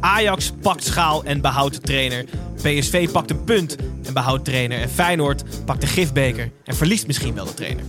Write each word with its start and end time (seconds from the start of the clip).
Ajax 0.00 0.52
pakt 0.60 0.84
schaal 0.84 1.24
en 1.24 1.40
behoudt 1.40 1.74
de 1.74 1.80
trainer. 1.80 2.24
PSV 2.56 3.10
pakt 3.10 3.30
een 3.30 3.44
punt 3.44 3.76
en 4.02 4.12
behoudt 4.12 4.44
trainer. 4.44 4.80
En 4.80 4.90
Feyenoord 4.90 5.64
pakt 5.64 5.80
de 5.80 5.86
gifbeker 5.86 6.50
en 6.64 6.74
verliest 6.74 7.06
misschien 7.06 7.34
wel 7.34 7.44
de 7.44 7.54
trainer. 7.54 7.84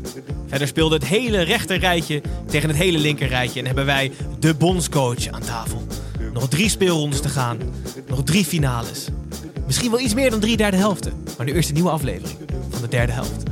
Verder 0.47 0.67
speelde 0.67 0.95
het 0.95 1.05
hele 1.05 1.41
rechter 1.41 1.77
rijtje 1.77 2.21
tegen 2.47 2.69
het 2.69 2.77
hele 2.77 2.97
linker 2.97 3.27
rijtje. 3.27 3.59
En 3.59 3.65
hebben 3.65 3.85
wij 3.85 4.11
de 4.39 4.53
bondscoach 4.53 5.27
aan 5.27 5.41
tafel. 5.41 5.87
Nog 6.33 6.47
drie 6.47 6.69
speelrondes 6.69 7.21
te 7.21 7.29
gaan. 7.29 7.57
Nog 8.07 8.23
drie 8.23 8.45
finales. 8.45 9.07
Misschien 9.65 9.91
wel 9.91 9.99
iets 9.99 10.13
meer 10.13 10.29
dan 10.29 10.39
drie 10.39 10.57
derde 10.57 10.77
helften. 10.77 11.23
Maar 11.37 11.45
nu 11.45 11.53
eerst 11.53 11.67
een 11.67 11.75
nieuwe 11.75 11.89
aflevering 11.89 12.39
van 12.69 12.81
de 12.81 12.87
derde 12.87 13.11
helft. 13.11 13.43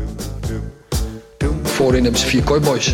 Voorin 1.64 2.04
hebben 2.04 2.22
ze 2.22 2.28
vier 2.28 2.44
kooiboys. 2.44 2.94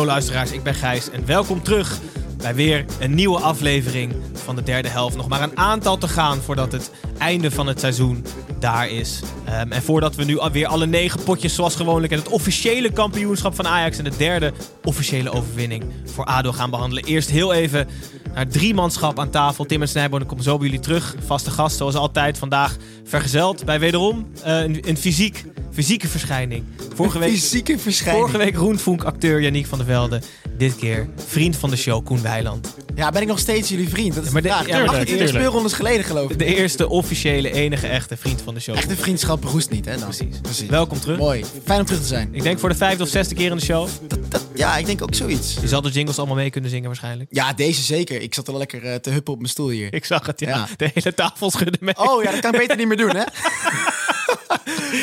Hallo 0.00 0.14
luisteraars, 0.14 0.52
ik 0.52 0.62
ben 0.62 0.74
Gijs 0.74 1.10
en 1.10 1.26
welkom 1.26 1.62
terug 1.62 1.98
bij 2.36 2.54
weer 2.54 2.84
een 3.00 3.14
nieuwe 3.14 3.38
aflevering 3.38 4.14
van 4.32 4.56
de 4.56 4.62
derde 4.62 4.88
helft. 4.88 5.16
Nog 5.16 5.28
maar 5.28 5.42
een 5.42 5.56
aantal 5.56 5.98
te 5.98 6.08
gaan 6.08 6.38
voordat 6.38 6.72
het 6.72 6.90
einde 7.18 7.50
van 7.50 7.66
het 7.66 7.80
seizoen 7.80 8.24
daar 8.58 8.88
is. 8.88 9.20
Ehm, 9.44 9.72
en 9.72 9.82
voordat 9.82 10.14
we 10.14 10.24
nu 10.24 10.38
alweer 10.38 10.66
alle 10.66 10.86
negen 10.86 11.22
potjes 11.22 11.54
zoals 11.54 11.76
gewoonlijk 11.76 12.12
en 12.12 12.18
het 12.18 12.28
officiële 12.28 12.92
kampioenschap 12.92 13.54
van 13.54 13.66
Ajax 13.66 13.98
en 13.98 14.04
de 14.04 14.16
derde 14.16 14.52
officiële 14.84 15.32
overwinning 15.32 15.84
voor 16.04 16.24
ADO 16.24 16.52
gaan 16.52 16.70
behandelen. 16.70 17.04
Eerst 17.04 17.30
heel 17.30 17.52
even 17.52 17.88
naar 18.34 18.48
drie 18.48 18.74
manschap 18.74 19.18
aan 19.18 19.30
tafel. 19.30 19.64
Tim 19.64 19.82
en 19.82 19.88
Snijboon, 19.88 20.20
ik 20.20 20.26
kom 20.26 20.42
zo 20.42 20.56
bij 20.56 20.66
jullie 20.66 20.82
terug. 20.82 21.14
Vaste 21.26 21.50
gast 21.50 21.76
zoals 21.76 21.94
altijd 21.94 22.38
vandaag 22.38 22.76
vergezeld 23.04 23.64
bij 23.64 23.80
wederom 23.80 24.26
eh, 24.42 24.60
een, 24.60 24.88
een 24.88 24.96
fysiek, 24.96 25.44
fysieke 25.72 26.08
verschijning. 26.08 26.64
Vorige 27.00 27.18
week, 27.18 27.30
Fysieke 27.30 27.78
verschijning. 27.78 28.26
vorige 28.26 28.44
week 28.44 28.56
Roentvonk 28.56 29.04
acteur 29.04 29.40
Yannick 29.42 29.66
van 29.66 29.78
der 29.78 29.86
Velde. 29.86 30.20
Dit 30.58 30.76
keer 30.76 31.08
vriend 31.26 31.56
van 31.56 31.70
de 31.70 31.76
show 31.76 32.04
Koen 32.04 32.22
Weiland. 32.22 32.74
Ja, 32.94 33.10
ben 33.10 33.22
ik 33.22 33.28
nog 33.28 33.38
steeds 33.38 33.68
jullie 33.68 33.88
vriend? 33.88 34.14
Dat 34.14 34.24
is 34.24 34.30
maar 34.30 34.42
de 34.42 34.48
vraag. 34.48 34.66
ja, 34.66 34.78
maar 34.78 34.88
18 34.88 35.06
tuurlijk. 35.06 35.28
speelrondes 35.28 35.72
geleden 35.72 36.04
geloof 36.04 36.30
ik. 36.30 36.38
De 36.38 36.44
eerste 36.44 36.88
officiële, 36.88 37.52
enige 37.52 37.86
echte 37.86 38.16
vriend 38.16 38.42
van 38.42 38.54
de 38.54 38.60
show. 38.60 38.76
Echte 38.76 38.96
vriendschap 38.96 39.44
roest 39.44 39.70
niet, 39.70 39.84
hè? 39.84 39.96
Dan. 39.98 40.02
Precies. 40.08 40.40
Precies. 40.42 40.68
Welkom 40.68 41.00
terug. 41.00 41.18
Mooi. 41.18 41.44
Fijn 41.64 41.80
om 41.80 41.86
terug 41.86 42.00
te 42.00 42.06
zijn. 42.06 42.28
Ik 42.32 42.42
denk 42.42 42.58
voor 42.58 42.68
de 42.68 42.74
vijfde 42.74 43.02
of 43.02 43.08
zesde 43.08 43.34
keer 43.34 43.50
in 43.50 43.56
de 43.56 43.62
show. 43.64 43.88
Dat, 44.28 44.46
ja, 44.54 44.76
ik 44.76 44.86
denk 44.86 45.02
ook 45.02 45.14
zoiets. 45.14 45.56
Je 45.60 45.68
zal 45.68 45.80
de 45.80 45.90
jingles 45.90 46.18
allemaal 46.18 46.36
mee 46.36 46.50
kunnen 46.50 46.70
zingen 46.70 46.86
waarschijnlijk. 46.86 47.28
Ja, 47.32 47.52
deze 47.52 47.82
zeker. 47.82 48.22
Ik 48.22 48.34
zat 48.34 48.48
al 48.48 48.58
lekker 48.58 48.84
eh, 48.84 48.94
te 48.94 49.10
huppen 49.10 49.32
op 49.32 49.38
mijn 49.38 49.50
stoel 49.50 49.68
hier. 49.68 49.94
Ik 49.94 50.04
zag 50.04 50.26
het, 50.26 50.40
ja. 50.40 50.48
Ja. 50.48 50.66
De 50.76 50.90
hele 50.94 51.14
tafel 51.14 51.50
schudden 51.50 51.78
mee. 51.80 51.96
Oh 51.98 52.22
ja, 52.22 52.30
dat 52.30 52.40
kan 52.40 52.52
ik 52.52 52.58
beter 52.58 52.76
niet 52.76 52.88
meer 52.88 52.96
doen, 52.96 53.16
hè? 53.16 53.22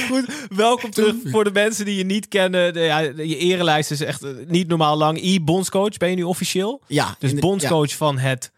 Goed, 0.10 0.26
welkom 0.56 0.92
terug 0.92 1.16
voor 1.24 1.44
de 1.44 1.52
mensen 1.52 1.86
die 1.86 1.98
je 1.98 2.06
niet 2.06 2.28
kennen. 2.28 2.74
De, 2.74 2.80
ja, 2.80 3.00
je 3.00 3.38
erelijst 3.38 3.92
is 3.92 4.02
echt 4.02 4.24
eh, 4.24 4.32
niet 4.48 4.68
normaal 4.68 4.98
lang. 4.98 5.22
I-bondscoach 5.22 5.98
ben 5.98 6.10
je 6.10 6.16
nu 6.16 6.24
officieel. 6.24 6.82
Ja. 6.88 7.16
Dus 7.20 7.34
bondscoach 7.34 7.96
van 7.96 8.18
het 8.18 8.52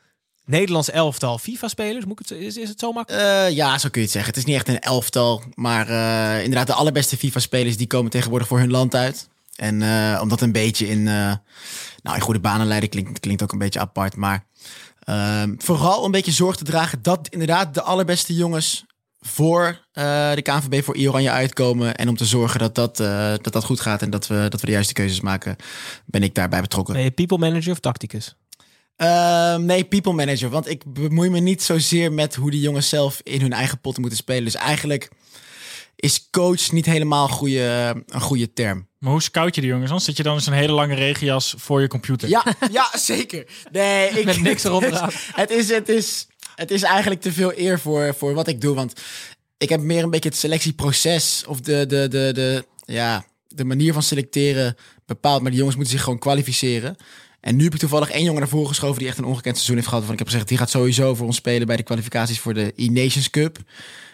Nederlands 0.50 0.90
elftal 0.90 1.38
FIFA-spelers. 1.38 2.06
Is, 2.28 2.58
is 2.58 2.70
het 2.70 2.80
zo 2.80 2.92
makkelijk? 2.92 3.24
ja. 3.24 3.46
Eh, 3.46 3.56
ja, 3.56 3.78
zo 3.78 3.90
kun 3.90 4.02
je 4.02 4.08
het 4.08 4.16
zeggen. 4.16 4.34
Het 4.34 4.40
is 4.40 4.46
niet 4.46 4.56
echt 4.56 4.68
een 4.68 4.80
elftal. 4.80 5.44
Maar 5.56 5.90
eh, 5.90 6.44
inderdaad, 6.44 6.68
de 6.68 6.74
allerbeste 6.74 7.18
FIFA-spelers 7.18 7.78
die 7.78 7.88
komen 7.88 8.12
tegenwoordig 8.12 8.48
voor 8.48 8.60
hun 8.60 8.72
land 8.72 8.96
uit. 8.96 9.30
En 9.56 9.82
eh, 9.82 10.20
omdat 10.22 10.42
een 10.42 10.52
beetje 10.52 10.88
in, 10.88 11.04
nou, 11.04 12.16
in 12.16 12.20
goede 12.20 12.40
banen 12.40 12.68
leiden 12.68 12.90
klinkt, 12.90 13.20
klinkt 13.20 13.44
ook 13.44 13.52
een 13.52 13.58
beetje 13.58 13.80
apart. 13.80 14.16
Maar 14.16 14.46
ehm, 15.04 15.56
vooral 15.58 16.06
een 16.06 16.12
beetje 16.12 16.32
zorg 16.32 16.56
te 16.56 16.64
dragen 16.64 17.02
dat 17.02 17.28
inderdaad 17.30 17.74
de 17.74 17.82
allerbeste 17.82 18.34
jongens 18.34 18.86
voor 19.20 19.86
eh, 19.92 20.34
de 20.34 20.42
KNVB 20.42 20.84
voor 20.84 20.98
Oranje 20.98 21.32
uitkomen. 21.32 21.96
En 21.96 22.10
om 22.10 22.18
te 22.18 22.26
zorgen 22.26 22.60
dat 22.60 22.76
dat, 22.76 23.00
eh, 23.00 23.34
dat, 23.42 23.54
dat 23.54 23.64
goed 23.64 23.80
gaat 23.80 24.02
en 24.02 24.10
dat 24.10 24.28
we, 24.28 24.46
dat 24.50 24.60
we 24.60 24.66
de 24.66 24.72
juiste 24.72 24.94
keuzes 24.94 25.22
maken, 25.22 25.56
ben 26.06 26.24
ik 26.24 26.36
daarbij 26.36 26.62
betrokken. 26.62 26.94
Ben 26.94 27.04
je 27.04 27.12
people 27.12 27.38
manager 27.38 27.72
of 27.72 27.80
tacticus? 27.80 28.36
Ehm, 28.96 29.66
nee, 29.66 29.84
people 29.84 30.14
manager. 30.14 30.50
Want 30.50 30.70
ik 30.70 30.94
bemoei 30.94 31.30
me 31.30 31.40
niet 31.40 31.64
zozeer 31.64 32.12
met 32.12 32.36
hoe 32.36 32.52
die 32.52 32.62
jongens 32.62 32.90
zelf 32.90 33.22
in 33.24 33.42
hun 33.42 33.54
eigen 33.54 33.80
potten 33.80 34.02
moeten 34.02 34.20
spelen. 34.20 34.44
Dus 34.44 34.56
eigenlijk 34.56 35.10
is 35.96 36.30
coach 36.32 36.72
niet 36.72 36.86
helemaal 36.86 37.24
een 37.24 37.34
goede, 37.34 38.04
een 38.08 38.22
goede 38.22 38.54
term. 38.54 38.88
Maar 39.00 39.12
hoe 39.12 39.22
scout 39.22 39.56
je 39.56 39.62
die 39.62 39.70
jongens? 39.70 39.90
Dan 39.90 40.02
zit 40.02 40.18
je 40.18 40.24
dan 40.24 40.36
in 40.36 40.42
zo'n 40.42 40.54
hele 40.54 40.72
lange 40.72 40.96
regenjas 40.96 41.54
voor 41.58 41.82
je 41.82 41.88
computer. 41.88 42.30
Ja, 42.30 42.46
ja 42.72 42.90
zeker. 43.12 43.48
Nee, 43.72 44.10
ik, 44.10 44.26
Met 44.26 44.42
niks 44.42 44.64
erop 44.64 44.82
het, 45.34 45.50
is, 45.50 45.70
het, 45.70 45.90
is, 45.90 46.28
het 46.60 46.72
is 46.72 46.84
eigenlijk 46.84 47.22
te 47.22 47.34
veel 47.34 47.52
eer 47.56 47.80
voor, 47.80 48.16
voor 48.16 48.34
wat 48.34 48.48
ik 48.48 48.62
doe. 48.62 48.76
Want 48.76 48.94
ik 49.58 49.70
heb 49.70 49.82
meer 49.82 50.04
een 50.04 50.10
beetje 50.10 50.30
het 50.30 50.38
selectieproces 50.38 51.44
of 51.48 51.62
de, 51.62 51.86
de, 51.86 52.08
de, 52.08 52.32
de, 52.34 52.66
ja, 52.86 53.26
de 53.48 53.66
manier 53.66 53.94
van 53.94 54.04
selecteren 54.04 54.76
bepaald. 55.06 55.42
Maar 55.42 55.50
die 55.50 55.60
jongens 55.60 55.76
moeten 55.76 55.96
zich 55.96 56.04
gewoon 56.04 56.20
kwalificeren. 56.20 56.96
En 57.40 57.56
nu 57.56 57.64
heb 57.64 57.74
ik 57.74 57.80
toevallig 57.80 58.10
één 58.10 58.24
jongen 58.24 58.40
naar 58.40 58.50
voren 58.50 58.68
geschoven 58.68 59.00
die 59.00 59.08
echt 59.08 59.18
een 59.18 59.24
ongekend 59.24 59.56
seizoen 59.56 59.76
heeft 59.76 59.88
gehad. 59.88 60.06
Waarvan 60.06 60.20
ik 60.20 60.26
heb 60.26 60.34
gezegd, 60.34 60.50
die 60.50 60.58
gaat 60.58 60.70
sowieso 60.70 61.16
voor 61.16 61.26
ons 61.26 61.36
spelen 61.36 61.68
bij 61.68 61.76
de 61.76 61.84
kwalificaties 61.84 62.40
voor 62.40 62.54
de 62.54 62.74
E-Nations 62.76 63.30
Cup. 63.30 63.58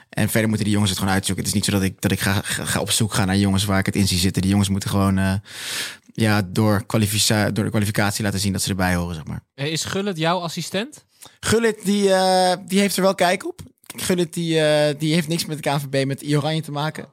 En 0.09 0.29
verder 0.29 0.47
moeten 0.47 0.65
die 0.65 0.73
jongens 0.73 0.91
het 0.91 0.99
gewoon 0.99 1.13
uitzoeken. 1.13 1.45
Het 1.45 1.53
is 1.53 1.59
niet 1.59 1.71
zo 1.71 1.79
dat 1.79 1.89
ik, 1.89 2.01
dat 2.01 2.11
ik 2.11 2.19
ga, 2.19 2.41
ga, 2.43 2.79
op 2.79 2.91
zoek 2.91 3.13
gaan 3.13 3.27
naar 3.27 3.37
jongens 3.37 3.65
waar 3.65 3.79
ik 3.79 3.85
het 3.85 3.95
in 3.95 4.07
zie 4.07 4.17
zitten. 4.17 4.41
Die 4.41 4.51
jongens 4.51 4.69
moeten 4.69 4.89
gewoon 4.89 5.17
eh, 5.17 5.33
ja, 6.13 6.41
door, 6.41 6.83
door 6.87 7.63
de 7.63 7.69
kwalificatie 7.69 8.23
laten 8.23 8.39
zien 8.39 8.51
dat 8.51 8.61
ze 8.61 8.69
erbij 8.69 8.95
horen, 8.95 9.15
zeg 9.15 9.25
maar. 9.25 9.43
Eh, 9.53 9.71
Is 9.71 9.83
Gullit 9.83 10.17
jouw 10.17 10.39
assistent? 10.39 11.05
Gullit, 11.39 11.85
die, 11.85 12.13
eh, 12.13 12.57
die 12.67 12.79
heeft 12.79 12.95
er 12.95 13.01
wel 13.01 13.15
kijk 13.15 13.45
op. 13.47 13.59
Gullit, 13.95 14.33
die, 14.33 14.59
eh, 14.59 14.95
die 14.99 15.13
heeft 15.13 15.27
niks 15.27 15.45
met 15.45 15.63
de 15.63 15.69
KNVB, 15.69 16.05
met 16.07 16.23
Oranje 16.33 16.61
te 16.61 16.71
maken. 16.71 17.05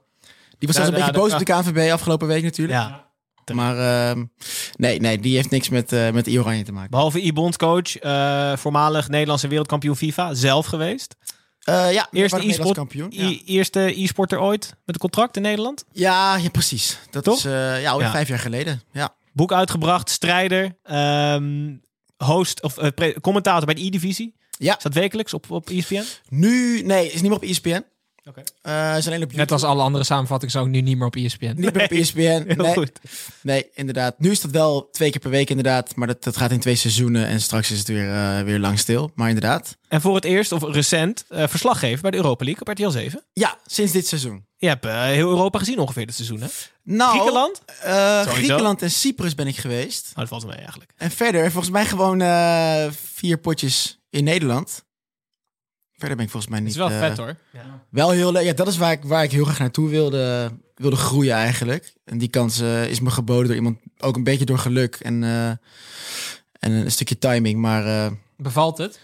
Die 0.58 0.68
was 0.68 0.76
zelfs 0.76 0.90
een 0.90 0.96
ja, 0.98 1.04
beetje 1.06 1.20
boos 1.20 1.32
op 1.32 1.38
de 1.38 1.44
KNVB 1.52 1.92
afgelopen 1.92 2.26
week 2.28 2.42
natuurlijk. 2.42 2.78
Ja. 2.78 3.10
Maar 3.54 3.78
ehm, 4.10 4.24
nee, 4.76 5.00
nee, 5.00 5.18
die 5.18 5.34
heeft 5.36 5.50
niks 5.50 5.68
met, 5.68 5.92
eh 5.92 6.10
met 6.10 6.28
Oranje 6.28 6.62
te 6.62 6.72
maken. 6.72 6.90
Behalve 6.90 7.20
I-bondscoach, 7.22 7.96
eh 7.96 8.56
voormalig 8.56 9.08
Nederlandse 9.08 9.48
wereldkampioen 9.48 9.96
FIFA, 9.96 10.34
zelf 10.34 10.66
geweest. 10.66 11.16
Ja, 11.64 12.08
Eerste 12.10 12.48
e-sport, 12.48 12.74
kampioen. 12.76 13.06
Ja. 13.10 13.22
I- 13.28 13.42
eerste 13.46 14.00
e-sporter 14.02 14.40
ooit 14.40 14.68
met 14.84 14.94
een 14.94 15.00
contract 15.00 15.36
in 15.36 15.42
Nederland. 15.42 15.84
Ja, 15.92 16.36
ja, 16.36 16.48
precies. 16.50 16.98
Dat 17.10 17.24
Toch? 17.24 17.36
is 17.36 17.42
ja, 17.42 17.90
alweer 17.90 18.06
Ja. 18.06 18.12
vijf 18.12 18.28
jaar 18.28 18.38
geleden. 18.38 18.82
Ja. 18.92 19.14
Boek 19.32 19.52
uitgebracht, 19.52 20.10
strijder, 20.10 20.76
ehm, 20.82 21.74
host 22.24 22.62
of 22.62 22.78
eh, 22.78 23.14
commentator 23.20 23.66
bij 23.66 23.74
de 23.74 23.84
E-divisie. 23.84 24.34
Ja. 24.58 24.76
Is 24.76 24.82
dat 24.82 24.94
wekelijks 24.94 25.34
op, 25.34 25.50
op 25.50 25.68
ESPN? 25.68 26.02
Nu, 26.28 26.82
nee, 26.82 27.06
is 27.06 27.20
niet 27.20 27.30
meer 27.30 27.38
op 27.38 27.42
ESPN. 27.42 27.84
Oké. 28.28 28.42
Eh, 28.62 28.96
is 28.96 29.06
alleen 29.06 29.22
op 29.22 29.30
YouTube. 29.30 29.36
Net 29.36 29.52
als 29.52 29.62
alle 29.62 29.82
andere 29.82 30.04
samenvattingen 30.04 30.52
zou 30.54 30.66
ik 30.66 30.72
nu 30.72 30.80
niet 30.80 30.96
meer 30.96 31.06
op 31.06 31.14
E 31.14 31.24
ESPN. 31.24 31.44
Niet 31.56 31.74
meer 31.74 31.84
op 31.84 31.90
ESPN. 31.90 32.20
Heel 32.46 32.56
Nee, 32.56 32.72
goed. 32.72 32.90
nee, 33.42 33.66
inderdaad. 33.74 34.18
Nu 34.18 34.30
is 34.30 34.40
dat 34.40 34.50
wel 34.50 34.88
twee 34.92 35.10
keer 35.10 35.20
per 35.20 35.30
week 35.30 35.48
inderdaad. 35.50 35.96
Maar 35.96 36.06
dat, 36.06 36.22
dat 36.24 36.36
gaat 36.36 36.50
in 36.50 36.60
twee 36.60 36.74
seizoenen. 36.74 37.26
En 37.26 37.40
straks 37.40 37.70
is 37.70 37.78
het 37.78 37.88
weer, 37.88 38.10
eh, 38.14 38.40
weer 38.40 38.58
lang 38.58 38.78
stil. 38.78 39.10
Maar 39.14 39.28
inderdaad. 39.28 39.76
En 39.88 40.00
voor 40.00 40.14
het 40.14 40.24
eerst, 40.24 40.52
of 40.52 40.62
recent, 40.62 41.24
eh, 41.28 41.48
verslaggever 41.48 42.02
bij 42.02 42.10
de 42.10 42.16
Europa 42.16 42.44
League 42.44 42.62
op 42.62 42.68
RTL 42.68 42.88
7. 42.90 43.24
Ja, 43.32 43.58
sinds 43.66 43.92
dit 43.92 44.06
seizoen. 44.06 44.44
Je 44.56 44.68
hebt 44.68 44.84
eh, 44.84 45.02
heel 45.02 45.28
Europa 45.28 45.58
gezien 45.58 45.78
ongeveer 45.78 46.06
dit 46.06 46.14
seizoen, 46.14 46.40
hè? 46.40 46.46
Nou, 46.84 47.10
Griekenland? 47.10 47.62
eh. 47.82 48.20
Griekenland 48.22 48.82
en 48.82 48.90
Cyprus 48.90 49.34
ben 49.34 49.46
ik 49.46 49.56
geweest. 49.56 50.08
Oh, 50.10 50.16
dat 50.18 50.28
valt 50.28 50.46
mee 50.46 50.56
eigenlijk. 50.56 50.90
En 50.96 51.10
verder, 51.10 51.50
volgens 51.50 51.72
mij 51.72 51.86
gewoon 51.86 52.20
eh, 52.20 52.86
vier 53.14 53.38
potjes 53.38 53.98
in 54.10 54.24
Nederland. 54.24 54.84
Verder 56.02 56.16
ben 56.16 56.26
ik 56.26 56.32
volgens 56.32 56.52
mij 56.52 56.62
Het 56.62 56.68
niet... 56.68 56.76
is 56.76 56.88
wel 56.88 57.00
eh, 57.00 57.08
vet 57.08 57.16
hoor. 57.16 57.36
Wel 57.90 58.10
heel 58.10 58.32
leuk. 58.32 58.44
Ja, 58.44 58.52
dat 58.52 58.66
is 58.66 58.76
waar 58.76 58.92
ik, 58.92 59.02
waar 59.04 59.24
ik 59.24 59.30
heel 59.30 59.44
graag 59.44 59.58
naartoe 59.58 59.88
wilde, 59.88 60.50
wilde 60.74 60.96
groeien 60.96 61.34
eigenlijk. 61.34 61.94
En 62.04 62.18
die 62.18 62.28
kans 62.28 62.60
eh, 62.60 62.88
is 62.90 63.00
me 63.00 63.10
geboden 63.10 63.46
door 63.46 63.54
iemand, 63.56 63.78
ook 63.98 64.16
een 64.16 64.24
beetje 64.24 64.44
door 64.44 64.58
geluk. 64.58 64.94
En, 64.94 65.24
eh, 65.24 65.48
En 65.48 66.72
een 66.72 66.90
stukje 66.90 67.18
timing. 67.18 67.60
Maar 67.60 67.86
eh, 67.86 68.12
Bevalt 68.36 68.78
het? 68.78 68.98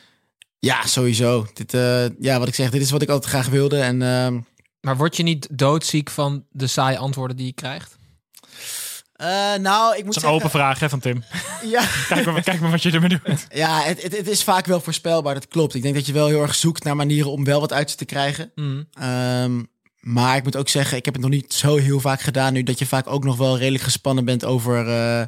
ja, 0.59 0.87
sowieso. 0.87 1.47
Dit, 1.55 1.75
eh, 1.75 2.09
ja, 2.19 2.39
wat 2.39 2.49
ik 2.49 2.55
zeg, 2.55 2.71
dit 2.71 2.81
is 2.83 2.91
wat 2.91 3.03
ik 3.03 3.09
altijd 3.09 3.31
graag 3.33 3.49
wilde. 3.49 3.79
En 3.79 4.03
ehm, 4.03 4.41
Maar 4.81 4.97
word 4.97 5.17
je 5.17 5.23
niet 5.23 5.49
doodziek 5.51 6.11
van 6.11 6.45
de 6.51 6.67
saaie 6.67 6.99
antwoorden 6.99 7.37
die 7.37 7.47
je 7.47 7.53
krijgt? 7.53 7.98
Eh, 9.19 9.29
nou, 9.61 9.97
ik 9.97 10.05
moet 10.05 10.15
Dat 10.15 10.23
is 10.23 10.23
een 10.23 10.31
zeggen... 10.31 10.31
open 10.31 10.51
vraag 10.51 10.79
hè, 10.81 10.89
van 10.89 11.01
Tim. 11.01 11.25
Ja, 11.75 11.85
Kijk 12.09 12.27
maar, 12.27 12.43
kijk 12.43 12.61
maar 12.61 12.71
wat 12.71 12.83
je 12.83 12.91
ermee 12.91 13.09
doet. 13.09 13.47
ja 13.53 13.81
het, 13.83 14.03
het, 14.03 14.17
het 14.17 14.29
is 14.29 14.45
vaak 14.45 14.67
wel 14.67 14.81
voorspelbaar, 14.81 15.35
dat 15.35 15.49
klopt. 15.49 15.75
Ik 15.75 15.83
denk 15.83 15.95
dat 15.95 16.07
je 16.07 16.13
wel 16.13 16.27
heel 16.27 16.43
erg 16.43 16.55
zoekt 16.55 16.85
naar 16.85 16.97
manieren 16.97 17.31
om 17.31 17.45
wel 17.45 17.61
wat 17.61 17.73
uit 17.73 17.99
te 17.99 18.05
krijgen. 18.05 18.53
Mm. 18.55 18.89
Ehm, 18.93 19.63
maar 20.01 20.37
ik 20.37 20.45
moet 20.45 20.57
ook 20.57 20.69
zeggen, 20.69 20.97
ik 20.97 21.05
heb 21.05 21.15
het 21.15 21.23
nog 21.23 21.33
niet 21.33 21.53
zo 21.53 21.77
heel 21.77 22.01
vaak 22.01 22.21
gedaan 22.21 22.53
nu... 22.53 22.63
dat 22.63 22.79
je 22.79 22.87
vaak 22.87 23.07
ook 23.07 23.25
nog 23.25 23.37
wel 23.37 23.59
redelijk 23.59 23.85
gespannen 23.85 24.25
bent 24.25 24.45
over, 24.45 24.89
eh, 24.89 25.23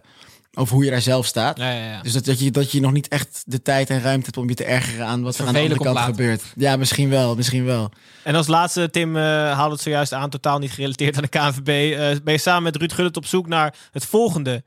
over 0.54 0.74
hoe 0.74 0.84
je 0.84 0.90
daar 0.90 1.00
zelf 1.00 1.26
staat. 1.26 1.56
Ja, 1.58 1.70
ja, 1.72 1.84
ja. 1.90 2.02
Dus 2.02 2.12
dat, 2.12 2.24
dat, 2.24 2.40
je, 2.40 2.50
dat 2.50 2.72
je 2.72 2.80
nog 2.80 2.92
niet 2.92 3.08
echt 3.08 3.42
de 3.46 3.62
tijd 3.62 3.90
en 3.90 4.00
ruimte 4.02 4.24
hebt 4.24 4.36
om 4.36 4.48
je 4.48 4.54
te 4.54 4.64
ergeren 4.64 5.06
aan 5.06 5.22
wat 5.22 5.38
er 5.38 5.46
aan 5.46 5.52
de 5.52 5.60
andere 5.60 5.80
kant 5.80 5.98
gebeurt. 5.98 6.42
Ja, 6.56 6.76
misschien 6.76 7.08
wel, 7.08 7.34
misschien 7.36 7.64
wel. 7.64 7.90
En 8.24 8.34
als 8.34 8.46
laatste, 8.46 8.90
Tim 8.90 9.16
eh, 9.16 9.22
haalde 9.22 9.72
het 9.74 9.82
zojuist 9.82 10.12
aan, 10.12 10.30
totaal 10.30 10.58
niet 10.58 10.72
gerelateerd 10.72 11.16
aan 11.16 11.22
de 11.22 11.28
KNVB. 11.28 11.68
eh, 11.98 12.22
ben 12.24 12.32
je 12.34 12.38
samen 12.40 12.62
met 12.62 12.76
Ruud 12.76 12.92
Gullit 12.92 13.16
op 13.16 13.26
zoek 13.26 13.46
naar 13.46 13.74
het 13.90 14.04
volgende 14.04 14.64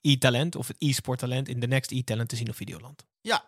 e-talent 0.00 0.56
of 0.56 0.68
het 0.68 0.76
e-sport 0.78 1.18
talent 1.18 1.48
in 1.48 1.60
de 1.60 1.66
Next 1.66 1.90
e-talent 1.90 2.28
te 2.28 2.36
zien 2.36 2.48
op 2.48 2.56
Videoland? 2.56 3.04
Ja. 3.20 3.44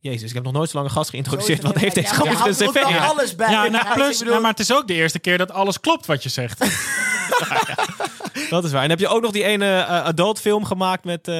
Jezus, 0.00 0.28
ik 0.28 0.34
heb 0.34 0.44
nog 0.44 0.52
nooit 0.52 0.70
zo 0.70 0.76
lang 0.76 0.88
een 0.88 0.94
gast 0.96 1.10
geïntroduceerd. 1.10 1.62
Wat 1.62 1.72
het. 1.74 1.82
heeft 1.82 1.94
Ja, 1.94 2.02
deze 2.02 2.14
je 2.30 2.36
gast 2.36 2.60
een 2.60 2.68
cv? 2.68 2.74
wel 2.74 2.88
Ja. 2.88 3.06
alles 3.06 3.34
bij. 3.36 3.50
Ja, 3.50 3.64
Ja, 3.64 3.70
nou, 3.70 3.94
plus, 3.94 4.12
bedoel- 4.18 4.28
nou, 4.28 4.40
maar 4.42 4.50
het 4.50 4.60
is 4.60 4.72
ook 4.72 4.86
de 4.86 4.94
eerste 4.94 5.18
keer 5.18 5.38
dat 5.38 5.50
alles 5.50 5.80
klopt 5.80 6.06
wat 6.06 6.22
je 6.22 6.28
zegt. 6.28 6.58
Dat 8.50 8.64
is 8.64 8.72
waar. 8.72 8.82
En 8.82 8.90
heb 8.90 8.98
je 8.98 9.08
ook 9.08 9.22
nog 9.22 9.30
die 9.32 9.44
ene 9.44 9.66
eh, 9.76 10.04
adult 10.04 10.40
film 10.40 10.64
gemaakt 10.64 11.04
met... 11.04 11.28
eh, 11.28 11.34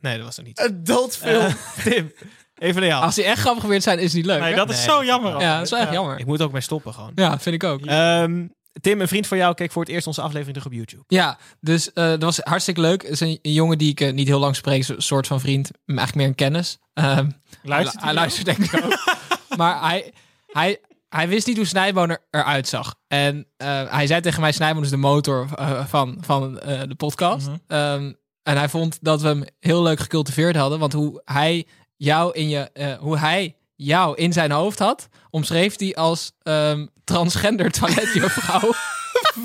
Nee, 0.00 0.16
dat 0.16 0.24
was 0.24 0.36
er 0.36 0.42
niet. 0.42 0.60
Adult 0.60 1.16
film. 1.16 1.54
Tim, 1.84 2.12
even 2.58 2.80
naar 2.80 2.90
jou. 2.90 3.02
Als 3.04 3.14
die 3.14 3.24
echt 3.24 3.40
grappig 3.40 3.64
weer 3.64 3.82
zijn, 3.82 3.98
is 3.98 4.04
het 4.04 4.14
niet 4.14 4.26
leuk. 4.26 4.40
Nee, 4.40 4.50
hè? 4.50 4.56
dat 4.56 4.70
is 4.70 4.76
Nee. 4.76 4.84
zo 4.84 5.04
jammer. 5.04 5.40
Ja, 5.40 5.54
dat 5.56 5.64
is 5.64 5.70
wel 5.70 5.80
echt 5.80 5.92
jammer. 5.92 6.18
Ik 6.18 6.26
moet 6.26 6.42
ook 6.42 6.52
mee 6.52 6.60
stoppen 6.60 6.94
gewoon. 6.94 7.12
Ja, 7.14 7.38
vind 7.38 7.54
ik 7.54 7.64
ook. 7.64 7.86
Ehm, 7.86 8.46
Tim, 8.80 9.00
een 9.00 9.08
vriend 9.08 9.26
van 9.26 9.38
jou, 9.38 9.54
keek 9.54 9.72
voor 9.72 9.82
het 9.82 9.90
eerst 9.90 10.06
onze 10.06 10.20
aflevering 10.20 10.56
terug 10.56 10.72
op 10.72 10.78
YouTube. 10.78 11.04
Ja, 11.06 11.38
dus 11.60 11.92
eh, 11.92 12.04
dat 12.04 12.22
was 12.22 12.38
hartstikke 12.42 12.80
leuk. 12.80 13.02
Het 13.02 13.10
is 13.10 13.20
een, 13.20 13.38
een 13.42 13.52
jongen 13.52 13.78
die 13.78 13.90
ik 13.96 14.12
niet 14.14 14.26
heel 14.28 14.38
lang 14.38 14.56
spreek, 14.56 14.88
een 14.88 15.02
soort 15.02 15.26
van 15.26 15.40
vriend, 15.40 15.70
maar 15.84 15.96
eigenlijk 15.96 16.14
meer 16.16 16.26
een 16.26 16.34
kennis. 16.34 16.78
Ehm, 16.94 17.30
Luistert 17.62 18.02
hij 18.04 18.14
luistert 18.14 18.46
denk 18.46 18.58
ik 18.72 18.84
ook. 18.84 18.98
maar 19.58 19.80
hij, 19.88 20.12
hij, 20.46 20.78
hij 21.16 21.28
wist 21.28 21.46
niet 21.46 21.56
hoe 21.56 21.66
Snijboon 21.66 22.10
er, 22.10 22.26
eruit 22.30 22.68
zag. 22.68 22.94
En 23.08 23.46
eh, 23.56 23.82
hij 23.88 24.06
zei 24.06 24.20
tegen 24.20 24.40
mij, 24.40 24.52
Snijboon 24.52 24.82
is 24.82 24.90
de 24.90 24.96
motor 24.96 25.48
eh, 25.54 25.86
van, 25.86 26.18
van 26.20 26.60
eh, 26.60 26.80
de 26.88 26.94
podcast. 26.94 27.46
Mhm. 27.46 27.56
Ehm, 27.66 28.12
en 28.42 28.56
hij 28.56 28.68
vond 28.68 28.98
dat 29.00 29.20
we 29.20 29.28
hem 29.28 29.44
heel 29.60 29.82
leuk 29.82 30.00
gecultiveerd 30.00 30.56
hadden. 30.56 30.78
Want 30.78 30.92
hoe 30.92 31.22
hij 31.24 31.66
jou 31.96 32.32
in, 32.32 32.48
je, 32.48 32.70
hoe 33.00 33.18
hij 33.18 33.56
jou 33.76 34.16
in 34.16 34.32
zijn 34.32 34.50
hoofd 34.50 34.78
had, 34.78 35.08
omschreef 35.30 35.78
hij 35.78 35.94
als 35.94 36.32
ehm, 36.42 36.86
transgender 37.04 37.70
toiletjuffrouw. 37.70 38.70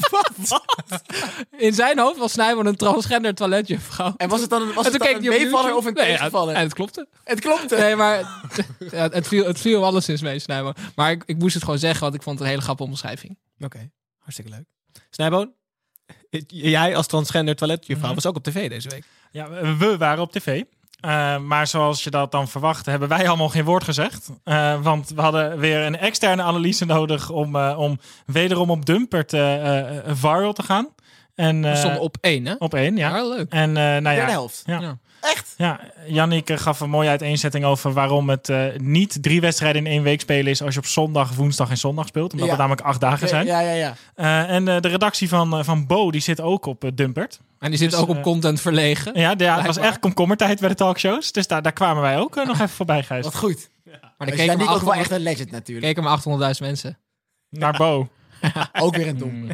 Wat? 0.09 1.01
In 1.57 1.73
zijn 1.73 1.99
hoofd 1.99 2.17
was 2.19 2.31
Snijboon 2.31 2.65
een 2.65 2.75
transgender 2.75 3.35
toiletjuffrouw. 3.35 4.13
En 4.17 4.29
was 4.29 4.41
het 4.41 4.49
dan, 4.49 4.73
was 4.73 4.85
het 4.85 4.99
dan 4.99 5.07
een 5.15 5.21
meevaller 5.23 5.75
of 5.75 5.85
een 5.85 5.93
Nee, 5.93 6.05
tegenvaller? 6.05 6.55
en 6.55 6.61
het 6.61 6.73
klopte. 6.73 7.07
het 7.23 7.39
klopte. 7.39 7.75
Nee, 7.77 7.95
maar 7.95 8.19
ja, 8.91 9.09
het, 9.09 9.27
viel, 9.27 9.45
het 9.45 9.59
viel 9.59 9.85
alleszins 9.85 10.21
mee, 10.21 10.39
Snijboon. 10.39 10.75
Maar 10.95 11.11
ik, 11.11 11.23
ik 11.25 11.37
moest 11.37 11.53
het 11.53 11.63
gewoon 11.63 11.79
zeggen, 11.79 12.01
want 12.01 12.15
ik 12.15 12.21
vond 12.23 12.35
het 12.35 12.43
een 12.43 12.51
hele 12.53 12.63
grappige 12.63 12.89
omschrijving. 12.89 13.37
Oké, 13.59 13.91
hartstikke 14.19 14.51
leuk. 14.51 14.65
Snijboon, 15.09 15.53
jij 16.47 16.95
als 16.95 17.07
transgender 17.07 17.55
toiletjuffrouw 17.55 18.05
Mhm. 18.07 18.15
was 18.15 18.25
ook 18.25 18.35
op 18.35 18.43
tv 18.43 18.69
deze 18.69 18.89
week. 18.89 19.03
Ja, 19.31 19.49
we 19.77 19.97
waren 19.97 20.23
op 20.23 20.31
tv. 20.31 20.63
Eh, 21.01 21.37
maar 21.37 21.67
zoals 21.67 22.03
je 22.03 22.09
dat 22.09 22.31
dan 22.31 22.47
verwacht, 22.47 22.85
hebben 22.85 23.09
wij 23.09 23.27
allemaal 23.27 23.49
geen 23.49 23.63
woord 23.65 23.83
gezegd. 23.83 24.29
Eh, 24.43 24.81
want 24.81 25.09
we 25.09 25.21
hadden 25.21 25.59
weer 25.59 25.79
een 25.85 25.97
externe 25.97 26.41
analyse 26.41 26.85
nodig 26.85 27.29
om, 27.29 27.55
eh, 27.55 27.79
om 27.79 27.99
wederom 28.25 28.69
op 28.69 28.85
Dumpert 28.85 29.33
eh, 29.33 29.79
eh, 29.79 30.03
viral 30.07 30.53
te 30.53 30.63
gaan. 30.63 30.87
En, 31.35 31.61
We 31.61 31.67
eh, 31.67 31.75
stonden 31.75 32.01
op 32.01 32.17
één, 32.21 32.45
hè? 32.45 32.53
op 32.57 32.73
één, 32.73 32.97
ja. 32.97 33.15
Ja, 33.15 33.27
leuk. 33.27 33.51
En 33.51 33.77
eh 33.77 33.83
nou 33.83 34.15
ja, 34.15 34.25
helft. 34.29 34.63
ja. 34.65 34.79
Ja. 34.79 34.97
Echt? 35.21 35.53
Ja, 35.57 35.79
Jannik 36.07 36.49
eh, 36.49 36.57
gaf 36.57 36.79
een 36.79 36.89
mooie 36.89 37.09
uiteenzetting 37.09 37.65
over 37.65 37.93
waarom 37.93 38.29
het 38.29 38.49
eh, 38.49 38.65
niet 38.77 39.17
drie 39.23 39.41
wedstrijden 39.41 39.85
in 39.85 39.91
één 39.91 40.03
week 40.03 40.21
spelen 40.21 40.51
is 40.51 40.61
als 40.61 40.73
je 40.73 40.79
op 40.79 40.85
zondag, 40.85 41.33
woensdag 41.35 41.69
en 41.69 41.77
zondag 41.77 42.07
speelt. 42.07 42.31
Omdat 42.31 42.45
Ja. 42.45 42.51
het 42.53 42.61
namelijk 42.61 42.87
acht 42.87 42.99
dagen 42.99 43.27
zijn. 43.27 43.45
Ja, 43.45 43.59
ja, 43.59 43.71
ja. 43.71 43.95
Eh, 44.15 44.55
en 44.55 44.67
eh, 44.67 44.79
de 44.81 44.87
redactie 44.87 45.29
van, 45.29 45.65
van 45.65 45.87
Bo 45.87 46.11
die 46.11 46.21
zit 46.21 46.41
ook 46.41 46.65
op 46.65 46.91
Dumpert. 46.93 47.39
En 47.59 47.69
die 47.69 47.79
zit 47.79 47.91
Dus, 47.91 47.99
ook 47.99 48.09
op 48.09 48.21
content 48.21 48.61
verlegen. 48.61 49.19
Ja, 49.19 49.35
de- 49.35 49.43
ja, 49.43 49.55
het 49.57 49.65
was 49.65 49.77
echt 49.77 49.99
komkommertijd 49.99 50.59
bij 50.59 50.69
de 50.69 50.75
talkshows. 50.75 51.31
Dus 51.31 51.47
daar, 51.47 51.61
daar 51.61 51.73
kwamen 51.73 52.01
wij 52.01 52.17
ook 52.17 52.35
nog 52.35 52.55
even 52.55 52.69
voorbij, 52.69 53.03
Gijs. 53.03 53.23
Wat 53.23 53.35
goed. 53.35 53.69
Maar 53.85 53.99
Maar 54.17 54.27
er 54.27 54.33
ik 54.33 54.39
keken 54.39 54.57
niet 54.57 54.65
maar 54.67 54.75
ook 54.75 54.81
wel 54.81 54.89
800 54.93 54.99
echt 54.99 55.11
een 55.11 55.23
legend 55.23 55.51
natuurlijk. 55.51 55.85
keken 55.85 56.03
maar 56.03 56.11
800.000 56.53 56.59
mensen. 56.61 56.97
Naar 57.49 57.77
Bo. 57.77 58.07
Ook 58.81 58.95
weer 58.95 59.07
een 59.07 59.17
dom. 59.17 59.47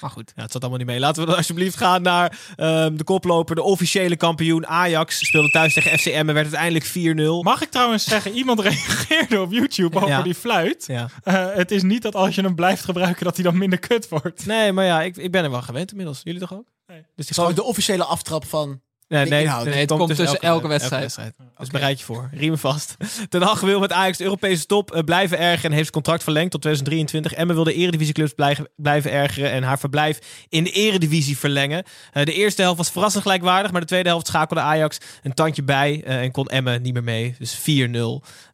Maar 0.00 0.10
goed. 0.10 0.32
Ja, 0.36 0.42
het 0.42 0.52
zat 0.52 0.60
allemaal 0.60 0.78
niet 0.78 0.88
mee. 0.88 0.98
Laten 1.00 1.22
we 1.22 1.28
dan 1.28 1.36
alsjeblieft 1.36 1.76
gaan 1.76 2.02
naar 2.02 2.38
ehm, 2.56 2.96
de 2.96 3.04
koploper, 3.04 3.54
de 3.54 3.62
officiële 3.62 4.16
kampioen 4.16 4.66
Ajax. 4.66 5.26
Speelde 5.26 5.50
thuis 5.50 5.74
tegen 5.74 5.98
FCM 5.98 6.10
en 6.28 6.34
werd 6.34 6.54
uiteindelijk 6.54 6.86
4-0. 6.86 7.44
Mag 7.44 7.62
ik 7.62 7.70
trouwens 7.70 8.04
zeggen, 8.04 8.32
iemand 8.32 8.60
reageerde 8.60 9.40
op 9.40 9.52
YouTube 9.52 9.96
over 9.96 10.08
Ja. 10.08 10.22
die 10.22 10.34
fluit. 10.34 10.84
Ja. 10.86 11.08
Eh, 11.22 11.46
het 11.54 11.70
is 11.70 11.82
niet 11.82 12.02
dat 12.02 12.14
als 12.14 12.34
je 12.34 12.42
hem 12.42 12.54
blijft 12.54 12.84
gebruiken, 12.84 13.24
dat 13.24 13.34
hij 13.34 13.44
dan 13.44 13.58
minder 13.58 13.78
kut 13.78 14.08
wordt. 14.08 14.46
Nee, 14.46 14.72
maar 14.72 14.84
ja, 14.84 15.02
ik, 15.02 15.16
ik 15.16 15.30
ben 15.30 15.44
er 15.44 15.50
wel 15.50 15.62
gewend 15.62 15.90
inmiddels. 15.90 16.20
Jullie 16.22 16.40
toch 16.40 16.52
ook? 16.54 16.72
Nee. 16.86 17.02
Dus 17.16 17.26
die 17.26 17.34
Gewoon 17.34 17.54
de 17.54 17.62
officiële 17.62 18.04
aftrap 18.04 18.44
van... 18.46 18.80
Nee, 19.14 19.24
de 19.24 19.30
nee, 19.30 19.42
inhoud. 19.42 19.64
nee, 19.64 19.74
het 19.74 19.88
komt 19.88 20.16
tussen 20.16 20.40
elke 20.40 20.68
wedstrijd. 20.68 21.18
Dus 21.58 21.68
bereid 21.68 21.98
je 21.98 22.04
voor. 22.04 22.28
Riemen 22.32 22.58
vast. 22.58 22.96
Ten 23.28 23.42
Hag 23.42 23.60
wil 23.60 23.80
met 23.80 23.92
Ajax 23.92 24.18
de 24.18 24.24
Europese 24.24 24.66
top 24.66 24.92
eh, 24.92 25.02
blijven 25.02 25.38
ergeren 25.38 25.64
en 25.64 25.70
heeft 25.70 25.80
zijn 25.80 26.02
contract 26.02 26.22
verlengd 26.22 26.50
tot 26.50 26.60
2023. 26.60 27.32
Emmen 27.32 27.54
wil 27.54 27.64
de 27.64 27.74
eredivisieclubs 27.74 28.32
blijven, 28.32 28.68
blijven 28.76 29.10
ergeren 29.10 29.50
en 29.50 29.62
haar 29.62 29.78
verblijf 29.78 30.18
in 30.48 30.64
de 30.64 30.70
eredivisie 30.70 31.38
verlengen. 31.38 31.84
Eh, 32.12 32.24
de 32.24 32.32
eerste 32.32 32.62
helft 32.62 32.78
was 32.78 32.90
verrassend 32.90 33.22
gelijkwaardig, 33.22 33.72
maar 33.72 33.80
de 33.80 33.86
tweede 33.86 34.08
helft 34.08 34.26
schakelde 34.26 34.62
Ajax 34.62 34.98
een 35.22 35.34
tandje 35.34 35.62
bij 35.62 36.02
eh, 36.04 36.20
en 36.20 36.30
kon 36.30 36.46
Emmen 36.46 36.82
niet 36.82 36.92
meer 36.92 37.04
mee. 37.04 37.34
Dus 37.38 37.58
4-0. 37.58 37.62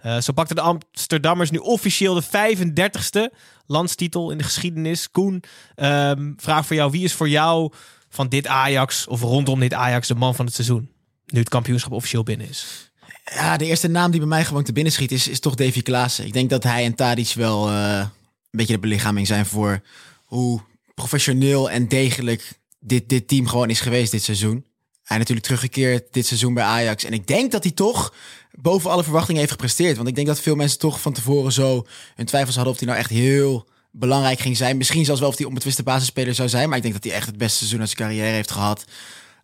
Eh, 0.01 0.19
zo 0.19 0.33
pakten 0.33 0.57
de 0.57 0.62
Amsterdammers 0.62 1.51
nu 1.51 1.59
officieel 1.59 2.15
de 2.15 2.23
35ste 2.23 3.37
landstitel 3.67 4.31
in 4.31 4.39
de 4.39 4.45
geschiedenis. 4.45 5.11
Koen, 5.11 5.43
ehm, 5.75 6.33
vraag 6.37 6.67
voor 6.67 6.77
jou. 6.77 6.91
Wie 6.91 7.05
is 7.05 7.12
voor 7.12 7.29
jou 7.29 7.73
van 8.11 8.29
dit 8.29 8.47
Ajax 8.47 9.07
of 9.07 9.21
rondom 9.21 9.61
dit 9.61 9.75
Ajax 9.75 10.09
de 10.09 10.15
man 10.15 10.35
van 10.35 10.45
het 10.45 10.55
seizoen? 10.55 10.91
Nu 11.27 11.39
het 11.39 11.49
kampioenschap 11.49 11.93
officieel 11.93 12.23
binnen 12.23 12.49
is. 12.49 12.91
Ja, 13.25 13.57
de 13.57 13.65
eerste 13.65 13.89
naam 13.89 14.11
die 14.11 14.21
bij 14.21 14.29
mij 14.29 14.45
gewoon 14.45 14.62
te 14.62 14.73
binnen 14.73 14.93
schiet 14.93 15.12
is, 15.12 15.29
is 15.29 15.41
toch 15.41 15.55
Davy 15.55 15.83
Klaassen. 15.83 16.26
Ik 16.26 16.33
denk 16.33 16.50
dat 16.50 16.62
hij 16.62 16.85
en 16.85 16.95
Tadic 16.95 17.33
wel 17.35 17.69
eh, 17.69 17.99
een 17.99 18.09
beetje 18.50 18.75
de 18.75 18.81
belichaming 18.81 19.26
zijn 19.26 19.47
voor 19.47 19.83
hoe 20.25 20.61
professioneel 20.95 21.71
en 21.71 21.88
degelijk 21.88 22.52
dit, 22.81 23.09
dit 23.09 23.29
team 23.29 23.47
gewoon 23.47 23.71
is 23.71 23.81
geweest 23.81 24.11
dit 24.11 24.23
seizoen. 24.23 24.67
Hij 25.02 25.19
natuurlijk 25.19 25.47
teruggekeerd 25.47 26.12
dit 26.12 26.26
seizoen 26.26 26.55
bij 26.55 26.64
Ajax. 26.64 27.05
En 27.05 27.12
ik 27.12 27.26
denk 27.26 27.52
dat 27.52 27.62
hij 27.62 27.73
toch 27.73 28.14
boven 28.52 28.90
alle 28.90 29.02
verwachtingen 29.02 29.40
heeft 29.40 29.52
gepresteerd. 29.52 29.97
Want 29.97 30.09
ik 30.09 30.14
denk 30.14 30.26
dat 30.26 30.40
veel 30.40 30.55
mensen 30.55 30.79
toch 30.79 31.00
van 31.00 31.12
tevoren 31.12 31.52
zo 31.52 31.87
hun 32.14 32.26
twijfels 32.26 32.55
hadden 32.55 32.73
of 32.73 32.79
hij 32.79 32.88
nou 32.88 33.00
echt 33.00 33.11
heel 33.11 33.69
belangrijk 33.90 34.38
ging 34.40 34.56
zijn. 34.56 34.76
Misschien 34.76 35.04
zelfs 35.04 35.20
wel 35.20 35.28
of 35.28 35.37
hij 35.37 35.47
onbetwiste 35.47 35.82
basisspeler 35.82 36.35
zou 36.35 36.49
zijn. 36.49 36.68
Maar 36.68 36.76
ik 36.76 36.82
denk 36.82 36.94
dat 36.94 37.04
hij 37.04 37.12
echt 37.12 37.26
het 37.26 37.38
beste 37.38 37.56
seizoen 37.59 37.80
uit 37.80 37.88
zijn 37.88 38.09
carrière 38.09 38.35
heeft 38.35 38.50
gehad. 38.50 38.85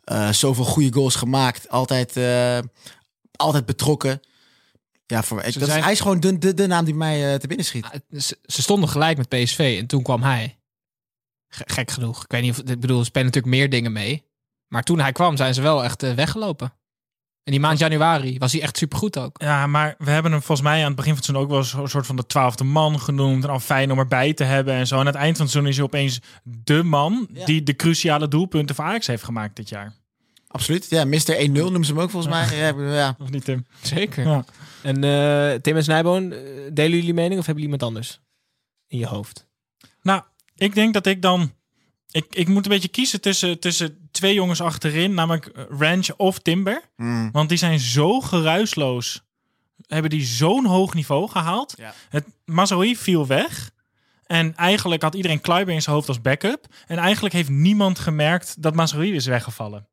Eh, 0.04 0.32
zoveel 0.32 0.64
goede 0.64 0.92
goals 0.92 1.14
gemaakt. 1.14 1.68
Altijd, 1.68 2.16
eh, 2.16 2.58
altijd 3.36 3.66
betrokken. 3.66 4.20
Ja, 5.06 5.22
voor, 5.22 5.42
ik, 5.42 5.58
dat 5.58 5.68
is, 5.68 5.74
hij 5.74 5.92
is 5.92 6.00
gewoon 6.00 6.20
de, 6.20 6.38
de, 6.38 6.54
de 6.54 6.66
naam 6.66 6.84
die 6.84 6.94
mij 6.94 7.32
eh, 7.32 7.38
te 7.38 7.46
binnen 7.46 7.66
schiet. 7.66 7.84
Ah, 7.84 8.20
Ze, 8.20 8.38
ze 8.44 8.62
stonden 8.62 8.88
gelijk 8.88 9.16
met 9.16 9.28
PSV 9.28 9.76
en 9.80 9.86
toen 9.86 10.02
kwam 10.02 10.22
hij. 10.22 10.58
Ge- 11.48 11.64
Gek 11.66 11.90
genoeg. 11.90 12.24
Ik 12.24 12.30
weet 12.30 12.42
niet 12.42 12.50
of... 12.50 12.58
Ik 12.58 12.80
bedoel, 12.80 12.98
er 12.98 13.04
spelen 13.04 13.26
natuurlijk 13.26 13.54
meer 13.54 13.70
dingen 13.70 13.92
mee. 13.92 14.24
Maar 14.68 14.82
toen 14.82 14.98
hij 15.00 15.12
kwam, 15.12 15.36
zijn 15.36 15.54
ze 15.54 15.60
wel 15.62 15.84
echt 15.84 16.02
weggelopen. 16.14 16.72
En 17.46 17.52
die 17.52 17.60
maand 17.60 17.78
januari 17.78 18.38
was 18.38 18.52
hij 18.52 18.62
echt 18.62 18.76
supergoed 18.76 19.18
ook. 19.18 19.40
Ja, 19.42 19.66
maar 19.66 19.94
we 19.98 20.10
hebben 20.10 20.32
hem 20.32 20.42
volgens 20.42 20.68
mij 20.68 20.80
aan 20.80 20.86
het 20.86 20.96
begin 20.96 21.10
van 21.16 21.16
het 21.16 21.24
seizoen 21.24 21.44
ook 21.44 21.72
wel 21.74 21.82
een 21.82 21.88
soort 21.88 22.06
van 22.06 22.16
de 22.16 22.26
twaalfde 22.26 22.64
man 22.64 23.00
genoemd. 23.00 23.44
En 23.44 23.50
al 23.50 23.60
fijn 23.60 23.92
om 23.92 23.98
erbij 23.98 24.34
te 24.34 24.44
hebben 24.44 24.74
en 24.74 24.86
zo. 24.86 24.94
En 24.94 25.00
aan 25.00 25.06
het 25.06 25.14
eind 25.14 25.36
van 25.36 25.44
het 25.44 25.54
seizoen 25.54 25.70
is 25.72 25.76
hij 25.76 25.86
opeens 25.86 26.20
de 26.42 26.82
man 26.82 27.28
Ja. 27.32 27.44
die 27.44 27.62
de 27.62 27.76
cruciale 27.76 28.28
doelpunten 28.28 28.74
voor 28.74 28.84
Ajax 28.84 29.06
heeft 29.06 29.22
gemaakt 29.22 29.56
dit 29.56 29.68
jaar. 29.68 29.92
Absoluut. 30.48 30.86
Ja, 30.90 31.04
Mr. 31.04 31.34
1-0 31.38 31.50
noemen 31.52 31.84
ze 31.84 31.92
hem 31.92 32.02
ook 32.02 32.10
volgens 32.10 32.32
mij. 32.34 32.56
Ja, 32.58 32.92
ja. 32.94 33.16
Of 33.22 33.30
niet, 33.30 33.44
Tim? 33.44 33.66
Zeker. 33.82 34.26
Ja. 34.26 34.44
En 34.82 35.04
eh, 35.04 35.60
Tim 35.60 35.76
en 35.76 35.82
Snijboon, 35.82 36.32
eh, 36.32 36.38
delen 36.72 36.96
jullie 36.98 37.14
mening 37.14 37.40
of 37.40 37.46
hebben 37.46 37.62
jullie 37.64 37.78
iemand 37.78 37.82
anders 37.82 38.20
in 38.86 38.98
je 38.98 39.06
hoofd? 39.06 39.46
Nou, 40.02 40.22
ik 40.54 40.74
denk 40.74 40.94
dat 40.94 41.06
ik 41.06 41.22
dan... 41.22 41.52
Ik, 42.10 42.26
ik 42.30 42.48
moet 42.48 42.64
een 42.64 42.70
beetje 42.70 42.88
kiezen 42.88 43.20
tussen, 43.20 43.60
tussen 43.60 44.08
twee 44.10 44.34
jongens 44.34 44.60
achterin, 44.60 45.14
namelijk 45.14 45.46
eh, 45.46 45.64
Ranch 45.78 46.10
of 46.16 46.38
Timber. 46.38 46.82
Mm. 46.96 47.30
Want 47.32 47.48
die 47.48 47.58
zijn 47.58 47.78
zo 47.78 48.20
geruisloos. 48.20 49.24
Hebben 49.86 50.10
die 50.10 50.24
zo'n 50.24 50.64
hoog 50.64 50.94
niveau 50.94 51.28
gehaald. 51.28 51.74
Ja. 51.76 51.94
Het 52.08 52.24
Mazraoui 52.44 52.96
viel 52.96 53.26
weg. 53.26 53.70
En 54.26 54.54
eigenlijk 54.56 55.02
had 55.02 55.14
iedereen 55.14 55.40
Kluiber 55.40 55.74
in 55.74 55.82
zijn 55.82 55.94
hoofd 55.94 56.08
als 56.08 56.20
backup. 56.20 56.66
En 56.86 56.98
eigenlijk 56.98 57.34
heeft 57.34 57.48
niemand 57.48 57.98
gemerkt 57.98 58.62
dat 58.62 58.74
Mazraoui 58.74 59.14
is 59.14 59.26
weggevallen. 59.26 59.86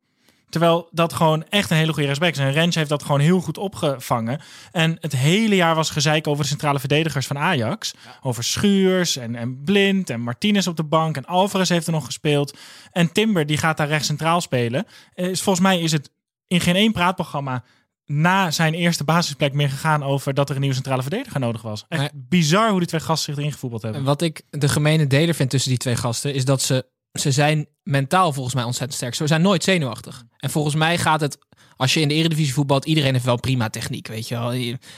Terwijl 0.54 0.88
dat 0.92 1.14
gewoon 1.14 1.44
echt 1.50 1.70
een 1.70 1.78
hele 1.78 1.94
goede 1.94 2.08
respect 2.08 2.38
is. 2.38 2.44
En 2.44 2.52
Rens 2.52 2.76
heeft 2.76 2.90
dat 2.90 3.04
gewoon 3.04 3.20
heel 3.20 3.42
goed 3.42 3.58
opgevangen. 3.58 4.42
En 4.72 4.98
het 5.00 5.16
hele 5.16 5.56
jaar 5.56 5.76
was 5.76 5.90
gezeik 5.90 6.28
over 6.28 6.44
de 6.44 6.50
centrale 6.50 6.80
verdedigers 6.80 7.28
van 7.28 7.38
Ajax. 7.38 7.94
Over 8.22 8.44
Schuurs 8.44 9.18
en, 9.18 9.36
en 9.36 9.64
Blind 9.64 10.10
en 10.10 10.22
Martinez 10.22 10.68
op 10.68 10.78
de 10.78 10.84
bank. 10.84 11.18
En 11.18 11.26
Alvarez 11.26 11.70
heeft 11.70 11.88
er 11.88 11.94
nog 11.94 12.06
gespeeld. 12.06 12.58
En 12.92 13.12
Timber, 13.12 13.46
die 13.46 13.58
gaat 13.58 13.78
daar 13.78 13.88
rechts 13.88 14.08
centraal 14.08 14.42
spelen. 14.42 14.86
Is, 15.14 15.42
volgens 15.42 15.66
mij 15.66 15.80
is 15.80 15.92
het 15.92 16.10
in 16.48 16.62
geen 16.62 16.76
één 16.76 16.92
praatprogramma 16.92 17.64
na 18.06 18.52
zijn 18.52 18.74
eerste 18.74 19.04
basisplek 19.04 19.54
meer 19.54 19.70
gegaan 19.70 20.04
over 20.04 20.34
dat 20.34 20.50
er 20.50 20.56
een 20.56 20.62
nieuwe 20.62 20.76
centrale 20.76 21.02
verdediger 21.02 21.40
nodig 21.40 21.62
was. 21.62 21.86
Echt 21.88 22.12
bizar 22.14 22.70
hoe 22.70 22.80
die 22.80 22.88
twee 22.88 23.02
gasten 23.02 23.34
zich 23.34 23.38
erin 23.42 23.54
gevoetbald 23.54 23.82
hebben. 23.82 24.02
En 24.02 24.08
wat 24.08 24.22
ik 24.22 24.42
de 24.50 24.70
gemene 24.70 25.08
deler 25.08 25.36
vind 25.36 25.50
tussen 25.50 25.70
die 25.70 25.80
twee 25.80 25.96
gasten, 25.96 26.34
is 26.34 26.46
dat 26.46 26.62
ze, 26.62 26.86
ze 27.20 27.32
zijn 27.32 27.68
mentaal 27.84 28.34
volgens 28.34 28.56
mij 28.56 28.64
ontzettend 28.64 28.98
sterk. 28.98 29.16
Ze 29.16 29.28
zijn 29.28 29.42
nooit 29.42 29.64
zenuwachtig. 29.64 30.24
En 30.38 30.50
volgens 30.50 30.76
mij 30.76 30.98
gaat 30.98 31.22
het, 31.22 31.38
als 31.76 31.94
je 31.94 32.00
in 32.00 32.08
de 32.08 32.14
eredivisie 32.14 32.54
voetbalt, 32.54 32.86
iedereen 32.86 33.14
heeft 33.14 33.26
wel 33.26 33.40
prima 33.40 33.70
techniek, 33.70 34.08
weet 34.08 34.28
je 34.28 34.36
wel. 34.36 34.52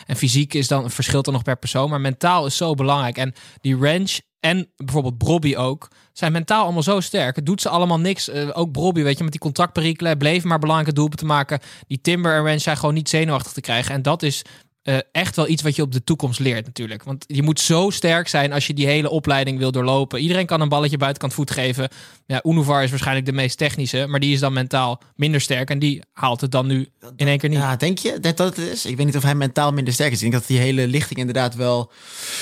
En 0.05 0.15
fysiek 0.15 0.53
is 0.53 0.67
dan, 0.67 0.91
verschilt 0.91 1.25
dan 1.25 1.33
nog 1.33 1.43
per 1.43 1.57
persoon, 1.57 1.89
maar 1.89 2.01
mentaal 2.01 2.45
is 2.45 2.57
zo 2.57 2.73
belangrijk. 2.73 3.17
En 3.17 3.33
die 3.61 3.77
range 3.77 4.21
en 4.39 4.71
bijvoorbeeld 4.75 5.17
Brobby 5.17 5.55
ook, 5.55 5.87
zijn 6.13 6.31
mentaal 6.31 6.63
allemaal 6.63 6.83
zo 6.83 6.99
sterk. 6.99 7.35
Het 7.35 7.45
doet 7.45 7.61
ze 7.61 7.69
allemaal 7.69 7.99
niks. 7.99 8.29
Eh, 8.29 8.49
ook 8.53 8.71
Brobby, 8.71 9.03
weet 9.03 9.17
je, 9.17 9.23
met 9.23 9.31
die 9.31 9.41
contractperikelen, 9.41 10.17
bleef 10.17 10.43
maar 10.43 10.59
belangrijke 10.59 10.93
doelpunten 10.93 11.27
te 11.27 11.33
maken. 11.33 11.59
Die 11.87 12.01
Timber 12.01 12.35
en 12.35 12.43
Range 12.43 12.59
zijn 12.59 12.77
gewoon 12.77 12.93
niet 12.93 13.09
zenuwachtig 13.09 13.51
te 13.51 13.61
krijgen. 13.61 13.93
En 13.93 14.01
dat 14.01 14.23
is 14.23 14.41
eh, 14.85 14.97
echt 15.11 15.35
wel 15.35 15.47
iets 15.47 15.61
wat 15.61 15.75
je 15.75 15.81
op 15.81 15.91
de 15.91 16.03
toekomst 16.03 16.39
leert 16.39 16.65
natuurlijk. 16.65 17.03
Want 17.03 17.23
je 17.27 17.43
moet 17.43 17.59
zo 17.59 17.89
sterk 17.89 18.27
zijn 18.27 18.53
als 18.53 18.67
je 18.67 18.73
die 18.73 18.85
hele 18.85 19.09
opleiding 19.09 19.57
wil 19.57 19.71
doorlopen. 19.71 20.19
Iedereen 20.19 20.45
kan 20.45 20.61
een 20.61 20.69
balletje 20.69 20.97
buitenkant 20.97 21.33
voet 21.33 21.51
geven. 21.51 21.89
Ja, 22.25 22.41
Unuvar 22.43 22.83
is 22.83 22.89
waarschijnlijk 22.89 23.25
de 23.25 23.31
meest 23.33 23.57
technische, 23.57 24.05
maar 24.07 24.19
die 24.19 24.33
is 24.33 24.39
dan 24.39 24.53
mentaal 24.53 25.01
minder 25.15 25.41
sterk. 25.41 25.69
En 25.69 25.79
die 25.79 26.01
haalt 26.13 26.41
het 26.41 26.51
dan 26.51 26.67
nu 26.67 26.87
in 27.15 27.27
één 27.27 27.37
keer 27.37 27.49
niet. 27.49 27.57
Ja, 27.57 27.75
denk 27.75 27.97
je 27.97 28.19
dat 28.19 28.37
dat 28.37 28.55
het 28.55 28.65
is? 28.67 28.85
Ik 28.85 28.97
weet 28.97 29.05
niet 29.05 29.15
of 29.15 29.23
hij 29.23 29.35
mentaal 29.35 29.71
minder 29.71 29.93
sterk 29.93 30.09
is. 30.11 30.15
Ik 30.15 30.21
denk 30.31 30.33
dat 30.33 30.47
die 30.47 30.59
hele 30.59 30.87
lichting 30.87 31.19
inderdaad 31.19 31.55
wel... 31.55 31.91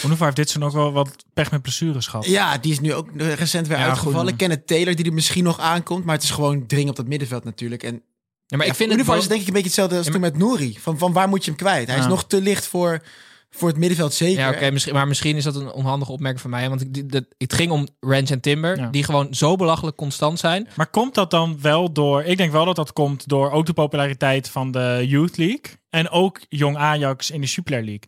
Hoenevaar 0.01 0.25
heeft 0.25 0.37
dit 0.37 0.49
seizoen 0.49 0.71
ook 0.71 0.75
wel 0.77 0.91
wat 0.91 1.15
pech 1.33 1.51
met 1.51 1.61
blessures 1.61 2.07
gehad. 2.07 2.25
Ja, 2.25 2.57
die 2.57 2.71
is 2.71 2.79
nu 2.79 2.93
ook 2.93 3.09
recent 3.15 3.67
weer 3.67 3.77
Ja, 3.77 3.87
uitgevallen. 3.89 4.27
goed. 4.27 4.35
Kenneth 4.37 4.67
Taylor, 4.67 4.95
die 4.95 5.05
er 5.05 5.13
misschien 5.13 5.43
nog 5.43 5.59
aankomt. 5.59 6.05
Maar 6.05 6.15
het 6.15 6.23
is 6.23 6.31
gewoon 6.31 6.65
dring 6.67 6.89
op 6.89 6.95
dat 6.95 7.07
middenveld 7.07 7.43
natuurlijk. 7.43 7.83
En 7.83 8.01
Ja, 8.47 8.57
maar 8.57 8.67
ik 8.67 8.73
vind 8.75 8.89
het 8.89 8.97
Univar 8.97 9.13
wel- 9.15 9.23
is 9.23 9.29
denk 9.29 9.41
ik 9.41 9.47
een 9.47 9.53
beetje 9.53 9.67
hetzelfde 9.67 9.97
als 9.97 10.05
toen 10.07 10.21
met 10.21 10.37
Nouri. 10.37 10.77
Van, 10.79 10.97
van 10.97 11.13
waar 11.13 11.27
moet 11.29 11.43
je 11.45 11.49
hem 11.51 11.59
kwijt? 11.59 11.87
Hij 11.87 11.97
is 11.97 12.07
nog 12.07 12.25
te 12.27 12.41
licht 12.41 12.65
voor, 12.67 13.01
voor 13.49 13.67
het 13.67 13.77
middenveld 13.77 14.13
zeker. 14.13 14.39
Ja, 14.39 14.49
oké, 14.49 14.71
misschien, 14.71 14.93
maar 14.93 15.07
misschien 15.07 15.35
is 15.35 15.43
dat 15.43 15.55
een 15.55 15.71
onhandige 15.71 16.11
opmerking 16.11 16.41
van 16.41 16.49
mij. 16.49 16.69
Want 16.69 16.81
ik, 16.81 17.21
het 17.37 17.53
ging 17.53 17.71
om 17.71 17.87
Ranch 17.99 18.29
en 18.29 18.39
Timber, 18.39 18.77
Ja. 18.77 18.87
die 18.89 19.03
gewoon 19.03 19.33
zo 19.33 19.55
belachelijk 19.55 19.97
constant 19.97 20.39
zijn. 20.39 20.67
Maar 20.75 20.87
komt 20.87 21.15
dat 21.15 21.31
dan 21.31 21.57
wel 21.61 21.91
door... 21.91 22.23
Ik 22.23 22.37
denk 22.37 22.51
wel 22.51 22.65
dat 22.65 22.75
dat 22.75 22.93
komt 22.93 23.27
door 23.27 23.51
ook 23.51 23.65
de 23.65 23.73
populariteit 23.73 24.49
van 24.49 24.71
de 24.71 25.03
Youth 25.07 25.37
League. 25.37 25.61
En 25.89 26.09
ook 26.09 26.39
Jong 26.49 26.77
Ajax 26.77 27.31
in 27.31 27.41
de 27.41 27.47
Super 27.47 27.71
League. 27.77 28.01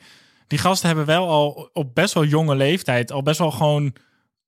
Die 0.48 0.60
gasten 0.60 0.88
hebben 0.88 1.06
wel 1.06 1.30
al 1.30 1.70
op 1.74 1.96
best 1.96 2.14
wel 2.14 2.26
jonge 2.26 2.56
leeftijd... 2.56 3.12
al 3.12 3.24
best 3.24 3.40
wel 3.40 3.52
gewoon... 3.52 3.94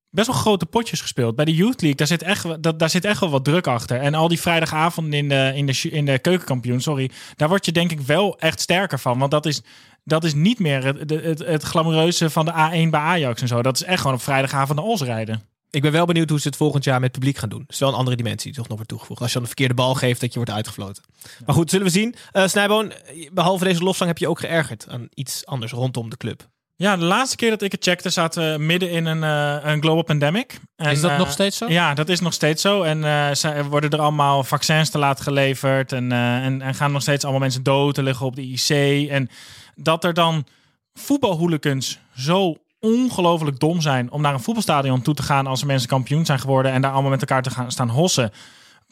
Best 0.09 0.27
wel 0.27 0.35
grote 0.35 0.65
potjes 0.65 1.01
gespeeld. 1.01 1.35
Bij 1.35 1.45
de 1.45 1.53
Youth 1.53 1.81
League, 1.81 1.95
daar 1.95 2.07
zit 2.07 2.21
echt, 2.21 2.43
wel- 2.43 2.61
dat, 2.61 2.79
daar 2.79 2.89
zit 2.89 3.05
echt 3.05 3.19
wel 3.19 3.29
wat 3.29 3.43
druk 3.43 3.67
achter. 3.67 3.99
En 3.99 4.13
al 4.13 4.27
die 4.27 4.39
vrijdagavonden 4.39 5.13
in 5.13 5.29
de, 5.29 5.51
in 5.55 5.65
de, 5.65 5.89
in 5.89 6.05
de 6.05 6.19
keukenkampioen, 6.19 6.81
sorry. 6.81 7.11
Daar 7.35 7.49
word 7.49 7.65
je 7.65 7.71
denk 7.71 7.91
ik 7.91 8.01
wel 8.01 8.39
echt 8.39 8.61
sterker 8.61 8.99
van. 8.99 9.19
Want 9.19 9.31
dat 9.31 9.45
is, 9.45 9.61
dat 10.03 10.23
is 10.23 10.33
niet 10.33 10.59
meer 10.59 10.85
het, 10.85 11.39
het, 11.39 11.63
glamoureuze 11.63 12.29
van 12.29 12.45
de 12.45 12.51
A1 12.51 12.89
bij 12.89 12.99
Ajax 12.99 13.41
en 13.41 13.47
zo. 13.47 13.61
Dat 13.61 13.75
is 13.75 13.83
echt 13.83 14.01
gewoon 14.01 14.15
op 14.15 14.21
vrijdagavond 14.21 14.79
naar 14.79 14.87
Os 14.87 15.01
rijden. 15.01 15.41
Ik 15.69 15.81
ben 15.81 15.91
wel 15.91 16.05
benieuwd 16.05 16.29
hoe 16.29 16.39
ze 16.39 16.47
het 16.47 16.57
volgend 16.57 16.83
jaar 16.83 16.99
met 16.99 17.11
publiek 17.11 17.37
gaan 17.37 17.49
doen. 17.49 17.59
Dat 17.59 17.69
is 17.69 17.79
wel 17.79 17.89
een 17.89 17.95
andere 17.95 18.15
dimensie 18.15 18.45
die 18.45 18.53
toch 18.53 18.67
nog 18.67 18.75
wordt 18.75 18.89
toegevoegd. 18.89 19.19
Als 19.19 19.27
je 19.27 19.33
dan 19.33 19.43
de 19.43 19.47
verkeerde 19.55 19.73
bal 19.73 19.93
geeft, 19.93 20.21
dat 20.21 20.29
je 20.29 20.35
wordt 20.35 20.51
uitgefloten. 20.51 21.03
Maar 21.45 21.55
goed, 21.55 21.69
zullen 21.69 21.85
we 21.85 21.91
zien. 21.91 22.15
Eh 22.31 22.47
Snijboon, 22.47 22.91
behalve 23.33 23.63
deze 23.63 23.83
lofzang 23.83 24.09
heb 24.09 24.17
je 24.17 24.29
ook 24.29 24.39
geërgerd 24.39 24.85
aan 24.89 25.07
iets 25.13 25.45
anders 25.45 25.71
rondom 25.71 26.09
de 26.09 26.17
club. 26.17 26.47
Ja, 26.79 26.97
de 26.97 27.03
laatste 27.03 27.35
keer 27.35 27.49
dat 27.49 27.61
ik 27.61 27.71
het 27.71 27.83
checkte, 27.83 28.09
zaten 28.09 28.51
we 28.51 28.59
midden 28.63 28.91
in 28.91 29.05
een, 29.05 29.23
eh, 29.23 29.71
een 29.71 29.81
global 29.81 30.03
pandemic. 30.03 30.59
En, 30.75 30.91
Is 30.91 31.01
dat 31.01 31.11
eh, 31.11 31.17
nog 31.17 31.31
steeds 31.31 31.57
zo? 31.57 31.69
Ja, 31.69 31.93
dat 31.93 32.09
is 32.09 32.19
nog 32.19 32.33
steeds 32.33 32.61
zo. 32.61 32.81
En 32.83 33.01
ze- 33.37 33.49
er 33.49 33.65
worden 33.65 33.89
er 33.89 33.99
allemaal 33.99 34.43
vaccins 34.43 34.89
te 34.89 34.97
laat 34.97 35.21
geleverd. 35.21 35.91
En, 35.91 36.11
en, 36.11 36.61
en 36.61 36.75
gaan 36.75 36.91
nog 36.91 37.01
steeds 37.01 37.23
allemaal 37.23 37.41
mensen 37.41 37.63
dood. 37.63 37.97
Er 37.97 38.03
liggen 38.03 38.25
op 38.25 38.35
de 38.35 38.41
IC. 38.41 39.09
En 39.09 39.29
dat 39.75 40.03
er 40.03 40.13
dan 40.13 40.45
voetbalhooligans 40.93 41.99
zo 42.15 42.55
ongelooflijk 42.79 43.59
dom 43.59 43.81
zijn 43.81 44.11
om 44.11 44.21
naar 44.21 44.33
een 44.33 44.39
voetbalstadion 44.39 45.01
toe 45.01 45.13
te 45.13 45.23
gaan 45.23 45.47
als 45.47 45.61
er 45.61 45.67
mensen 45.67 45.89
kampioen 45.89 46.25
zijn 46.25 46.39
geworden 46.39 46.71
en 46.71 46.81
daar 46.81 46.91
allemaal 46.91 47.09
met 47.11 47.21
elkaar 47.21 47.41
te 47.41 47.49
gaan 47.49 47.71
staan 47.71 47.89
hossen. 47.89 48.31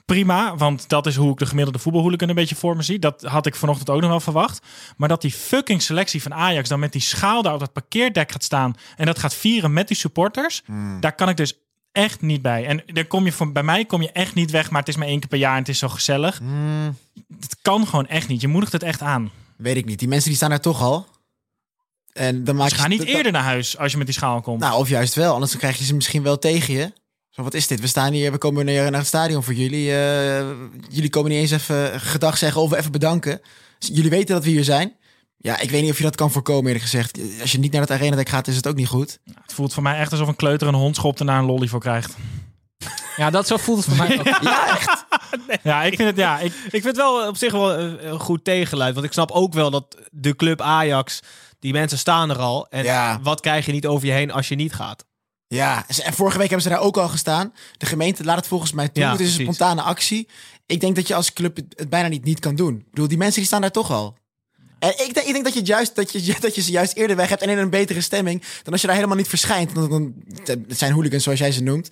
Prima, 0.06 0.56
want 0.56 0.90
dat 0.90 1.06
is 1.06 1.16
hoe 1.16 1.32
ik 1.32 1.38
de 1.38 1.46
gemiddelde 1.46 1.80
voetbalhooligan 1.80 2.30
een 2.30 2.36
beetje 2.36 2.56
voor 2.56 2.76
me 2.76 2.82
zie. 2.84 3.00
Dat 3.00 3.22
had 3.22 3.46
ik 3.46 3.56
vanochtend 3.56 3.90
ook 3.90 4.02
nog 4.02 4.10
wel 4.10 4.20
verwacht. 4.20 4.66
Maar 4.98 5.10
dat 5.10 5.22
die 5.22 5.32
fucking 5.32 5.82
selectie 5.82 6.22
van 6.22 6.34
Ajax 6.34 6.70
dan 6.70 6.80
met 6.80 6.92
die 6.92 7.02
schaal 7.02 7.42
daar 7.42 7.54
op 7.54 7.60
dat 7.60 7.74
parkeerdek 7.74 8.32
gaat 8.32 8.44
staan 8.44 8.74
en 8.96 9.06
dat 9.06 9.20
gaat 9.20 9.34
vieren 9.36 9.74
met 9.74 9.88
die 9.88 9.98
supporters, 9.98 10.62
daar 11.00 11.16
kan 11.16 11.30
ik 11.30 11.38
dus 11.38 11.54
echt 11.92 12.22
niet 12.22 12.42
bij. 12.42 12.66
En 12.66 12.84
dan 12.86 13.08
kom 13.08 13.26
je 13.26 13.32
van, 13.34 13.54
bij 13.54 13.64
mij 13.64 13.86
kom 13.86 14.02
je 14.02 14.12
echt 14.12 14.36
niet 14.36 14.52
weg, 14.52 14.70
maar 14.70 14.80
het 14.80 14.90
is 14.90 14.96
maar 14.96 15.08
één 15.08 15.20
keer 15.20 15.30
per 15.30 15.38
jaar 15.38 15.54
en 15.54 15.60
het 15.60 15.70
is 15.70 15.80
zo 15.80 15.90
gezellig. 15.90 16.42
Het 17.40 17.58
kan 17.62 17.88
gewoon 17.88 18.08
echt 18.08 18.28
niet. 18.28 18.42
Je 18.42 18.48
moedigt 18.48 18.72
het 18.72 18.84
echt 18.84 19.02
aan. 19.02 19.32
Weet 19.58 19.76
ik 19.76 19.86
niet. 19.86 20.00
Die 20.00 20.08
mensen 20.08 20.28
die 20.30 20.38
staan 20.38 20.50
daar 20.50 20.60
toch 20.62 20.82
al. 20.82 21.08
En 22.14 22.44
dan 22.44 22.56
maak 22.56 22.70
Ze 22.70 22.76
je 22.76 22.82
gaan 22.82 22.90
niet 22.90 23.00
dat- 23.00 23.08
eerder 23.08 23.32
naar 23.32 23.44
huis 23.44 23.78
als 23.78 23.92
je 23.92 23.98
met 23.98 24.06
die 24.08 24.16
schaal 24.16 24.42
komt. 24.42 24.60
Nou, 24.60 24.80
of 24.80 24.90
juist 24.90 25.14
wel. 25.16 25.34
Anders 25.34 25.52
dan 25.52 25.60
krijg 25.60 25.78
je 25.78 25.84
ze 25.84 25.96
misschien 25.96 26.24
wel 26.24 26.40
tegen 26.40 26.74
je. 26.74 26.92
Zo, 27.36 27.44
wat 27.44 27.54
is 27.54 27.68
dit? 27.68 27.80
We 27.80 27.88
staan 27.88 28.14
hier, 28.14 28.32
we 28.32 28.38
komen 28.38 28.66
naar, 28.66 28.90
naar 28.92 29.00
het 29.00 29.08
stadion 29.08 29.44
voor 29.44 29.54
jullie. 29.54 29.92
Eh, 29.92 30.46
jullie 30.90 31.10
komen 31.10 31.32
niet 31.32 31.40
eens 31.40 31.52
even 31.52 32.00
gedag 32.02 32.38
zeggen 32.38 32.62
of 32.62 32.74
even 32.74 32.92
bedanken. 32.92 33.42
Jullie 33.80 34.10
weten 34.10 34.36
dat 34.36 34.44
we 34.44 34.50
hier 34.50 34.64
zijn. 34.64 34.96
Ja, 35.38 35.60
ik 35.60 35.70
weet 35.70 35.82
niet 35.82 35.92
of 35.92 35.98
je 35.98 36.04
dat 36.04 36.16
kan 36.16 36.32
voorkomen 36.32 36.66
eerlijk 36.66 36.84
gezegd. 36.84 37.20
Als 37.42 37.52
je 37.52 37.60
niet 37.60 37.72
naar 37.72 37.82
het 37.82 37.92
arena 37.92 38.24
gaat, 38.24 38.48
is 38.48 38.56
het 38.56 38.68
ook 38.68 38.76
niet 38.76 38.88
goed. 38.88 39.20
Het 39.42 39.54
voelt 39.54 39.74
voor 39.74 39.84
mij 39.84 39.98
echt 40.00 40.12
alsof 40.12 40.28
een 40.28 40.36
kleuter 40.36 40.68
een 40.68 40.74
hond 40.74 40.96
schopt 40.96 41.20
en 41.20 41.26
daar 41.26 41.40
een 41.40 41.46
lolly 41.46 41.68
voor 41.68 41.80
krijgt. 41.80 42.14
Ja, 43.18 43.30
dat 43.30 43.48
zo 43.48 43.58
voelt 43.58 43.86
het 43.86 43.96
voor 43.96 44.08
mij 44.08 44.20
ook. 44.20 44.26
Ja, 44.44 44.68
echt. 44.70 45.06
Ja, 45.64 45.84
ik 45.84 45.96
vind 45.96 46.08
het, 46.10 46.18
ja, 46.18 46.40
ik, 46.40 46.54
Ik 46.54 46.70
vind 46.72 46.84
het 46.86 46.96
wel 46.98 47.28
op 47.28 47.38
zich 47.38 47.52
wel 47.52 47.80
een, 47.80 48.08
een 48.08 48.20
goed 48.20 48.44
tegenluid. 48.44 48.94
Want 48.94 49.06
ik 49.06 49.12
snap 49.14 49.32
ook 49.32 49.54
wel 49.54 49.72
dat 49.72 49.98
de 50.12 50.36
club 50.36 50.62
Ajax, 50.62 51.20
die 51.60 51.74
mensen 51.74 51.98
staan 51.98 52.30
er 52.30 52.38
al. 52.38 52.68
En 52.70 52.84
Ja. 52.84 53.20
wat 53.24 53.40
krijg 53.42 53.66
je 53.66 53.72
niet 53.72 53.86
over 53.88 54.08
je 54.08 54.14
heen 54.14 54.32
als 54.32 54.48
je 54.48 54.56
niet 54.56 54.74
gaat? 54.74 55.06
Ja, 55.56 55.86
en 56.04 56.14
vorige 56.14 56.38
week 56.38 56.50
hebben 56.50 56.68
ze 56.68 56.74
daar 56.74 56.86
ook 56.86 56.98
al 56.98 57.08
gestaan. 57.08 57.54
De 57.78 57.86
gemeente 57.86 58.24
laat 58.24 58.36
het 58.36 58.48
volgens 58.48 58.72
mij 58.72 58.90
toe. 58.90 59.04
Ja, 59.04 59.12
het 59.12 59.20
is 59.20 59.28
een 59.28 59.36
precies. 59.36 59.56
spontane 59.56 59.82
actie. 59.82 60.28
Ik 60.66 60.80
denk 60.80 60.96
dat 60.96 61.08
je 61.08 61.16
als 61.16 61.34
club 61.34 61.56
het, 61.56 61.90
bijna 61.90 62.08
niet, 62.08 62.24
niet 62.24 62.40
kan 62.40 62.56
doen. 62.56 62.76
Ik 62.76 62.90
bedoel, 62.90 63.08
die 63.08 63.18
mensen 63.18 63.38
die 63.38 63.48
staan 63.48 63.62
daar 63.62 63.72
toch 63.72 63.92
al. 63.92 64.18
En 64.80 64.90
ik 64.90 65.14
denk, 65.14 65.28
ik 65.28 65.34
denk 65.34 65.44
dat, 65.44 65.54
je 65.54 65.62
juist, 65.62 65.96
dat, 65.96 66.12
je, 66.12 66.36
dat 66.40 66.56
je 66.56 66.62
ze 66.62 66.72
juist 66.72 66.96
eerder 66.96 67.16
weg 67.16 67.30
hebt 67.30 67.42
en 67.42 67.50
in 67.50 67.58
een 67.58 67.70
betere 67.70 68.02
stemming... 68.02 68.44
dan 68.64 68.72
als 68.72 68.82
je 68.82 68.88
daar 68.88 68.96
helemaal 68.96 69.18
niet 69.18 69.28
verschijnt. 69.28 69.76
Dan, 69.76 69.90
dan, 69.90 70.14
het 70.68 70.78
zijn 70.78 70.92
hooligans 70.92 71.24
zoals 71.24 71.40
jij 71.40 71.52
ze 71.52 71.64
noemt. 71.64 71.90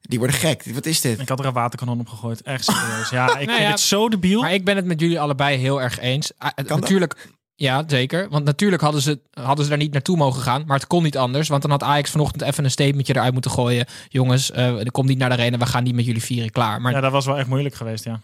Die 0.00 0.18
worden 0.18 0.36
gek. 0.36 0.62
Wat 0.64 0.86
is 0.86 1.00
dit? 1.00 1.20
ik 1.20 1.28
had 1.28 1.38
er 1.38 1.46
een 1.46 1.52
waterkanon 1.52 2.00
op 2.00 2.08
gegooid. 2.08 2.42
Echt 2.42 2.64
serieus. 2.72 3.10
Ja, 3.10 3.38
ik 3.38 3.48
vind 3.48 3.60
ja, 3.60 3.70
het 3.70 3.80
zo 3.80 4.08
debiel. 4.08 4.40
Maar 4.40 4.54
ik 4.54 4.64
ben 4.64 4.76
het 4.76 4.84
met 4.84 5.00
jullie 5.00 5.20
allebei 5.20 5.56
heel 5.56 5.82
erg 5.82 6.00
eens. 6.00 6.32
Ah, 6.38 6.50
natuurlijk, 6.66 7.28
ja, 7.60 7.84
zeker. 7.86 8.28
Want 8.28 8.44
natuurlijk 8.44 8.82
hadden 8.82 9.00
ze, 9.02 9.20
hadden 9.30 9.64
ze 9.64 9.70
daar 9.70 9.78
niet 9.78 9.92
naartoe 9.92 10.16
mogen 10.16 10.42
gaan. 10.42 10.62
Maar 10.66 10.76
het 10.76 10.86
kon 10.86 11.02
niet 11.02 11.16
anders. 11.18 11.48
Want 11.48 11.62
dan 11.62 11.70
had 11.70 11.82
Ajax 11.82 12.10
vanochtend 12.10 12.42
even 12.42 12.64
een 12.64 12.70
statementje 12.70 13.14
eruit 13.16 13.32
moeten 13.32 13.50
gooien. 13.50 13.86
Jongens, 14.08 14.50
eh 14.50 14.78
er 14.80 14.90
komt 14.90 15.08
niet 15.08 15.18
naar 15.18 15.28
de 15.28 15.34
arena. 15.34 15.58
We 15.58 15.66
gaan 15.66 15.82
niet 15.82 15.94
met 15.94 16.04
jullie 16.04 16.22
vieren. 16.22 16.50
Klaar. 16.50 16.80
Maar 16.80 16.92
Ja, 16.92 17.00
dat 17.00 17.12
was 17.12 17.26
wel 17.26 17.38
echt 17.38 17.48
moeilijk 17.48 17.74
geweest, 17.74 18.04
ja. 18.04 18.20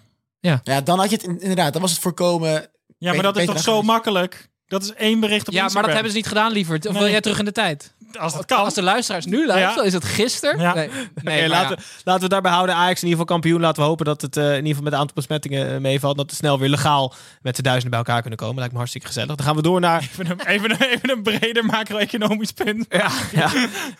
Ja, 0.65 0.81
dan 0.81 0.99
had 0.99 1.11
je 1.11 1.17
het 1.17 1.25
in- 1.25 1.41
inderdaad. 1.41 1.73
Dan 1.73 1.83
was 1.83 1.91
het 1.91 2.01
voorkomen. 2.01 2.67
Ja, 2.99 3.13
maar 3.13 3.23
dat 3.23 3.37
is 3.37 3.47
toch 3.47 3.59
zo 3.59 3.71
geweest. 3.71 3.87
makkelijk? 3.87 4.49
Dat 4.69 4.83
is 4.83 4.93
één 4.95 5.21
bericht 5.21 5.49
op 5.49 5.53
ja, 5.55 5.59
maar 5.59 5.63
Instagram. 5.63 5.83
dat 5.83 5.93
hebben 5.95 6.11
ze 6.11 6.17
niet 6.17 6.27
gedaan, 6.27 6.53
lieverd. 6.53 6.87
Of 6.87 6.97
wil 6.99 7.09
jij 7.09 7.21
terug 7.21 7.39
in 7.39 7.45
de 7.45 7.53
tijd? 7.53 7.93
Als 8.19 8.35
het 8.35 8.45
kan. 8.45 8.59
Als 8.59 8.75
de 8.75 8.83
luisteraars 8.83 9.25
nu 9.27 9.47
luisteren, 9.47 9.79
Ja. 9.81 9.83
is 9.85 9.93
het 9.93 10.05
gisteren? 10.05 10.61
Ja. 10.61 10.75
Nee, 10.75 10.89
nee 11.23 11.41
maar 11.41 11.49
laten, 11.49 11.71
ja. 11.71 11.77
we, 11.77 12.01
laten 12.05 12.23
we 12.23 12.29
daarbij 12.29 12.53
houden. 12.53 12.75
Ajax 12.75 13.03
in 13.03 13.09
ieder 13.09 13.11
geval 13.11 13.25
kampioen. 13.25 13.61
Laten 13.61 13.83
we 13.83 13.89
hopen 13.89 14.05
dat 14.05 14.21
het 14.21 14.37
eh, 14.37 14.45
in 14.45 14.51
ieder 14.51 14.67
geval 14.67 14.83
met 14.83 14.93
het 14.93 15.01
aantal 15.01 15.15
besmettingen 15.17 15.75
eh, 15.75 15.81
meevalt. 15.81 16.17
Dat 16.17 16.31
we 16.31 16.37
snel 16.37 16.59
weer 16.59 16.69
legaal 16.69 17.15
met 17.43 17.57
de 17.57 17.63
duizenden 17.63 17.91
bij 17.91 17.99
elkaar 17.99 18.21
kunnen 18.21 18.39
komen. 18.39 18.57
Lijkt 18.57 18.71
me 18.73 18.77
hartstikke 18.79 19.07
gezellig. 19.07 19.37
Dan 19.37 19.47
gaan 19.47 19.57
we 19.57 19.63
door 19.63 19.81
naar... 19.81 20.01
Even 20.11 20.31
een, 20.31 20.47
even, 20.47 20.71
een, 20.71 20.81
even 20.83 21.11
een 21.11 21.23
breder 21.23 21.65
macro-economisch 21.65 22.53
punt. 22.53 22.87
Ja, 22.95 23.11
ja, 23.33 23.51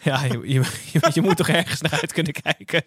ja 0.03 0.23
je, 0.25 0.41
je, 0.45 0.63
je, 0.93 1.11
je 1.13 1.21
moet 1.21 1.37
toch 1.37 1.49
ergens 1.49 1.81
naar 1.81 1.99
uit 2.01 2.13
kunnen 2.13 2.33
kijken. 2.43 2.83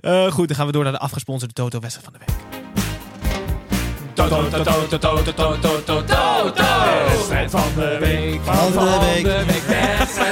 Eh, 0.00 0.32
goed, 0.32 0.48
dan 0.48 0.56
gaan 0.56 0.66
we 0.66 0.72
door 0.72 0.82
naar 0.82 0.92
de 0.92 0.98
afgesponsorde 0.98 1.54
Toto-wedstrijd 1.54 2.08
van 2.10 2.18
de 2.18 2.32
week. 2.32 2.81
Wedstrijd 7.08 7.50
van 7.50 7.62
de 7.74 7.96
week. 8.00 8.40
Van 8.44 8.72
de 8.72 8.98
week. 9.22 9.26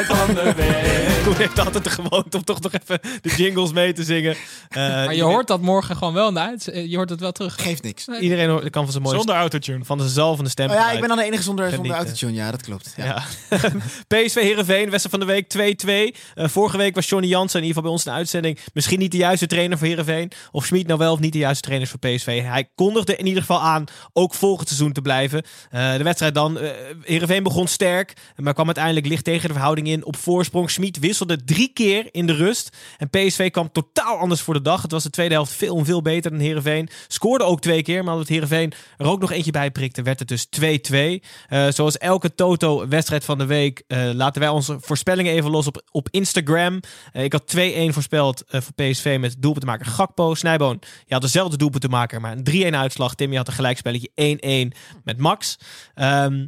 Van 0.05 0.35
de 0.35 0.53
week. 0.57 1.09
Goed, 1.25 1.37
heeft 1.39 1.59
altijd 1.59 1.85
de 1.85 1.91
gewoonte 1.91 2.37
om 2.37 2.45
toch 2.45 2.61
nog 2.61 2.73
even 2.73 3.01
de 3.21 3.35
jingles 3.37 3.73
mee 3.73 3.93
te 3.93 4.05
zingen. 4.05 4.37
Eh, 4.69 4.77
Maar 4.79 5.15
je 5.15 5.23
hoort 5.23 5.47
dat 5.47 5.61
morgen 5.61 5.97
gewoon 5.97 6.15
wel 6.15 6.33
de 6.33 6.39
uit. 6.41 6.71
Je 6.75 6.97
hoort 6.97 7.11
het 7.11 7.21
wel 7.21 7.33
terug. 7.33 7.55
Geeft 7.63 7.83
niks. 7.83 8.07
Iedereen 8.21 8.49
hoort- 8.49 8.71
kan 8.71 8.83
van 8.83 8.91
zijn 8.93 9.03
mooie 9.03 9.17
Zonder 9.17 9.35
autotune. 9.35 9.85
van 9.85 9.99
zijn 9.99 10.11
zalvende 10.11 10.51
stem. 10.51 10.69
Oh 10.71 10.75
ja, 10.75 10.91
ik 10.91 11.01
ben 11.01 11.09
dan 11.09 11.17
de 11.19 11.25
enige 11.25 11.43
zonder, 11.43 11.71
zonder 11.71 11.97
autotune. 11.97 12.33
Ja, 12.33 12.51
dat 12.51 12.63
klopt. 12.63 12.95
Ja. 12.97 13.05
Ja. 13.05 13.23
PSV 14.09 14.35
Heerenveen, 14.35 14.91
wedstrijd 14.91 15.11
van 15.11 15.21
de 15.21 15.27
week 15.27 16.15
2-2. 16.15 16.17
Eh, 16.35 16.49
vorige 16.49 16.77
week 16.77 16.95
was 16.95 17.09
Johnny 17.09 17.29
Jansen 17.29 17.61
in 17.61 17.67
ieder 17.67 17.83
geval 17.83 17.83
bij 17.83 17.93
ons 17.93 18.05
in 18.05 18.11
de 18.13 18.17
uitzending 18.19 18.59
misschien 18.73 18.99
niet 18.99 19.11
de 19.11 19.17
juiste 19.17 19.47
trainer 19.47 19.79
voor 19.79 19.87
Heerenveen. 19.87 20.31
Of 20.51 20.65
Schmid 20.67 20.87
nou 20.87 20.99
wel 20.99 21.13
of 21.13 21.19
niet 21.19 21.33
de 21.33 21.39
juiste 21.39 21.63
trainers 21.63 21.91
voor 21.91 21.99
PSV. 21.99 22.43
Hij 22.43 22.69
kondigde 22.75 23.17
in 23.17 23.27
ieder 23.27 23.41
geval 23.41 23.61
aan 23.61 23.85
ook 24.13 24.35
volgend 24.35 24.69
seizoen 24.69 24.93
te 24.93 25.03
blijven. 25.03 25.43
Eh, 25.71 25.93
de 25.97 26.03
wedstrijd 26.03 26.35
dan. 26.35 26.59
eh 26.59 26.69
Heerenveen 27.03 27.43
begon 27.43 27.67
sterk, 27.67 28.13
maar 28.37 28.55
kwam 28.55 28.67
uiteindelijk 28.67 29.07
licht 29.07 29.25
tegen 29.25 29.47
de 29.49 29.53
verhouding 29.55 29.89
in 29.89 29.90
op 30.03 30.17
voorsprong. 30.17 30.71
Schmid 30.71 30.99
wisselde 30.99 31.45
drie 31.45 31.73
keer 31.73 32.09
in 32.11 32.27
de 32.27 32.33
rust. 32.33 32.77
En 32.99 33.11
PSV 33.11 33.51
kwam 33.51 33.73
totaal 33.73 34.17
anders 34.17 34.41
voor 34.41 34.55
de 34.55 34.63
dag. 34.63 34.83
Het 34.83 34.91
was 34.91 35.03
de 35.03 35.11
tweede 35.11 35.35
helft 35.35 35.53
veel 35.53 35.79
en 35.79 35.85
veel 35.85 36.03
beter 36.03 36.31
dan 36.31 36.41
Heerenveen. 36.41 36.89
Scoorde 37.09 37.45
ook 37.45 37.61
twee 37.61 37.83
keer, 37.83 38.05
maar 38.05 38.13
omdat 38.13 38.29
Heerenveen 38.29 38.73
er 38.97 39.07
ook 39.07 39.21
nog 39.21 39.31
eentje 39.31 39.51
bij 39.51 39.71
prikte, 39.71 40.03
werd 40.03 40.19
het 40.19 40.29
dus 40.29 40.47
2-2. 40.47 41.23
Eh, 41.49 41.67
zoals 41.69 41.99
elke 41.99 42.35
Toto-wedstrijd 42.35 43.25
van 43.25 43.39
de 43.39 43.47
week 43.47 43.83
eh, 43.87 44.11
laten 44.13 44.41
wij 44.41 44.51
onze 44.51 44.79
voorspellingen 44.81 45.33
even 45.33 45.51
los 45.51 45.67
op, 45.67 45.83
op 45.91 46.09
Instagram. 46.11 46.81
Eh, 47.13 47.25
ik 47.25 47.33
had 47.33 47.47
2-1 47.47 47.93
voorspeld 47.93 48.43
voor 48.47 48.75
PSV 48.75 49.17
met 49.21 49.37
doelpunt 49.39 49.65
te 49.65 49.71
maken 49.71 49.87
Gakpo. 49.87 50.35
Snijboon, 50.35 50.81
je 51.07 51.13
had 51.15 51.23
dezelfde 51.23 51.57
doelpunt 51.57 51.83
te 51.83 51.89
maken, 51.89 52.21
maar 52.21 52.33
een 52.33 52.73
3-1 52.73 52.77
uitslag. 52.77 53.15
Tim, 53.15 53.31
je 53.31 53.37
had 53.37 53.49
een 53.49 53.55
gelijkspelletje 53.55 54.11
1-1 54.15 54.73
met 55.05 55.19
Max. 55.19 55.59
Ehm, 55.95 56.47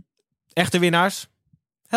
echte 0.53 0.79
winnaars 0.79 1.27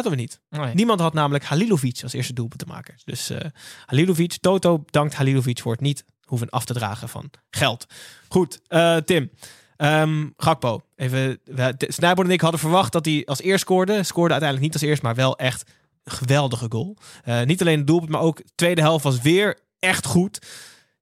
hadden 0.04 0.12
we 0.12 0.18
niet. 0.18 0.40
Nee. 0.50 0.74
Niemand 0.74 1.00
had 1.00 1.14
namelijk 1.14 1.44
Halilovic 1.44 2.00
als 2.04 2.14
eerste 2.14 2.34
doelpunt 2.34 2.60
te 2.60 2.66
maken. 2.68 2.96
Dus 3.06 3.30
eh 3.30 3.50
Halilovic, 3.86 4.38
Toto 4.42 4.84
dankt 4.86 5.14
Halilovic 5.14 5.60
voor 5.60 5.72
het 5.72 5.82
niet 5.82 6.06
hoeven 6.26 6.50
af 6.50 6.66
te 6.66 6.74
dragen 6.74 7.10
van 7.10 7.30
geld. 7.50 7.86
Goed, 8.28 8.60
eh, 8.68 8.98
Tim. 8.98 9.32
Ehm, 9.78 10.28
Gakpo. 10.38 10.82
Even, 10.96 11.40
Snijboon 11.78 12.26
en 12.26 12.32
ik 12.32 12.42
hadden 12.42 12.60
verwacht 12.60 12.92
dat 12.92 13.06
hij 13.06 13.26
als 13.26 13.42
eerst 13.42 13.62
scoorde. 13.62 14.04
Scoorde 14.04 14.34
uiteindelijk 14.34 14.72
niet 14.72 14.82
als 14.82 14.90
eerst, 14.90 15.02
maar 15.02 15.16
wel 15.16 15.38
echt 15.38 15.72
een 16.04 16.12
geweldige 16.12 16.66
goal. 16.70 16.98
Eh, 17.24 17.42
niet 17.42 17.62
alleen 17.62 17.78
het 17.78 17.88
doelpunt, 17.88 18.12
maar 18.12 18.22
ook 18.22 18.38
de 18.38 18.52
tweede 18.56 18.82
helft 18.82 19.04
was 19.04 19.22
weer 19.22 19.60
echt 19.80 20.06
goed. 20.06 20.40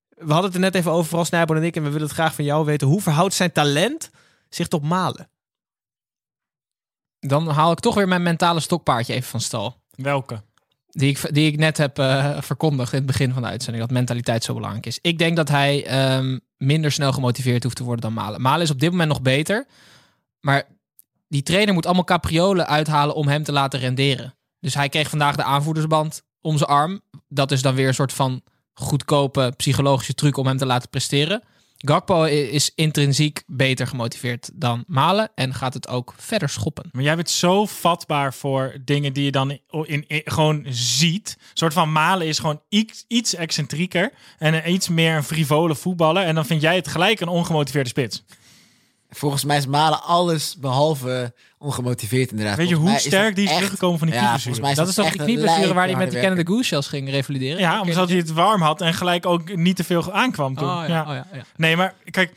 We 0.09 0.31
hadden 0.31 0.45
het 0.45 0.53
er 0.53 0.59
net 0.59 0.75
even 0.75 0.91
over, 0.91 1.05
vooral 1.05 1.25
Snijboon 1.25 1.57
en 1.57 1.63
ik. 1.63 1.75
En 1.75 1.83
we 1.83 1.89
willen 1.89 2.07
het 2.07 2.15
graag 2.15 2.35
van 2.35 2.45
jou 2.45 2.65
weten. 2.65 2.87
Hoe 2.87 3.01
verhoudt 3.01 3.33
zijn 3.33 3.51
talent 3.51 4.09
zich 4.49 4.67
tot 4.67 4.83
Malen? 4.83 5.29
Dan 7.27 7.47
haal 7.47 7.71
ik 7.71 7.79
toch 7.79 7.95
weer 7.95 8.07
mijn 8.07 8.23
mentale 8.23 8.59
stokpaardje 8.59 9.13
even 9.13 9.29
van 9.29 9.41
stal. 9.41 9.75
Welke? 9.95 10.41
Die 10.89 11.09
ik, 11.09 11.33
die 11.33 11.51
ik 11.51 11.57
net 11.57 11.77
heb 11.77 11.99
eh, 11.99 12.37
verkondigd 12.41 12.91
in 12.91 12.97
het 12.97 13.07
begin 13.07 13.33
van 13.33 13.41
de 13.41 13.47
uitzending. 13.47 13.83
Dat 13.83 13.93
mentaliteit 13.93 14.43
zo 14.43 14.53
belangrijk 14.53 14.85
is. 14.85 14.99
Ik 15.01 15.17
denk 15.17 15.35
dat 15.35 15.49
hij 15.49 15.85
ehm, 15.85 16.39
minder 16.57 16.91
snel 16.91 17.13
gemotiveerd 17.13 17.63
hoeft 17.63 17.75
te 17.75 17.83
worden 17.83 18.01
dan 18.01 18.13
Malen. 18.13 18.41
Malen 18.41 18.61
is 18.61 18.71
op 18.71 18.79
dit 18.79 18.91
moment 18.91 19.09
nog 19.09 19.21
beter. 19.21 19.65
Maar 20.39 20.63
die 21.27 21.43
trainer 21.43 21.73
moet 21.73 21.85
allemaal 21.85 22.03
capriolen 22.03 22.67
uithalen 22.67 23.15
om 23.15 23.27
hem 23.27 23.43
te 23.43 23.51
laten 23.51 23.79
renderen. 23.79 24.35
Dus 24.59 24.73
hij 24.73 24.89
kreeg 24.89 25.09
vandaag 25.09 25.35
de 25.35 25.43
aanvoerdersband 25.43 26.23
om 26.41 26.57
zijn 26.57 26.69
arm. 26.69 27.01
Dat 27.27 27.51
is 27.51 27.61
dan 27.61 27.75
weer 27.75 27.87
een 27.87 27.93
soort 27.93 28.13
van 28.13 28.41
goedkope 28.73 29.53
psychologische 29.57 30.13
truc 30.13 30.37
om 30.37 30.47
hem 30.47 30.57
te 30.57 30.65
laten 30.65 30.89
presteren. 30.89 31.43
Gakpo 31.85 32.23
is 32.23 32.71
intrinsiek 32.75 33.43
beter 33.47 33.87
gemotiveerd 33.87 34.49
dan 34.53 34.83
Malen. 34.87 35.31
En 35.35 35.53
gaat 35.53 35.73
het 35.73 35.87
ook 35.87 36.13
verder 36.17 36.49
schoppen. 36.49 36.89
Maar 36.91 37.03
jij 37.03 37.15
bent 37.15 37.29
zo 37.29 37.65
vatbaar 37.65 38.33
voor 38.33 38.75
dingen 38.85 39.13
die 39.13 39.23
je 39.23 39.31
dan 39.31 39.59
in, 39.83 40.05
gewoon 40.07 40.65
ziet. 40.69 41.35
Een 41.39 41.45
soort 41.53 41.73
van 41.73 41.91
Malen 41.91 42.27
is 42.27 42.39
gewoon 42.39 42.61
iets, 43.07 43.35
excentrieker. 43.35 44.11
En 44.37 44.71
iets 44.71 44.89
meer 44.89 45.15
een 45.15 45.23
frivole 45.23 45.75
voetballer. 45.75 46.23
En 46.23 46.35
dan 46.35 46.45
vind 46.45 46.61
jij 46.61 46.75
het 46.75 46.87
gelijk 46.87 47.19
een 47.19 47.27
ongemotiveerde 47.27 47.89
spits. 47.89 48.23
Volgens 49.15 49.43
mij 49.43 49.57
is 49.57 49.67
Malen 49.67 50.03
alles 50.03 50.57
behalve 50.57 51.33
ongemotiveerd 51.57 52.31
inderdaad. 52.31 52.57
Weet 52.57 52.69
je 52.69 52.75
Volgens 52.75 53.01
hoe 53.01 53.11
sterk 53.11 53.35
die 53.35 53.45
is 53.45 53.55
teruggekomen 53.55 53.99
van 53.99 54.07
die 54.07 54.15
ja, 54.15 54.37
knieblessure? 54.37 54.75
Dat 54.75 54.87
is 54.87 54.93
toch 54.93 55.05
echt 55.05 55.13
die 55.13 55.21
een 55.21 55.27
knieblessure 55.27 55.73
waar 55.73 55.85
hij 55.85 55.95
met 55.95 56.11
de 56.11 56.19
Canada 56.19 56.41
Goose 56.45 56.63
Shells 56.63 56.87
ging 56.87 57.09
revalideren? 57.09 57.59
Ja, 57.59 57.81
omdat 57.81 58.09
hij 58.09 58.17
het 58.17 58.33
warm 58.33 58.61
had 58.61 58.81
en 58.81 58.93
gelijk 58.93 59.25
ook 59.25 59.55
niet 59.55 59.75
te 59.75 59.83
veel 59.83 60.13
aankwam 60.13 60.55
toen. 60.55 60.69
Oh, 60.69 60.83
ja, 60.87 60.93
ja. 60.93 61.01
oh, 61.01 61.07
ja, 61.07 61.27
ja. 61.33 61.43
Nee, 61.55 61.75
maar 61.75 61.93
kijk, 62.11 62.33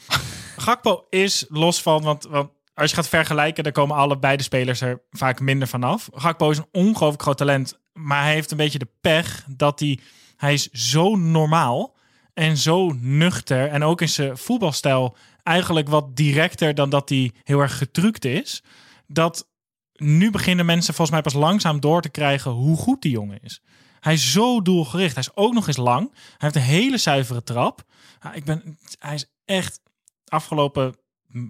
Gakpo 0.56 1.04
is 1.10 1.44
los 1.48 1.82
van, 1.82 2.02
want, 2.02 2.24
want 2.24 2.50
als 2.74 2.90
je 2.90 2.96
gaat 2.96 3.08
vergelijken, 3.08 3.64
dan 3.64 3.72
komen 3.72 3.96
alle 3.96 4.18
beide 4.18 4.42
spelers 4.42 4.80
er 4.80 5.02
vaak 5.10 5.40
minder 5.40 5.68
vanaf. 5.68 6.08
Gakpo 6.14 6.50
is 6.50 6.58
een 6.58 6.68
ongelooflijk 6.72 7.22
groot 7.22 7.36
talent, 7.36 7.78
maar 7.92 8.22
hij 8.22 8.32
heeft 8.32 8.50
een 8.50 8.56
beetje 8.56 8.78
de 8.78 8.88
pech 9.00 9.44
dat 9.48 9.80
hij, 9.80 9.98
hij 10.36 10.52
is 10.52 10.70
zo 10.70 11.16
normaal 11.16 11.94
en 12.34 12.56
zo 12.56 12.92
nuchter 13.00 13.68
en 13.68 13.84
ook 13.84 14.00
in 14.00 14.08
zijn 14.08 14.36
voetbalstijl 14.36 15.16
eigenlijk 15.46 15.88
wat 15.88 16.16
directer 16.16 16.74
dan 16.74 16.90
dat 16.90 17.08
hij 17.08 17.32
heel 17.42 17.60
erg 17.60 17.78
getrukt 17.78 18.24
is. 18.24 18.62
Dat 19.06 19.48
nu 19.92 20.30
beginnen 20.30 20.66
mensen 20.66 20.94
volgens 20.94 21.10
mij 21.16 21.20
pas 21.32 21.42
langzaam 21.42 21.80
door 21.80 22.02
te 22.02 22.08
krijgen 22.08 22.50
hoe 22.50 22.76
goed 22.76 23.02
die 23.02 23.10
jongen 23.10 23.38
is. 23.42 23.60
Hij 24.00 24.12
is 24.14 24.32
zo 24.32 24.62
doelgericht. 24.62 25.14
Hij 25.14 25.22
is 25.22 25.36
ook 25.36 25.54
nog 25.54 25.66
eens 25.66 25.76
lang. 25.76 26.10
Hij 26.12 26.34
heeft 26.38 26.54
een 26.56 26.62
hele 26.62 26.98
zuivere 26.98 27.42
trap. 27.42 27.84
Ja, 28.22 28.32
ik 28.32 28.44
ben, 28.44 28.78
hij 28.98 29.14
is 29.14 29.26
echt 29.44 29.80
afgelopen 30.28 30.96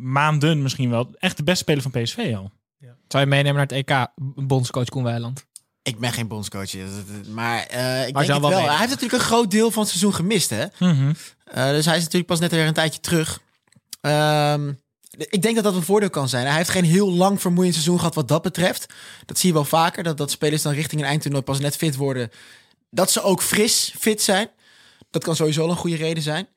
maanden 0.00 0.62
misschien 0.62 0.90
wel 0.90 1.14
echt 1.18 1.36
de 1.36 1.42
beste 1.42 1.62
speler 1.62 1.82
van 1.82 1.90
PSV 2.02 2.32
al. 2.36 2.50
Zou 3.08 3.22
je 3.24 3.28
meenemen 3.30 3.54
naar 3.54 3.66
het 3.66 3.88
EK, 3.90 4.06
bondscoach 4.46 4.88
Koen 4.88 5.02
Weiland? 5.02 5.46
Ik 5.82 5.98
ben 5.98 6.12
geen 6.12 6.28
bondscoach, 6.28 6.72
maar 7.28 7.58
eh, 7.66 8.06
ik 8.06 8.12
Maar 8.14 8.24
denk 8.24 8.24
zou 8.24 8.32
het 8.32 8.40
wel 8.40 8.50
wel. 8.50 8.58
mee. 8.58 8.68
Hij 8.68 8.76
heeft 8.78 8.90
natuurlijk 8.90 9.22
een 9.22 9.28
groot 9.28 9.50
deel 9.50 9.70
van 9.70 9.80
het 9.82 9.90
seizoen 9.90 10.14
gemist, 10.14 10.50
hè? 10.50 10.64
Mhm. 10.78 11.12
Eh, 11.44 11.68
dus 11.68 11.84
hij 11.84 11.96
is 11.96 12.02
natuurlijk 12.02 12.26
pas 12.26 12.40
net 12.40 12.50
weer 12.50 12.66
een 12.66 12.72
tijdje 12.74 13.00
terug. 13.00 13.40
Ehm, 14.06 14.72
ik 15.10 15.42
denk 15.42 15.54
dat 15.54 15.64
dat 15.64 15.74
een 15.74 15.82
voordeel 15.82 16.10
kan 16.10 16.28
zijn. 16.28 16.46
Hij 16.46 16.56
heeft 16.56 16.70
geen 16.70 16.84
heel 16.84 17.12
lang 17.12 17.40
vermoeiend 17.40 17.74
seizoen 17.74 17.98
gehad 17.98 18.14
wat 18.14 18.28
dat 18.28 18.42
betreft. 18.42 18.86
Dat 19.24 19.38
zie 19.38 19.48
je 19.48 19.54
wel 19.54 19.64
vaker, 19.64 20.02
dat, 20.02 20.16
dat 20.16 20.30
spelers 20.30 20.62
dan 20.62 20.72
richting 20.72 21.00
een 21.00 21.06
eindtoernooi 21.06 21.42
pas 21.42 21.58
net 21.58 21.76
fit 21.76 21.96
worden. 21.96 22.30
Dat 22.90 23.10
ze 23.10 23.22
ook 23.22 23.42
fris 23.42 23.94
fit 23.98 24.22
zijn. 24.22 24.48
Dat 25.10 25.24
kan 25.24 25.36
sowieso 25.36 25.62
al 25.62 25.70
een 25.70 25.76
goede 25.76 25.96
reden 25.96 26.22
zijn. 26.22 26.48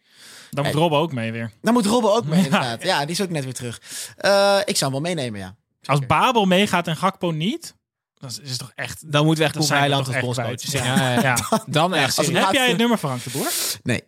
Dan 0.50 0.64
moet 0.64 0.74
Hey. 0.74 0.82
Robben 0.82 1.00
ook 1.00 1.14
mee 1.14 1.32
weer. 1.32 1.52
Dan 1.62 1.74
moet 1.74 1.86
Robben 1.86 2.14
ook 2.14 2.26
mee, 2.26 2.44
inderdaad. 2.46 2.84
Ja, 2.84 3.00
die 3.00 3.10
is 3.10 3.22
ook 3.22 3.30
net 3.30 3.44
weer 3.44 3.54
terug. 3.54 3.82
Eh, 4.18 4.60
ik 4.66 4.78
zou 4.78 4.92
hem 4.92 5.02
wel 5.02 5.14
meenemen, 5.14 5.40
ja. 5.40 5.56
Als 5.84 6.06
Babel 6.06 6.46
meegaat 6.46 6.88
en 6.88 6.98
Gakpo 6.98 7.32
niet, 7.32 7.76
dan 8.18 8.30
is 8.30 8.50
het 8.50 8.60
toch 8.60 8.72
echt... 8.76 9.12
Dan 9.12 9.26
moeten 9.26 9.44
we 9.44 9.50
echt 9.50 9.60
Koen 9.60 9.78
Weiland 9.78 10.08
als 10.08 10.20
bondscoach. 10.20 10.72
Ja. 10.72 10.84
Ja, 10.84 10.96
ja, 10.96 11.22
ja. 11.22 11.22
Ja. 11.22 11.64
Dan 11.66 11.94
echt. 11.94 12.18
als. 12.18 12.28
Heb 12.28 12.52
jij 12.52 12.68
het 12.68 12.78
nummer 12.78 12.98
van 12.98 13.20
Frank 13.20 13.24
de 13.24 13.30
Boer? 13.30 13.52
Nee. 13.84 14.04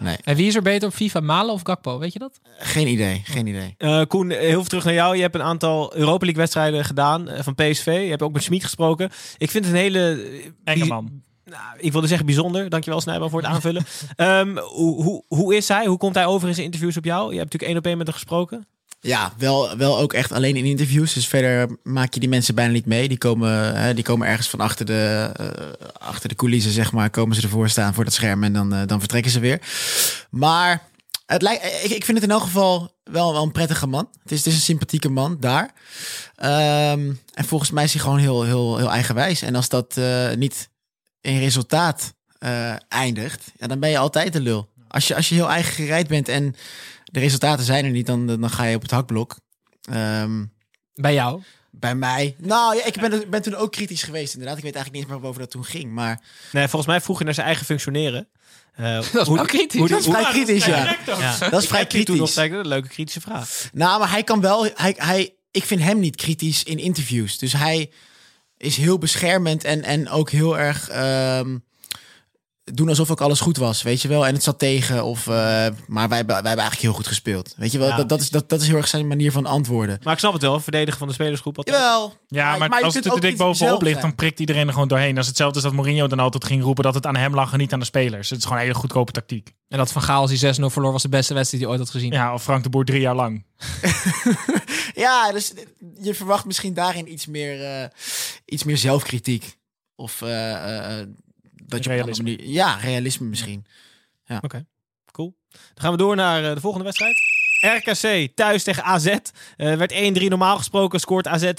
Nee, 0.00 0.16
En 0.24 0.36
wie 0.36 0.46
is 0.46 0.54
er 0.54 0.62
beter 0.62 0.88
op 0.88 0.94
FIFA, 0.94 1.20
Malen 1.20 1.54
of 1.54 1.60
Gakpo? 1.64 1.98
Weet 1.98 2.12
je 2.12 2.18
dat? 2.18 2.40
geen 2.58 2.86
idee. 2.88 3.22
Geen 3.24 3.46
idee. 3.46 3.74
Eh, 3.78 4.02
Koen, 4.08 4.30
heel 4.30 4.50
veel 4.50 4.64
terug 4.64 4.84
naar 4.84 4.94
jou. 4.94 5.16
Je 5.16 5.22
hebt 5.22 5.34
een 5.34 5.42
aantal 5.42 5.94
Europa 5.96 6.24
League 6.24 6.40
wedstrijden 6.42 6.84
gedaan 6.84 7.28
eh, 7.28 7.42
van 7.42 7.54
PSV. 7.54 7.86
Je 7.86 8.10
hebt 8.10 8.22
ook 8.22 8.32
met 8.32 8.42
Schmid 8.42 8.62
gesproken. 8.64 9.10
Ik 9.38 9.50
vind 9.50 9.64
het 9.64 9.74
een 9.74 9.80
hele... 9.80 9.98
eh, 10.22 10.50
Enge 10.64 10.82
bi- 10.82 10.88
man. 10.88 11.22
Nou, 11.44 11.60
ik 11.78 11.92
wilde 11.92 12.06
zeggen 12.06 12.26
bijzonder. 12.26 12.68
Dankjewel 12.68 13.00
Snijboom 13.00 13.30
voor 13.30 13.40
het 13.42 13.50
aanvullen. 13.50 13.84
Ehm, 14.16 14.56
hoe, 14.58 15.02
hoe, 15.02 15.24
hoe 15.28 15.56
is 15.56 15.68
hij? 15.68 15.86
Hoe 15.86 15.96
komt 15.98 16.14
hij 16.14 16.26
over 16.26 16.48
in 16.48 16.54
zijn 16.54 16.66
interviews 16.66 16.96
op 16.96 17.04
jou? 17.04 17.20
Je 17.32 17.38
hebt 17.38 17.52
natuurlijk 17.52 17.70
één 17.70 17.76
op 17.78 17.86
één 17.86 17.96
met 17.98 18.06
hem 18.06 18.16
gesproken. 18.16 18.66
Ja, 19.04 19.32
wel, 19.38 19.76
wel 19.76 19.98
ook 19.98 20.12
echt 20.12 20.32
alleen 20.32 20.56
in 20.56 20.64
interviews. 20.64 21.12
Dus 21.12 21.26
verder 21.26 21.78
maak 21.82 22.14
je 22.14 22.20
die 22.20 22.28
mensen 22.28 22.54
bijna 22.54 22.72
niet 22.72 22.86
mee. 22.86 23.08
Die 23.08 23.18
komen, 23.18 23.76
hè, 23.76 23.94
die 23.94 24.04
komen 24.04 24.26
ergens 24.26 24.48
van 24.48 24.60
achter 24.60 24.86
de, 24.86 25.30
eh, 25.36 25.46
achter 25.98 26.28
de 26.28 26.34
coulissen, 26.34 26.72
zeg 26.72 26.92
maar. 26.92 27.10
Komen 27.10 27.36
ze 27.36 27.42
ervoor 27.42 27.68
staan 27.68 27.94
voor 27.94 28.04
dat 28.04 28.12
scherm 28.12 28.44
en 28.44 28.52
dan, 28.52 28.74
eh, 28.74 28.86
dan 28.86 28.98
vertrekken 28.98 29.30
ze 29.30 29.40
weer. 29.40 29.60
Maar 30.30 30.82
het 31.26 31.42
lijkt, 31.42 31.64
ik, 31.64 31.90
ik 31.90 32.04
vind 32.04 32.16
het 32.18 32.26
in 32.26 32.32
elk 32.32 32.42
geval 32.42 32.94
wel, 33.04 33.32
wel 33.32 33.42
een 33.42 33.52
prettige 33.52 33.86
man. 33.86 34.08
Het 34.22 34.32
is, 34.32 34.38
het 34.38 34.46
is 34.46 34.54
een 34.54 34.60
sympathieke 34.60 35.08
man 35.08 35.36
daar. 35.40 35.72
Ehm, 36.36 37.12
en 37.34 37.44
volgens 37.44 37.70
mij 37.70 37.84
is 37.84 37.92
hij 37.92 38.02
gewoon 38.02 38.18
heel, 38.18 38.42
heel, 38.42 38.76
heel 38.76 38.90
eigenwijs. 38.90 39.42
En 39.42 39.54
als 39.54 39.68
dat 39.68 39.96
eh, 39.96 40.32
niet 40.32 40.68
in 41.20 41.38
resultaat 41.38 42.14
eh, 42.38 42.74
eindigt, 42.88 43.42
ja, 43.58 43.66
dan 43.66 43.80
ben 43.80 43.90
je 43.90 43.98
altijd 43.98 44.32
de 44.32 44.40
lul. 44.40 44.68
Als 44.88 45.08
je, 45.08 45.14
als 45.14 45.28
je 45.28 45.34
heel 45.34 45.50
eigen 45.50 45.72
gereid 45.72 46.08
bent 46.08 46.28
en 46.28 46.54
de 47.14 47.20
resultaten 47.20 47.64
zijn 47.64 47.84
er 47.84 47.90
niet, 47.90 48.06
dan, 48.06 48.26
dan 48.26 48.50
ga 48.50 48.64
je 48.64 48.76
op 48.76 48.82
het 48.82 48.90
hakblok. 48.90 49.36
Ehm, 49.82 50.44
Bij 50.94 51.14
jou? 51.14 51.42
bij 51.70 51.94
mij. 51.94 52.34
Nou 52.38 52.76
ja, 52.76 52.84
ik 52.84 53.00
ben, 53.00 53.30
ben 53.30 53.42
toen 53.42 53.54
ook 53.54 53.72
kritisch 53.72 54.02
geweest, 54.02 54.32
inderdaad. 54.32 54.56
Ik 54.58 54.62
weet 54.64 54.74
eigenlijk 54.74 54.92
niet 54.92 55.02
eens 55.02 55.06
meer 55.12 55.20
waarover 55.20 55.40
dat 55.40 55.50
toen 55.50 55.64
ging. 55.64 55.92
Maar 55.92 56.20
Nee, 56.52 56.68
volgens 56.68 56.86
mij 56.86 57.00
vroeg 57.00 57.18
je 57.18 57.24
naar 57.24 57.34
zijn 57.34 57.46
eigen 57.46 57.66
functioneren. 57.66 58.28
Eh, 58.74 58.84
Dat 59.12 59.22
is 59.26 59.28
wel 59.28 59.44
kritisch. 59.44 59.78
hoe- 59.80 59.88
dat 59.88 59.98
is 59.98 60.04
hoe- 60.06 60.14
vrij 60.14 60.30
kritisch, 60.32 60.64
ja. 60.64 60.96
Dat 61.50 61.62
is 61.62 61.68
vrij 61.68 61.80
Ik 61.82 61.90
die 61.90 62.04
toen 62.04 62.16
nog 62.16 62.32
kritisch. 62.32 62.56
een 62.58 62.66
leuke 62.68 62.88
kritische 62.88 63.20
vraag. 63.20 63.68
Nou, 63.72 63.98
maar 63.98 64.10
hij 64.10 64.22
kan 64.22 64.40
wel. 64.40 64.68
Hij, 64.74 64.94
hij, 64.96 65.34
ik 65.50 65.64
vind 65.64 65.80
hem 65.82 65.98
niet 65.98 66.16
kritisch 66.16 66.62
in 66.62 66.78
interviews. 66.78 67.38
Dus 67.38 67.52
hij 67.52 67.90
is 68.56 68.76
heel 68.76 68.98
beschermend 68.98 69.64
en, 69.64 69.82
en 69.82 70.08
ook 70.08 70.30
heel 70.30 70.58
erg. 70.58 70.88
ehm, 70.88 71.58
doen 72.64 72.88
alsof 72.88 73.10
ook 73.10 73.20
alles 73.20 73.40
goed 73.40 73.56
was, 73.56 73.82
weet 73.82 74.02
je 74.02 74.08
wel. 74.08 74.26
En 74.26 74.34
het 74.34 74.42
zat 74.42 74.58
tegen. 74.58 75.04
Of, 75.04 75.26
eh, 75.26 75.32
maar 75.86 76.08
wij, 76.08 76.16
hebben- 76.16 76.26
wij 76.26 76.34
hebben 76.34 76.44
eigenlijk 76.44 76.80
heel 76.80 76.92
goed 76.92 77.06
gespeeld. 77.06 77.54
Weet 77.56 77.72
je 77.72 77.78
wel, 77.78 77.88
Ja. 77.88 77.96
dat, 77.96 78.08
dat, 78.08 78.20
is, 78.20 78.30
dat, 78.30 78.48
dat 78.48 78.60
is 78.60 78.66
heel 78.66 78.76
erg 78.76 78.88
zijn 78.88 79.06
manier 79.06 79.32
van 79.32 79.46
antwoorden. 79.46 79.98
Maar 80.02 80.12
ik 80.12 80.18
snap 80.18 80.32
het 80.32 80.42
wel, 80.42 80.60
verdedigen 80.60 80.98
van 80.98 81.08
de 81.08 81.14
spelersgroep. 81.14 81.56
altijd. 81.56 81.76
Jawel. 81.76 82.16
Ja, 82.28 82.56
maar, 82.56 82.78
je 82.78 82.84
als 82.84 82.94
het 82.94 83.04
er 83.06 83.20
dik 83.20 83.36
bovenop 83.36 83.82
ligt, 83.82 84.00
dan 84.00 84.14
prikt 84.14 84.40
iedereen 84.40 84.66
er 84.66 84.72
gewoon 84.72 84.88
doorheen. 84.88 85.14
Dat 85.14 85.22
is 85.22 85.28
hetzelfde 85.28 85.54
als 85.54 85.64
dat 85.64 85.72
Mourinho 85.72 86.06
dan 86.06 86.18
altijd 86.18 86.44
ging 86.44 86.62
roepen 86.62 86.84
dat 86.84 86.94
het 86.94 87.06
aan 87.06 87.16
hem 87.16 87.34
lag 87.34 87.52
en 87.52 87.58
niet 87.58 87.72
aan 87.72 87.78
de 87.78 87.84
spelers. 87.84 88.28
Het 88.30 88.38
is 88.38 88.44
gewoon 88.44 88.58
een 88.58 88.64
hele 88.66 88.78
goedkope 88.78 89.12
tactiek. 89.12 89.52
En 89.68 89.78
dat 89.78 89.92
Van 89.92 90.02
Gaal 90.02 90.20
als 90.20 90.40
hij 90.40 90.54
6-0 90.54 90.70
verloor 90.70 90.92
was 90.92 91.02
de 91.02 91.08
beste 91.08 91.34
wedstrijd 91.34 91.62
die 91.62 91.72
hij 91.72 91.78
ooit 91.78 91.78
had 91.88 91.90
gezien. 92.00 92.12
Ja, 92.12 92.34
of 92.34 92.42
Frank 92.42 92.62
de 92.62 92.68
Boer 92.68 92.84
drie 92.84 93.00
jaar 93.00 93.14
lang. 93.14 93.44
Ja, 94.94 95.32
dus 95.32 95.52
je 96.00 96.14
verwacht 96.14 96.44
misschien 96.44 96.74
daarin 96.74 97.12
iets 97.12 97.26
meer, 97.26 97.64
eh, 97.64 97.88
iets 98.44 98.64
meer 98.64 98.76
zelfkritiek. 98.76 99.56
Of 99.96 100.22
eh, 100.22 100.98
dat 101.66 101.84
je 101.84 101.90
Realisme. 101.90 102.48
ja, 102.52 102.74
realisme 102.76 103.26
misschien. 103.26 103.64
Cool. 105.10 105.36
Dan 105.50 105.60
gaan 105.74 105.90
we 105.92 105.98
door 105.98 106.16
naar 106.16 106.44
eh, 106.44 106.54
de 106.54 106.60
volgende 106.60 106.84
wedstrijd. 106.84 107.34
RKC 107.64 108.28
thuis 108.34 108.62
tegen 108.62 108.84
AZ. 108.84 109.06
Eh 109.56 109.74
werd 109.74 109.92
1-3 109.92 109.96
normaal 110.28 110.56
gesproken. 110.56 111.00
Scoort 111.00 111.26
AZ 111.26 111.44
20% 111.44 111.50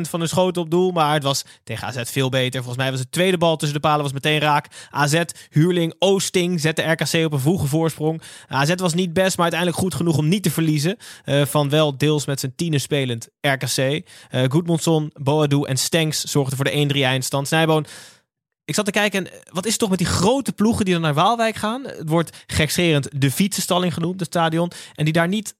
van 0.00 0.20
de 0.20 0.26
schoten 0.26 0.62
op 0.62 0.70
doel. 0.70 0.90
Maar 0.90 1.14
het 1.14 1.22
was 1.22 1.44
tegen 1.64 1.86
AZ 1.86 2.02
veel 2.04 2.28
beter. 2.28 2.58
Volgens 2.58 2.82
mij 2.82 2.90
was 2.90 3.00
het 3.00 3.12
tweede 3.12 3.38
bal 3.38 3.56
tussen 3.56 3.80
de 3.80 3.88
palen 3.88 4.02
was 4.02 4.12
meteen 4.12 4.38
raak. 4.38 4.66
AZ, 4.90 5.22
Huurling, 5.50 5.94
Oosting 5.98 6.60
zette 6.60 6.82
RKC 6.82 7.24
op 7.24 7.32
een 7.32 7.40
vroege 7.40 7.66
voorsprong. 7.66 8.22
AZ 8.48 8.74
was 8.74 8.94
niet 8.94 9.12
best, 9.12 9.36
maar 9.36 9.50
uiteindelijk 9.50 9.80
goed 9.80 9.94
genoeg 9.94 10.18
om 10.18 10.28
niet 10.28 10.42
te 10.42 10.50
verliezen. 10.50 10.96
Eh, 11.24 11.44
van 11.44 11.68
wel 11.68 11.96
deels 11.96 12.26
met 12.26 12.40
zijn 12.40 12.54
tienen 12.56 12.80
spelend 12.80 13.28
RKC. 13.40 13.78
Eh 14.30 14.44
Goedmondson, 14.48 15.10
Boadu 15.14 15.62
en 15.62 15.76
Stenks 15.76 16.20
zorgden 16.20 16.56
voor 16.56 16.64
de 16.64 16.94
1-3 16.94 17.04
eindstand. 17.04 17.46
Snijboon, 17.46 17.86
ik 18.64 18.74
zat 18.74 18.84
te 18.84 18.90
kijken, 18.90 19.26
en 19.26 19.32
eh, 19.32 19.38
wat 19.52 19.64
is 19.64 19.70
het 19.70 19.80
toch 19.80 19.90
met 19.90 19.98
die 19.98 20.06
grote 20.06 20.52
ploegen 20.52 20.84
die 20.84 20.94
dan 20.94 21.02
naar 21.02 21.14
Waalwijk 21.14 21.56
gaan? 21.56 21.84
Het 21.84 22.08
wordt 22.08 22.44
gekscherend 22.46 23.08
de 23.20 23.30
fietsenstalling 23.30 23.94
genoemd, 23.94 24.20
het 24.20 24.28
stadion. 24.28 24.70
En 24.94 25.04
die 25.04 25.12
daar 25.12 25.28
niet 25.28 25.54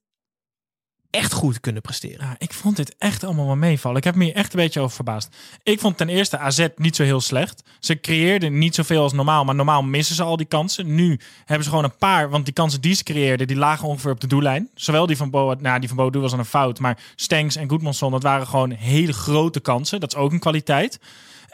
echt 1.15 1.33
goed 1.33 1.59
kunnen 1.59 1.81
presteren. 1.81 2.25
Ja, 2.25 2.35
ik 2.37 2.53
vond 2.53 2.75
dit 2.75 2.95
echt 2.97 3.23
allemaal 3.23 3.45
wel 3.45 3.55
meevallen. 3.55 3.97
Ik 3.97 4.03
heb 4.03 4.15
me 4.15 4.23
hier 4.23 4.35
echt 4.35 4.53
een 4.53 4.59
beetje 4.59 4.79
over 4.79 4.95
verbaasd. 4.95 5.35
Ik 5.63 5.79
vond 5.79 5.97
ten 5.97 6.09
eerste 6.09 6.37
AZ 6.37 6.67
niet 6.75 6.95
zo 6.95 7.03
heel 7.03 7.21
slecht. 7.21 7.63
Ze 7.79 7.99
creëerden 7.99 8.57
niet 8.57 8.75
zoveel 8.75 9.01
als 9.01 9.13
normaal, 9.13 9.45
maar 9.45 9.55
normaal 9.55 9.83
missen 9.83 10.15
ze 10.15 10.23
al 10.23 10.37
die 10.37 10.45
kansen. 10.45 10.95
Nu 10.95 11.19
hebben 11.45 11.63
ze 11.63 11.69
gewoon 11.69 11.83
een 11.83 11.97
paar, 11.97 12.29
want 12.29 12.45
die 12.45 12.53
kansen 12.53 12.81
die 12.81 12.93
ze 12.93 13.03
creëerden, 13.03 13.47
die 13.47 13.57
lagen 13.57 13.87
ongeveer 13.87 14.11
op 14.11 14.19
de 14.19 14.27
doellijn. 14.27 14.69
Zowel 14.73 15.05
die 15.05 15.17
van 15.17 15.29
Bo, 15.29 15.55
nou 15.59 15.79
die 15.79 15.87
van 15.87 15.97
Boadu 15.97 16.19
was 16.19 16.31
dan 16.31 16.39
een 16.39 16.45
fout, 16.45 16.79
maar 16.79 16.97
Stenks 17.15 17.55
en 17.55 17.69
Goedmanson, 17.69 18.11
dat 18.11 18.23
waren 18.23 18.47
gewoon 18.47 18.71
hele 18.71 19.13
grote 19.13 19.59
kansen. 19.59 19.99
Dat 19.99 20.13
is 20.13 20.19
ook 20.19 20.31
een 20.31 20.39
kwaliteit. 20.39 20.99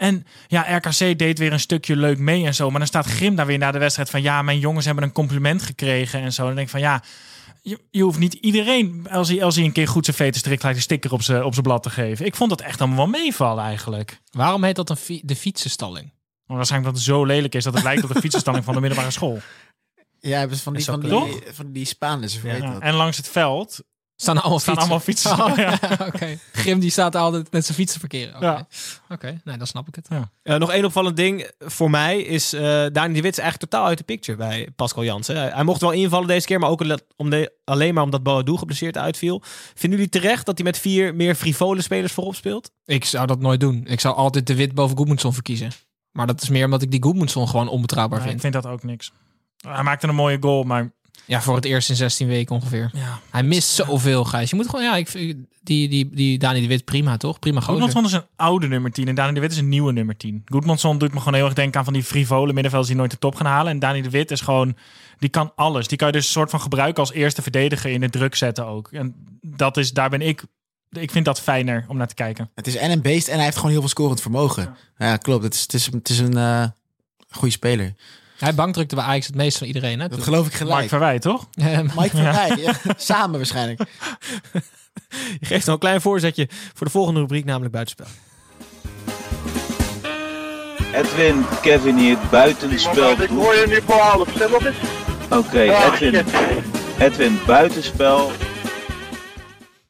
En 0.01 0.25
ja, 0.47 0.77
RKC 0.77 1.17
deed 1.17 1.39
weer 1.39 1.53
een 1.53 1.59
stukje 1.59 1.95
leuk 1.95 2.17
mee 2.17 2.45
en 2.45 2.55
zo. 2.55 2.69
Maar 2.69 2.79
dan 2.79 2.87
staat 2.87 3.05
Grim 3.05 3.35
daar 3.35 3.45
weer 3.45 3.57
na 3.57 3.71
de 3.71 3.79
wedstrijd 3.79 4.09
van... 4.09 4.21
ja, 4.21 4.41
mijn 4.41 4.59
jongens 4.59 4.85
hebben 4.85 5.03
een 5.03 5.11
compliment 5.11 5.61
gekregen 5.61 6.21
en 6.21 6.33
zo. 6.33 6.45
Dan 6.45 6.55
denk 6.55 6.65
ik 6.65 6.71
van 6.71 6.79
ja, 6.79 7.03
je, 7.61 7.79
je 7.91 8.03
hoeft 8.03 8.19
niet 8.19 8.33
iedereen... 8.33 9.07
als 9.09 9.29
hij, 9.29 9.43
als 9.43 9.55
hij 9.55 9.65
een 9.65 9.71
keer 9.71 9.87
goed 9.87 10.05
zijn 10.05 10.17
veten 10.17 10.39
strikt... 10.39 10.59
gelijk 10.59 10.77
een 10.77 10.83
sticker 10.83 11.13
op 11.13 11.21
zijn 11.21 11.43
op 11.43 11.51
zijn 11.51 11.65
blad 11.65 11.83
te 11.83 11.89
geven. 11.89 12.25
Ik 12.25 12.35
vond 12.35 12.49
dat 12.49 12.61
echt 12.61 12.79
allemaal 12.79 12.97
wel 12.97 13.21
meevallen 13.21 13.63
eigenlijk. 13.63 14.21
Waarom 14.31 14.63
heet 14.63 14.75
dat 14.75 14.89
een 14.89 14.97
fi- 14.97 15.21
de 15.23 15.35
fietsenstalling? 15.35 16.13
Maar 16.45 16.57
waarschijnlijk 16.57 16.93
dat 16.93 17.03
het 17.03 17.13
zo 17.13 17.25
lelijk 17.25 17.55
is... 17.55 17.63
dat 17.63 17.73
het 17.73 17.83
lijkt 17.83 18.03
op 18.03 18.13
de 18.13 18.19
fietsenstalling 18.19 18.63
van 18.63 18.73
de 18.73 18.79
middelbare 18.79 19.11
school. 19.11 19.39
Ja, 20.19 20.47
ze 20.49 20.57
van 20.57 20.73
die, 20.73 20.85
van 20.85 20.99
die, 20.99 21.41
van 21.51 21.71
die 21.71 21.85
Spaanders, 21.85 22.35
of 22.35 22.43
Ja. 22.43 22.79
En 22.79 22.93
langs 22.93 23.17
het 23.17 23.27
veld 23.27 23.83
Staan 24.21 24.41
allemaal 24.41 24.59
staan 24.59 24.75
fietsen. 24.75 24.89
allemaal 24.89 24.99
fietsen. 24.99 25.31
Oh, 25.31 25.57
Ja. 25.97 26.05
Oké. 26.07 26.37
Grim 26.51 26.79
die 26.79 26.89
staat 26.89 27.15
altijd 27.15 27.51
met 27.51 27.65
zijn 27.65 27.77
fietsen 27.77 27.99
verkeren. 27.99 28.35
Oké, 28.35 28.45
Ja. 28.45 28.67
Oké, 29.09 29.41
nee, 29.43 29.57
dan 29.57 29.67
snap 29.67 29.87
ik 29.87 29.95
het. 29.95 30.07
Eh, 30.43 30.55
nog 30.55 30.71
één 30.71 30.85
opvallend 30.85 31.15
ding 31.15 31.51
voor 31.59 31.89
mij 31.89 32.21
is... 32.21 32.53
eh 32.53 32.61
Dani 32.91 33.13
de 33.13 33.21
Wit 33.21 33.31
is 33.31 33.37
eigenlijk 33.39 33.71
totaal 33.71 33.87
uit 33.87 33.97
de 33.97 34.03
picture 34.03 34.37
bij 34.37 34.67
Pascal 34.75 35.03
Jansen. 35.03 35.35
Hij, 35.37 35.49
hij 35.49 35.63
mocht 35.63 35.81
wel 35.81 35.91
invallen 35.91 36.27
deze 36.27 36.47
keer, 36.47 36.59
maar 36.59 36.69
ook 36.69 36.83
om 37.15 37.29
de, 37.29 37.53
alleen 37.63 37.93
maar 37.93 38.03
omdat 38.03 38.23
Boadu 38.23 38.57
geblesseerd 38.57 38.97
uitviel. 38.97 39.41
Vinden 39.75 39.99
jullie 39.99 40.09
terecht 40.13 40.45
dat 40.45 40.57
hij 40.57 40.65
met 40.65 40.77
vier 40.77 41.15
meer 41.15 41.35
frivole 41.35 41.81
spelers 41.81 42.13
voorop 42.13 42.35
speelt? 42.35 42.71
Ik 42.85 43.05
zou 43.05 43.27
dat 43.27 43.39
nooit 43.39 43.59
doen. 43.59 43.83
Ik 43.87 43.99
zou 43.99 44.15
altijd 44.15 44.47
de 44.47 44.55
wit 44.55 44.73
boven 44.73 44.97
Goedmundsson 44.97 45.33
verkiezen. 45.33 45.71
Maar 46.11 46.27
dat 46.27 46.41
is 46.41 46.49
meer 46.49 46.65
omdat 46.65 46.81
ik 46.81 46.91
die 46.91 47.03
Goedmundsson 47.03 47.47
gewoon 47.47 47.67
onbetrouwbaar 47.67 48.19
Maar 48.19 48.27
ik 48.27 48.39
vind. 48.39 48.53
vind 48.53 48.63
dat 48.63 48.73
ook 48.73 48.83
niks. 48.83 49.11
Hij 49.67 49.83
maakte 49.83 50.07
een 50.07 50.15
mooie 50.15 50.37
goal, 50.39 50.63
maar 50.63 50.91
Ja, 51.25 51.41
voor 51.41 51.55
het 51.55 51.65
eerst 51.65 51.89
in 51.89 51.95
16 51.95 52.27
weken 52.27 52.55
ongeveer. 52.55 52.89
ja. 52.93 53.19
Hij 53.29 53.43
mist 53.43 53.69
zoveel, 53.69 54.23
Gijs. 54.23 54.49
Je 54.49 54.55
moet 54.55 54.69
gewoon, 54.69 54.85
ja, 54.85 54.95
ik 54.95 55.07
vind 55.07 55.37
die, 55.63 55.89
die, 55.89 56.09
die 56.13 56.37
Dani 56.39 56.61
de 56.61 56.67
Wit 56.67 56.85
prima, 56.85 57.17
toch? 57.17 57.39
Prima 57.39 57.59
gozer. 57.59 57.73
Goedmanson 57.73 58.05
is 58.05 58.11
een 58.11 58.27
oude 58.35 58.67
nummer 58.67 58.91
10 58.91 59.07
en 59.07 59.15
Dani 59.15 59.33
de 59.33 59.39
Wit 59.39 59.51
is 59.51 59.57
een 59.57 59.69
nieuwe 59.69 59.91
nummer 59.91 60.17
10. 60.17 60.41
Goedmanson 60.45 60.97
doet 60.97 61.13
me 61.13 61.17
gewoon 61.19 61.33
heel 61.33 61.45
erg 61.45 61.53
denken 61.53 61.79
aan 61.79 61.85
van 61.85 61.93
die 61.93 62.03
frivole 62.03 62.53
middenvelders 62.53 62.87
die 62.87 62.97
nooit 62.97 63.11
de 63.11 63.17
top 63.17 63.35
gaan 63.35 63.45
halen. 63.45 63.71
En 63.71 63.79
Dani 63.79 64.01
de 64.01 64.09
Wit 64.09 64.31
is 64.31 64.41
gewoon, 64.41 64.77
die 65.17 65.29
kan 65.29 65.51
alles. 65.55 65.87
Die 65.87 65.97
kan 65.97 66.07
je 66.07 66.13
dus 66.13 66.25
een 66.25 66.31
soort 66.31 66.49
van 66.49 66.61
gebruiken 66.61 66.99
als 66.99 67.11
eerste 67.11 67.41
verdediger 67.41 67.91
in 67.91 68.01
de 68.01 68.09
druk 68.09 68.35
zetten 68.35 68.65
ook. 68.65 68.91
En 68.91 69.15
dat 69.41 69.77
is, 69.77 69.91
daar 69.91 70.09
ben 70.09 70.21
ik, 70.21 70.43
ik 70.89 71.11
vind 71.11 71.25
dat 71.25 71.41
fijner 71.41 71.85
om 71.87 71.97
naar 71.97 72.07
te 72.07 72.13
kijken. 72.13 72.49
Het 72.55 72.67
is 72.67 72.75
en 72.75 72.91
een 72.91 73.01
beest 73.01 73.27
en 73.27 73.35
hij 73.35 73.43
heeft 73.43 73.55
gewoon 73.55 73.71
heel 73.71 73.79
veel 73.79 73.89
scorend 73.89 74.21
vermogen. 74.21 74.75
Ja, 74.97 75.17
klopt. 75.17 75.43
Het 75.43 75.53
is, 75.53 75.61
het 75.61 75.73
is, 75.73 75.85
het 75.85 76.09
is 76.09 76.19
een 76.19 76.37
eh 76.37 76.63
goede 77.29 77.53
speler. 77.53 77.93
Hij 78.41 78.53
bankdrukte 78.55 78.95
bij 78.95 79.03
Ajax 79.03 79.25
het 79.25 79.35
meest 79.35 79.57
van 79.57 79.67
iedereen, 79.67 79.99
hè? 79.99 80.07
Dat 80.07 80.23
geloof 80.23 80.47
ik 80.47 80.53
gelijk. 80.53 80.87
Verwij, 80.89 81.19
toch? 81.19 81.47
Mike 81.95 82.17
ja. 82.17 82.73
Samen 82.97 83.37
waarschijnlijk. 83.37 83.81
Je 85.39 85.45
geeft 85.45 85.67
al 85.67 85.73
een 85.73 85.79
klein 85.79 86.01
voorzetje 86.01 86.47
voor 86.73 86.85
de 86.85 86.91
volgende 86.91 87.19
rubriek, 87.19 87.45
namelijk 87.45 87.71
buitenspel. 87.73 88.05
Edwin, 90.93 91.45
Kevin 91.61 91.97
hier, 91.97 92.17
buitenspel. 92.31 93.11
Ik 93.21 93.29
hoor 93.29 93.55
je 93.55 93.65
nu 93.67 93.79
voor 93.85 93.95
half. 93.95 94.29
Stel 94.35 94.53
op 94.53 94.65
eens. 94.65 94.77
Oké, 95.29 95.61
Edwin, 95.61 96.25
Edwin, 96.99 97.39
buitenspel. 97.45 98.31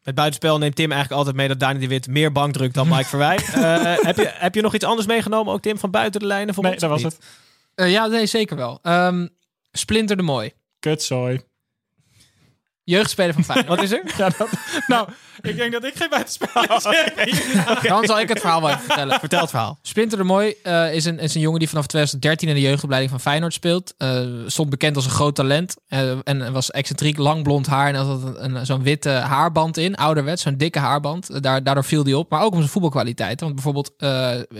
Met 0.03 0.15
buitenspel 0.15 0.57
neemt 0.57 0.75
Tim 0.75 0.91
eigenlijk 0.91 1.19
altijd 1.19 1.37
mee 1.37 1.47
dat 1.47 1.59
Dani 1.59 1.79
de 1.79 1.87
Wit 1.87 2.07
meer 2.07 2.31
bank 2.31 2.53
drukt 2.53 2.73
dan 2.73 2.87
Mike 2.87 3.05
Verwij. 3.05 3.39
Eh, 3.53 3.93
heb, 3.95 4.17
je, 4.17 4.31
heb 4.33 4.55
je 4.55 4.61
nog 4.61 4.73
iets 4.73 4.85
anders 4.85 5.07
meegenomen, 5.07 5.53
ook 5.53 5.61
Tim, 5.61 5.77
van 5.77 5.91
buiten 5.91 6.19
de 6.19 6.27
lijnen? 6.27 6.53
Voor 6.53 6.63
Nee, 6.63 6.77
dat 6.77 6.89
was 6.89 7.03
niet? 7.03 7.13
het. 7.13 7.25
Eh, 7.75 7.91
ja, 7.91 8.07
nee, 8.07 8.25
zeker 8.25 8.55
wel. 8.57 8.79
Ehm, 8.81 9.27
Splinter 9.71 10.17
de 10.17 10.23
Mooi. 10.23 10.51
Kutzooi. 10.79 11.41
Jeugdspeler 12.83 13.33
van 13.33 13.43
Feyenoord. 13.43 13.67
Wat 13.67 13.83
is 13.83 13.91
er? 13.91 14.03
Ja, 14.17 14.29
dat, 14.37 14.49
nou, 14.87 15.07
ik 15.41 15.55
denk 15.55 15.71
dat 15.71 15.83
ik 15.83 15.95
geen 15.95 16.09
buitenspel 16.09 16.79
zeg. 16.81 17.13
Dan 17.81 18.05
zal 18.05 18.19
ik 18.19 18.29
het 18.29 18.39
verhaal 18.39 18.61
wel 18.61 18.69
even 18.69 18.81
vertellen. 18.81 19.19
Vertel 19.19 19.41
het 19.41 19.49
verhaal. 19.49 19.79
Splinter 19.81 20.17
de 20.17 20.23
Mooi 20.23 20.53
eh, 20.63 20.93
is, 20.93 21.05
een, 21.05 21.19
is 21.19 21.35
een 21.35 21.41
jongen 21.41 21.59
die 21.59 21.69
vanaf 21.69 21.85
2013 21.85 22.47
in 22.47 22.55
de 22.55 22.61
jeugdopleiding 22.61 23.11
van 23.11 23.21
Feyenoord 23.21 23.53
speelt. 23.53 23.93
Eh, 23.97 24.21
stond 24.45 24.69
bekend 24.69 24.95
als 24.95 25.05
een 25.05 25.11
groot 25.11 25.35
talent. 25.35 25.75
eh, 25.87 26.11
en 26.23 26.51
was 26.53 26.71
excentriek, 26.71 27.17
lang 27.17 27.43
blond 27.43 27.67
haar. 27.67 27.87
En 27.87 27.95
had 27.95 28.37
een, 28.37 28.65
zo'n 28.65 28.83
witte 28.83 29.09
haarband 29.09 29.77
in. 29.77 29.95
Ouderwets, 29.95 30.41
zo'n 30.41 30.57
dikke 30.57 30.79
haarband. 30.79 31.43
Daar, 31.43 31.63
daardoor 31.63 31.83
viel 31.83 32.03
hij 32.03 32.13
op. 32.13 32.29
Maar 32.29 32.41
ook 32.41 32.51
om 32.51 32.57
zijn 32.57 32.71
voetbalkwaliteiten. 32.71 33.45
Want 33.45 33.55
bijvoorbeeld 33.55 33.93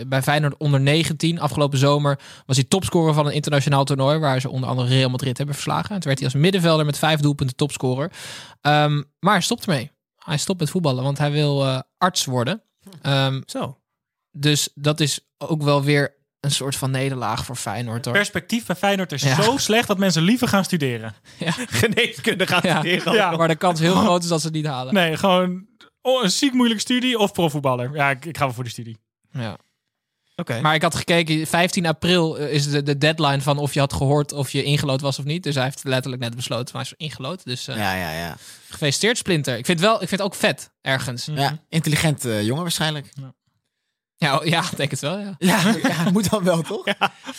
bij 0.08 0.22
Feyenoord 0.22 0.56
onder 0.56 0.80
19, 0.80 1.40
afgelopen 1.40 1.78
zomer, 1.78 2.18
was 2.46 2.56
hij 2.56 2.64
topscorer 2.68 3.14
van 3.14 3.26
een 3.26 3.32
internationaal 3.32 3.84
toernooi. 3.84 4.18
Waar 4.18 4.40
ze 4.40 4.50
onder 4.50 4.68
andere 4.68 4.88
Real 4.88 5.10
Madrid 5.10 5.36
hebben 5.36 5.54
verslagen. 5.54 5.90
En 5.90 6.00
toen 6.00 6.08
werd 6.08 6.18
hij 6.18 6.28
als 6.28 6.40
middenvelder 6.42 6.86
met 6.86 6.98
vijf 6.98 7.20
doelpunten 7.20 7.56
topscorer. 7.56 8.11
Ehm, 8.60 9.02
maar 9.20 9.32
hij 9.32 9.42
stopt 9.42 9.62
ermee. 9.66 9.90
Hij 10.24 10.36
stopt 10.38 10.60
met 10.60 10.70
voetballen, 10.70 11.02
want 11.04 11.18
hij 11.18 11.30
wil 11.30 11.64
eh, 11.64 11.80
arts 11.98 12.24
worden. 12.24 12.62
Ehm, 13.02 13.40
Zo. 13.46 13.78
dus 14.30 14.68
dat 14.74 15.00
is 15.00 15.20
ook 15.38 15.62
wel 15.62 15.82
weer 15.82 16.20
een 16.40 16.50
soort 16.50 16.76
van 16.76 16.90
nederlaag 16.90 17.44
voor 17.44 17.56
Feyenoord. 17.56 18.04
Hoor. 18.04 18.14
Perspectief 18.14 18.66
bij 18.66 18.76
Feyenoord 18.76 19.12
is 19.12 19.22
Ja. 19.22 19.42
zo 19.42 19.56
slecht 19.68 19.88
dat 19.88 19.98
mensen 19.98 20.22
liever 20.22 20.48
gaan 20.48 20.64
studeren. 20.64 21.14
Geneeskunde 21.80 22.46
gaat 22.46 22.62
Ja. 22.62 22.78
studeren. 22.78 23.12
Ja. 23.12 23.36
Maar 23.36 23.48
de 23.48 23.56
kans 23.56 23.80
heel 23.80 23.94
groot 24.04 24.22
is 24.22 24.28
dat 24.28 24.40
ze 24.40 24.46
het 24.46 24.54
niet 24.56 24.66
halen. 24.66 24.94
Nee, 24.94 25.16
gewoon 25.16 25.66
oh, 26.00 26.22
een 26.22 26.30
ziek 26.30 26.52
moeilijke 26.52 26.82
studie 26.82 27.18
of 27.18 27.32
profvoetballer. 27.32 27.94
Ja, 27.94 28.10
ik, 28.10 28.24
ik 28.24 28.36
ga 28.36 28.44
wel 28.44 28.54
voor 28.54 28.64
de 28.64 28.70
studie. 28.70 28.98
Ja. 29.32 29.56
Maar 30.60 30.74
ik 30.74 30.82
had 30.82 30.94
gekeken, 30.94 31.46
15 31.46 31.86
april 31.86 32.38
eh, 32.38 32.52
is 32.52 32.70
de, 32.70 32.82
de 32.82 32.98
deadline 32.98 33.40
van 33.40 33.58
of 33.58 33.74
je 33.74 33.80
had 33.80 33.92
gehoord 33.92 34.32
of 34.32 34.50
je 34.50 34.62
ingelood 34.62 35.00
was 35.00 35.18
of 35.18 35.24
niet. 35.24 35.42
Dus 35.42 35.54
hij 35.54 35.64
heeft 35.64 35.84
letterlijk 35.84 36.22
net 36.22 36.36
besloten, 36.36 36.74
maar 36.76 36.82
hij 36.82 36.92
is 36.98 37.06
ingelood. 37.06 37.44
Dus 37.44 37.68
eh, 37.68 37.76
Ja, 37.76 37.94
ja, 37.94 38.12
ja. 38.12 38.36
gefeliciteerd 38.68 39.18
Splinter. 39.18 39.56
Ik 39.56 39.66
vind, 39.66 39.80
wel, 39.80 39.92
ik 39.92 40.08
vind 40.08 40.10
het 40.10 40.20
ook 40.20 40.34
vet, 40.34 40.70
ergens. 40.80 41.28
ja 41.34 41.58
intelligent 41.68 42.24
eh, 42.24 42.42
jongen 42.42 42.62
waarschijnlijk. 42.62 43.06
Ja, 43.12 43.32
oh, 44.22 44.44
ja, 44.44 44.60
ik 44.60 44.76
denk 44.76 44.90
het 44.90 45.00
wel, 45.00 45.18
ja. 45.18 45.34
Ja, 45.38 45.58
ja, 45.82 46.10
moet 46.12 46.30
dan 46.30 46.44
wel, 46.44 46.62
toch? 46.62 46.84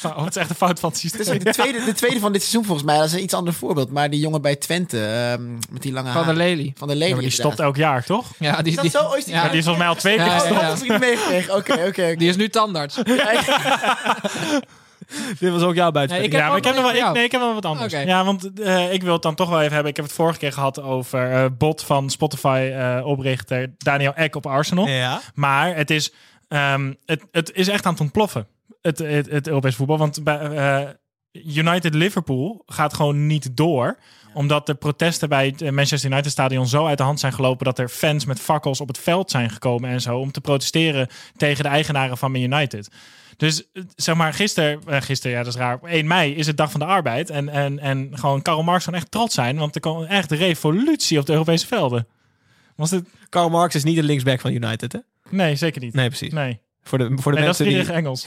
Oh, 0.06 0.24
het 0.24 0.36
is 0.36 0.42
echt 0.42 0.50
een 0.50 0.56
fout 0.56 0.80
van 0.80 0.90
het 0.90 1.02
Het 1.02 1.12
systeem. 1.16 1.40
de, 1.44 1.52
tweede, 1.52 1.84
de 1.86 1.94
tweede 1.94 2.20
van 2.20 2.32
dit 2.32 2.42
seizoen 2.42 2.66
volgens 2.66 2.86
mij. 2.88 2.98
Dat 2.98 3.06
is 3.06 3.14
een 3.14 3.24
iets 3.24 3.34
ander 3.34 3.54
voorbeeld. 3.54 3.92
Maar 3.92 4.10
die 4.10 4.20
jongen 4.20 4.42
bij 4.42 4.56
Twente, 4.56 5.06
ehm, 5.06 5.52
met 5.72 5.82
die 5.82 5.92
lange 5.92 6.12
Van 6.12 6.22
de 6.22 6.26
haar. 6.28 6.36
Lely. 6.36 6.74
Van 6.78 6.88
de 6.88 6.94
Ja, 6.94 7.00
Lely. 7.00 7.12
maar 7.14 7.22
die 7.22 7.30
stopt 7.32 7.60
elk 7.60 7.76
jaar, 7.76 8.04
toch? 8.04 8.26
Ja, 8.40 8.62
die, 8.62 8.68
Is 8.70 8.74
dat 8.76 8.84
die, 8.84 8.92
zo? 8.92 9.12
Is 9.14 9.24
die- 9.26 9.34
ja, 9.34 9.44
Ja, 9.44 9.50
die 9.50 9.58
is 9.58 9.66
volgens 9.66 9.86
mij 9.86 9.94
al 9.94 10.00
twee 10.00 10.16
keer 10.16 10.26
Ja, 10.26 10.32
ja, 10.34 10.40
gestopt. 10.40 10.62
ja. 10.62 10.68
Dat 10.68 10.76
heb 10.80 10.86
ik 10.86 10.92
niet 10.92 11.00
meegekregen. 11.00 11.56
Oké, 11.56 11.74
oké. 11.74 11.88
oké. 11.88 12.16
die 12.16 12.30
is 12.30 12.36
nu 12.36 12.50
tandarts. 12.50 12.96
Dit 15.40 15.52
was 15.52 15.62
ook 15.62 15.76
jouw 15.76 15.92
buitenspel. 15.92 16.18
Nee, 16.18 16.26
ik 16.26 16.32
heb 16.32 16.42
ja, 16.42 16.48
maar 16.48 16.58
ik 16.58 16.64
heb, 16.64 16.76
nog 16.76 16.84
wel, 16.92 17.08
ik, 17.08 17.14
nee, 17.14 17.24
ik 17.24 17.32
heb 17.32 17.42
nog 17.42 17.54
wat 17.54 17.66
anders. 17.66 17.94
Ja, 17.94 18.24
want 18.26 18.60
eh, 18.62 18.94
ik 18.94 19.04
wil 19.04 19.14
het 19.14 19.22
dan 19.22 19.36
toch 19.36 19.50
wel 19.50 19.60
even 19.62 19.74
hebben. 19.74 19.90
Ik 19.90 19.96
heb 19.96 20.06
het 20.06 20.14
vorige 20.16 20.40
keer 20.40 20.54
gehad 20.54 20.82
over 20.82 21.32
eh, 21.32 21.46
bot 21.58 21.84
van 21.84 22.10
Spotify-oprichter 22.10 23.74
Daniel 23.78 24.14
Eck 24.14 24.36
op 24.36 24.46
Arsenal. 24.46 24.88
Ja. 24.88 25.22
Maar 25.34 25.76
het 25.76 25.90
is, 25.90 26.14
ehm, 26.54 26.94
het, 27.06 27.24
het 27.32 27.52
is 27.54 27.68
echt 27.68 27.86
aan 27.86 27.92
het 27.92 28.02
ontploffen. 28.02 28.48
Het, 28.82 28.98
het, 28.98 29.30
het 29.30 29.48
Europees 29.48 29.76
voetbal. 29.76 29.98
Want 29.98 30.24
bij, 30.24 30.40
eh, 30.40 30.90
United-Liverpool 31.58 32.64
gaat 32.66 32.94
gewoon 32.94 33.28
niet 33.28 33.58
door. 33.58 33.98
Omdat 34.34 34.66
de 34.66 34.74
protesten 34.74 35.30
bij 35.30 35.48
het 35.58 35.72
Manchester 35.72 36.12
United 36.12 36.32
stadion 36.32 36.68
zo 36.68 36.86
uit 36.86 36.98
de 36.98 37.04
hand 37.04 37.20
zijn 37.20 37.34
gelopen... 37.34 37.66
dat 37.66 37.80
er 37.80 37.90
fans 37.90 38.26
met 38.26 38.40
fakkels 38.40 38.82
op 38.82 38.88
het 38.88 38.98
veld 38.98 39.32
zijn 39.32 39.50
gekomen 39.50 39.90
en 39.90 40.02
zo... 40.02 40.20
om 40.20 40.32
te 40.32 40.42
protesteren 40.42 41.08
tegen 41.38 41.64
de 41.64 41.70
eigenaren 41.70 42.18
van 42.18 42.32
Man 42.32 42.42
United. 42.42 42.90
Dus 43.38 43.64
zeg 43.96 44.16
maar, 44.16 44.34
gisteren, 44.34 44.82
eh, 44.88 45.02
gisteren, 45.02 45.38
ja, 45.38 45.44
dat 45.44 45.54
is 45.54 45.60
raar. 45.60 45.76
Op 45.76 45.86
1 45.86 46.08
mei 46.08 46.36
is 46.36 46.48
het 46.48 46.58
dag 46.58 46.72
van 46.72 46.80
de 46.80 46.86
arbeid. 46.86 47.30
En, 47.30 47.50
en, 47.50 47.80
en 47.80 48.10
gewoon 48.14 48.42
Karl 48.42 48.64
Marx 48.64 48.86
kan 48.86 48.94
echt 48.94 49.12
trots 49.12 49.36
zijn. 49.36 49.58
Want 49.58 49.76
er 49.76 49.82
kwam 49.82 50.04
echt 50.04 50.32
revolutie 50.32 51.20
op 51.20 51.26
de 51.26 51.32
Europese 51.32 51.68
velden. 51.68 52.08
Was 52.76 52.92
het? 52.92 53.08
Karl 53.30 53.50
Marx 53.50 53.76
is 53.76 53.84
niet 53.84 53.96
de 53.96 54.04
linksback 54.04 54.40
van 54.40 54.52
United, 54.52 54.92
hè? 54.92 55.00
Nee, 55.34 55.56
zeker 55.56 55.82
niet. 55.82 55.94
Nee, 55.94 56.08
precies. 56.08 56.34
Nee. 56.34 56.60
Voor 56.86 56.98
de, 56.98 57.12
voor 57.16 57.32
de 57.32 57.38
Nee, 57.38 57.48
dat 57.48 57.60
is 57.60 57.66
mensen 57.66 57.86
die... 57.86 57.96
Engels. 57.96 58.26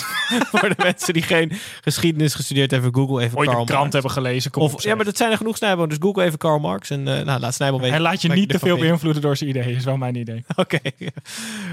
voor 0.60 0.68
de 0.68 0.74
mensen 0.76 1.12
die 1.12 1.22
geen 1.22 1.52
geschiedenis 1.80 2.34
gestudeerd 2.34 2.70
hebben, 2.70 2.94
Google 2.94 3.22
even 3.22 3.38
Ooit 3.38 3.48
Karl 3.48 3.60
een 3.60 3.66
krant 3.66 3.80
Marx. 3.80 3.92
hebben 3.92 4.10
gelezen. 4.10 4.50
Kom 4.50 4.62
Of, 4.62 4.74
op, 4.74 4.80
ja, 4.80 4.94
maar 4.94 5.04
dat 5.04 5.16
zijn 5.16 5.30
er 5.30 5.36
genoeg 5.36 5.56
Snijboon. 5.56 5.88
Dus 5.88 5.98
Google 6.00 6.24
even 6.24 6.38
Karl 6.38 6.58
Marx. 6.58 6.90
En 6.90 7.08
eh, 7.18 7.24
nou, 7.24 7.40
laat 7.40 7.54
Snijboon 7.54 7.80
weten. 7.80 7.94
Hij 7.94 8.02
laat 8.04 8.22
je 8.22 8.28
niet 8.28 8.48
te 8.48 8.58
veel 8.58 8.78
beïnvloeden 8.78 9.22
door 9.22 9.36
zijn 9.36 9.50
ideeën, 9.50 9.76
is 9.76 9.84
wel 9.84 9.96
mijn 9.96 10.14
idee. 10.14 10.44
Oké. 10.56 10.78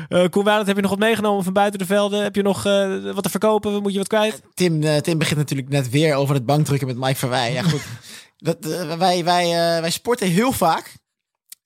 Eh 0.10 0.26
Koen 0.30 0.44
Wijnand, 0.44 0.67
heb 0.67 0.76
je 0.76 0.82
nog 0.82 0.91
wat 0.91 1.00
meegenomen 1.00 1.44
van 1.44 1.54
buiten 1.54 1.80
de 1.80 1.86
velden? 1.86 2.24
Heb 2.24 2.36
je 2.36 2.41
nog 2.41 2.65
eh, 2.65 3.12
wat 3.13 3.24
te 3.24 3.30
verkopen? 3.30 3.82
Moet 3.82 3.91
je 3.91 3.98
wat 3.98 4.08
kwijt? 4.08 4.41
Tim, 4.54 4.84
eh, 4.84 4.98
Tim 4.98 5.17
begint 5.17 5.39
natuurlijk 5.39 5.70
net 5.70 5.89
weer 5.89 6.15
over 6.15 6.36
het 6.36 6.46
bankdrukken 6.46 6.88
met 6.88 6.98
Mike 6.98 7.15
Verwij. 7.15 7.54
Ja, 7.54 7.62
goed. 7.62 7.82
Dat, 8.38 8.58
wij, 8.98 9.24
wij, 9.24 9.44
eh, 9.44 9.82
wij 9.82 9.89
sporten 9.91 10.28
heel 10.28 10.52
vaak. 10.52 10.94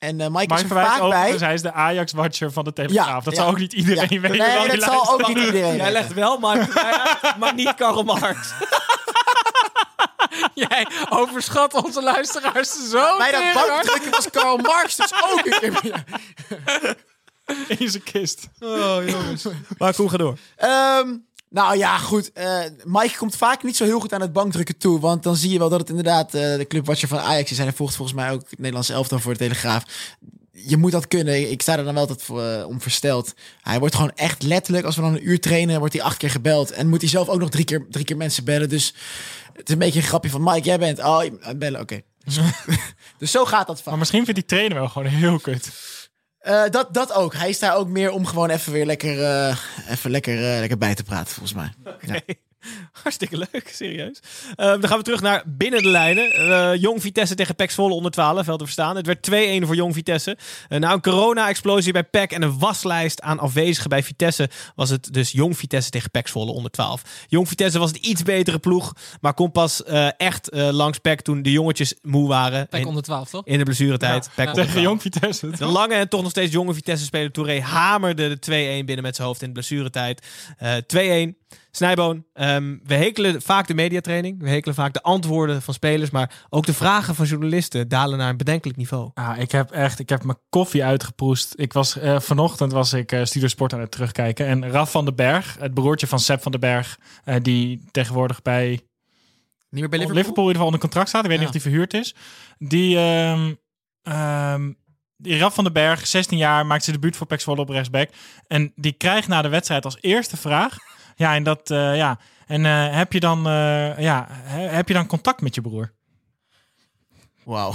En 0.05 0.21
eh, 0.21 0.27
Mike, 0.27 0.55
is 0.55 0.61
Mike 0.63 0.75
er 0.75 0.81
vaak 0.81 0.97
bij. 0.99 1.07
overigens, 1.07 1.41
hij 1.41 1.53
is 1.53 1.61
de 1.61 1.71
Ajax-watcher 1.71 2.51
van 2.51 2.63
de 2.63 2.73
Telegraaf. 2.73 3.23
dat 3.23 3.35
ja. 3.35 3.41
zal 3.41 3.49
ook 3.51 3.57
niet 3.57 3.73
iedereen 3.73 4.07
Ja. 4.09 4.19
weten. 4.19 4.37
Nee, 4.37 4.67
dat 4.67 4.83
zal 4.83 5.13
ook 5.13 5.27
niet 5.27 5.37
iedereen 5.37 5.75
Jij 5.75 5.91
legt 5.91 6.13
wel 6.13 6.49
uit, 6.49 6.67
maar 7.39 7.53
niet 7.53 7.73
Karl 7.75 8.03
Marx. 8.03 8.53
Jij 10.53 10.87
overschat 11.09 11.73
onze 11.83 12.03
luisteraars 12.03 12.89
zo 12.89 13.17
Bij 13.17 13.31
dat 13.31 13.53
bankdrukken 13.53 14.11
was 14.11 14.29
Karl 14.29 14.57
Marx 14.57 14.95
dus 14.95 15.13
ook 15.13 15.45
een 15.45 15.59
keer 15.59 15.79
meer. 15.83 16.03
in 17.79 17.89
zijn 17.89 18.03
kist. 18.03 18.47
Oh, 18.59 18.97
jongens. 19.05 19.45
Maar 19.77 19.93
Koen, 19.93 20.09
ga 20.09 20.17
door. 20.17 20.37
Ehm, 20.55 21.07
nou 21.55 21.77
ja, 21.77 21.97
goed. 21.97 22.31
eh, 22.33 22.59
Mike 22.83 23.17
komt 23.17 23.35
vaak 23.35 23.63
niet 23.63 23.75
zo 23.77 23.83
heel 23.83 23.99
goed 23.99 24.13
aan 24.13 24.21
het 24.21 24.33
bankdrukken 24.33 24.77
toe. 24.77 24.99
Want 24.99 25.23
dan 25.23 25.35
zie 25.35 25.51
je 25.51 25.59
wel 25.59 25.69
dat 25.69 25.79
het 25.79 25.89
inderdaad 25.89 26.33
eh, 26.33 26.41
de 26.57 26.65
clubwatcher 26.67 27.07
van 27.07 27.19
Ajax 27.19 27.51
is. 27.51 27.57
En 27.57 27.63
hij 27.63 27.73
volgt 27.73 27.95
volgens 27.95 28.17
mij 28.17 28.31
ook 28.31 28.41
het 28.49 28.59
Nederlandse 28.59 28.93
elftal 28.93 29.19
voor 29.19 29.31
de 29.33 29.39
Telegraaf. 29.39 29.83
Je 30.51 30.77
moet 30.77 30.91
dat 30.91 31.07
kunnen. 31.07 31.51
Ik 31.51 31.61
sta 31.61 31.77
er 31.77 31.83
dan 31.83 31.93
wel 31.93 32.01
altijd 32.01 32.23
voor, 32.23 32.43
eh, 32.43 32.67
om 32.67 32.81
versteld. 32.81 33.33
Hij 33.61 33.79
wordt 33.79 33.95
gewoon 33.95 34.11
echt 34.15 34.43
letterlijk, 34.43 34.85
als 34.85 34.95
we 34.95 35.01
dan 35.01 35.13
een 35.13 35.29
uur 35.29 35.39
trainen, 35.39 35.79
wordt 35.79 35.93
hij 35.93 36.03
acht 36.03 36.17
keer 36.17 36.29
gebeld. 36.29 36.71
En 36.71 36.89
moet 36.89 37.01
hij 37.01 37.09
zelf 37.09 37.29
ook 37.29 37.39
nog 37.39 37.49
drie 37.49 37.65
keer, 37.65 37.85
drie 37.89 38.05
keer 38.05 38.17
mensen 38.17 38.43
bellen. 38.43 38.69
Dus 38.69 38.93
het 39.53 39.67
is 39.67 39.73
een 39.73 39.79
beetje 39.79 39.99
een 39.99 40.05
grapje 40.05 40.29
van 40.29 40.43
Mike, 40.43 40.65
jij 40.65 40.79
bent. 40.79 40.99
Oh, 40.99 41.23
bellen, 41.55 41.81
oké. 41.81 42.01
dus 43.17 43.31
zo 43.31 43.45
gaat 43.45 43.67
dat 43.67 43.75
Maar 43.75 43.83
van. 43.83 43.99
misschien 43.99 44.25
vindt 44.25 44.39
die 44.39 44.49
trainer 44.49 44.77
wel 44.77 44.89
gewoon 44.89 45.07
heel 45.07 45.39
kut. 45.39 45.69
Eh, 46.45 46.63
dat, 46.69 46.93
dat 46.93 47.13
ook. 47.13 47.33
Hij 47.33 47.49
is 47.49 47.59
daar 47.59 47.75
ook 47.75 47.87
meer 47.87 48.11
om 48.11 48.25
gewoon 48.25 48.49
even 48.49 48.71
weer 48.71 48.85
lekker, 48.85 49.23
eh, 49.23 49.57
even 49.89 50.11
lekker, 50.11 50.35
eh, 50.35 50.59
lekker 50.59 50.77
bij 50.77 50.95
te 50.95 51.03
praten, 51.03 51.33
volgens 51.33 51.53
mij. 51.53 51.73
Ja. 52.01 52.35
Hartstikke 53.03 53.37
leuk, 53.37 53.71
serieus. 53.73 54.19
Eh, 54.55 54.65
dan 54.65 54.87
gaan 54.87 54.97
we 54.97 55.03
terug 55.03 55.21
naar 55.21 55.43
binnen 55.45 55.81
de 55.81 55.89
lijnen. 55.89 56.31
Eh, 56.31 56.81
Jong 56.81 57.01
Vitesse 57.01 57.35
tegen 57.35 57.55
PEC 57.55 57.71
Zwolle 57.71 57.93
onder 57.93 58.11
12, 58.11 58.45
wel 58.45 58.57
te 58.57 58.63
verstaan. 58.63 58.95
Het 58.95 59.05
werd 59.05 59.21
2-1 59.21 59.65
voor 59.65 59.75
Jong 59.75 59.93
Vitesse. 59.93 60.37
Eh, 60.69 60.79
na 60.79 60.93
een 60.93 61.01
corona-explosie 61.01 61.93
bij 61.93 62.03
PEC 62.03 62.31
en 62.31 62.41
een 62.41 62.59
waslijst 62.59 63.21
aan 63.21 63.39
afwezigen 63.39 63.89
bij 63.89 64.03
Vitesse... 64.03 64.49
was 64.75 64.89
het 64.89 65.13
dus 65.13 65.31
Jong 65.31 65.57
Vitesse 65.57 65.89
tegen 65.89 66.11
PEC 66.11 66.27
Zwolle 66.27 66.51
onder 66.51 66.71
12. 66.71 67.01
Jong 67.27 67.47
Vitesse 67.47 67.79
was 67.79 67.89
het 67.89 68.05
iets 68.05 68.23
betere 68.23 68.59
ploeg... 68.59 68.93
maar 69.21 69.33
kon 69.33 69.51
pas 69.51 69.83
eh, 69.83 70.07
echt 70.17 70.49
eh, 70.49 70.69
langs 70.69 70.97
PEC 70.97 71.21
toen 71.21 71.41
de 71.41 71.51
jongetjes 71.51 71.93
moe 72.01 72.27
waren. 72.27 72.67
Pek 72.67 72.81
in, 72.81 72.87
onder 72.87 73.03
12, 73.03 73.29
toch? 73.29 73.45
in 73.45 73.57
de 73.57 73.63
blessuretijd. 73.63 74.29
PEC 74.35 74.47
onder 74.47 74.53
Tegen 74.53 74.71
12. 74.71 74.83
Jong 74.83 75.01
Vitesse. 75.01 75.49
De 75.49 75.65
lange 75.65 75.93
en 75.93 76.09
toch 76.09 76.21
nog 76.21 76.31
steeds 76.31 76.51
jonge 76.51 76.73
Vitesse-speler 76.73 77.31
Touré 77.31 77.61
hamerde 77.61 78.37
de 78.39 78.81
2-1 78.81 78.85
binnen 78.85 79.03
met 79.03 79.15
zijn 79.15 79.27
hoofd 79.27 79.41
in 79.41 79.47
de 79.47 79.53
blessuretijd. 79.53 80.25
Eh 80.57 81.27
2-1. 81.27 81.45
Snijboon, 81.75 82.25
ehm, 82.33 82.77
we 82.83 82.93
hekelen 82.93 83.41
vaak 83.41 83.67
de 83.67 83.73
mediatraining. 83.73 84.41
We 84.41 84.49
hekelen 84.49 84.75
vaak 84.75 84.93
de 84.93 85.01
antwoorden 85.01 85.61
van 85.61 85.73
spelers. 85.73 86.09
Maar 86.09 86.45
ook 86.49 86.65
de 86.65 86.73
vragen 86.73 87.15
van 87.15 87.25
journalisten 87.25 87.87
dalen 87.87 88.17
naar 88.17 88.29
een 88.29 88.37
bedenkelijk 88.37 88.77
niveau. 88.77 89.11
Ah, 89.13 89.37
ik 89.37 89.51
heb 89.51 89.71
echt, 89.71 89.99
ik 89.99 90.09
heb 90.09 90.23
mijn 90.23 90.37
koffie 90.49 90.83
uitgeproest. 90.83 91.53
Ik 91.55 91.73
was 91.73 91.97
eh, 91.97 92.19
vanochtend 92.19 92.71
was 92.71 92.93
ik 92.93 93.11
eh 93.11 93.23
Studio 93.23 93.47
Sport 93.47 93.73
aan 93.73 93.79
het 93.79 93.91
terugkijken 93.91 94.45
en 94.45 94.69
Raf 94.71 94.91
van 94.91 95.05
den 95.05 95.15
Berg, 95.15 95.55
het 95.59 95.73
broertje 95.73 96.07
van 96.07 96.19
Sepp 96.19 96.41
van 96.41 96.51
den 96.51 96.61
Berg, 96.61 96.99
eh, 97.23 97.35
die 97.41 97.83
tegenwoordig 97.91 98.41
bij 98.41 98.69
Niet 98.69 98.79
meer 99.69 99.89
bij 99.89 99.99
Liverpool? 99.99 100.15
Liverpool? 100.15 100.43
in 100.49 100.49
ieder 100.49 100.61
geval 100.61 100.65
onder 100.65 100.79
contract 100.79 101.09
staat. 101.09 101.23
Ik 101.23 101.29
weet 101.29 101.39
Ja. 101.39 101.45
niet 101.45 101.55
of 101.55 101.61
die 101.61 101.71
verhuurd 101.71 101.93
is. 101.93 102.15
Die, 102.57 102.97
ehm 102.97 103.53
ehm, 104.03 104.71
die 105.17 105.37
Raf 105.37 105.53
van 105.53 105.63
den 105.63 105.73
Berg, 105.73 106.07
16 106.07 106.37
jaar, 106.37 106.65
maakt 106.65 106.83
zijn 106.83 106.95
debuut 106.95 107.17
voor 107.17 107.27
Zwolle 107.39 107.61
op 107.61 107.69
rechtsback. 107.69 108.09
En 108.47 108.71
die 108.75 108.93
krijgt 108.93 109.27
na 109.27 109.41
de 109.41 109.49
wedstrijd 109.49 109.85
als 109.85 109.97
eerste 110.01 110.37
vraag. 110.37 110.77
Ja, 111.15 111.35
en 111.35 111.43
dat, 111.43 111.69
eh, 111.71 111.95
ja. 111.95 112.19
En 112.47 112.65
eh, 112.65 112.95
heb 112.97 113.13
je 113.13 113.19
dan, 113.19 113.47
eh, 113.47 113.99
ja, 113.99 114.27
he- 114.29 114.67
heb 114.67 114.87
je 114.87 114.93
dan 114.93 115.07
contact 115.07 115.41
met 115.41 115.55
je 115.55 115.61
broer? 115.61 115.93
Wauw. 117.43 117.73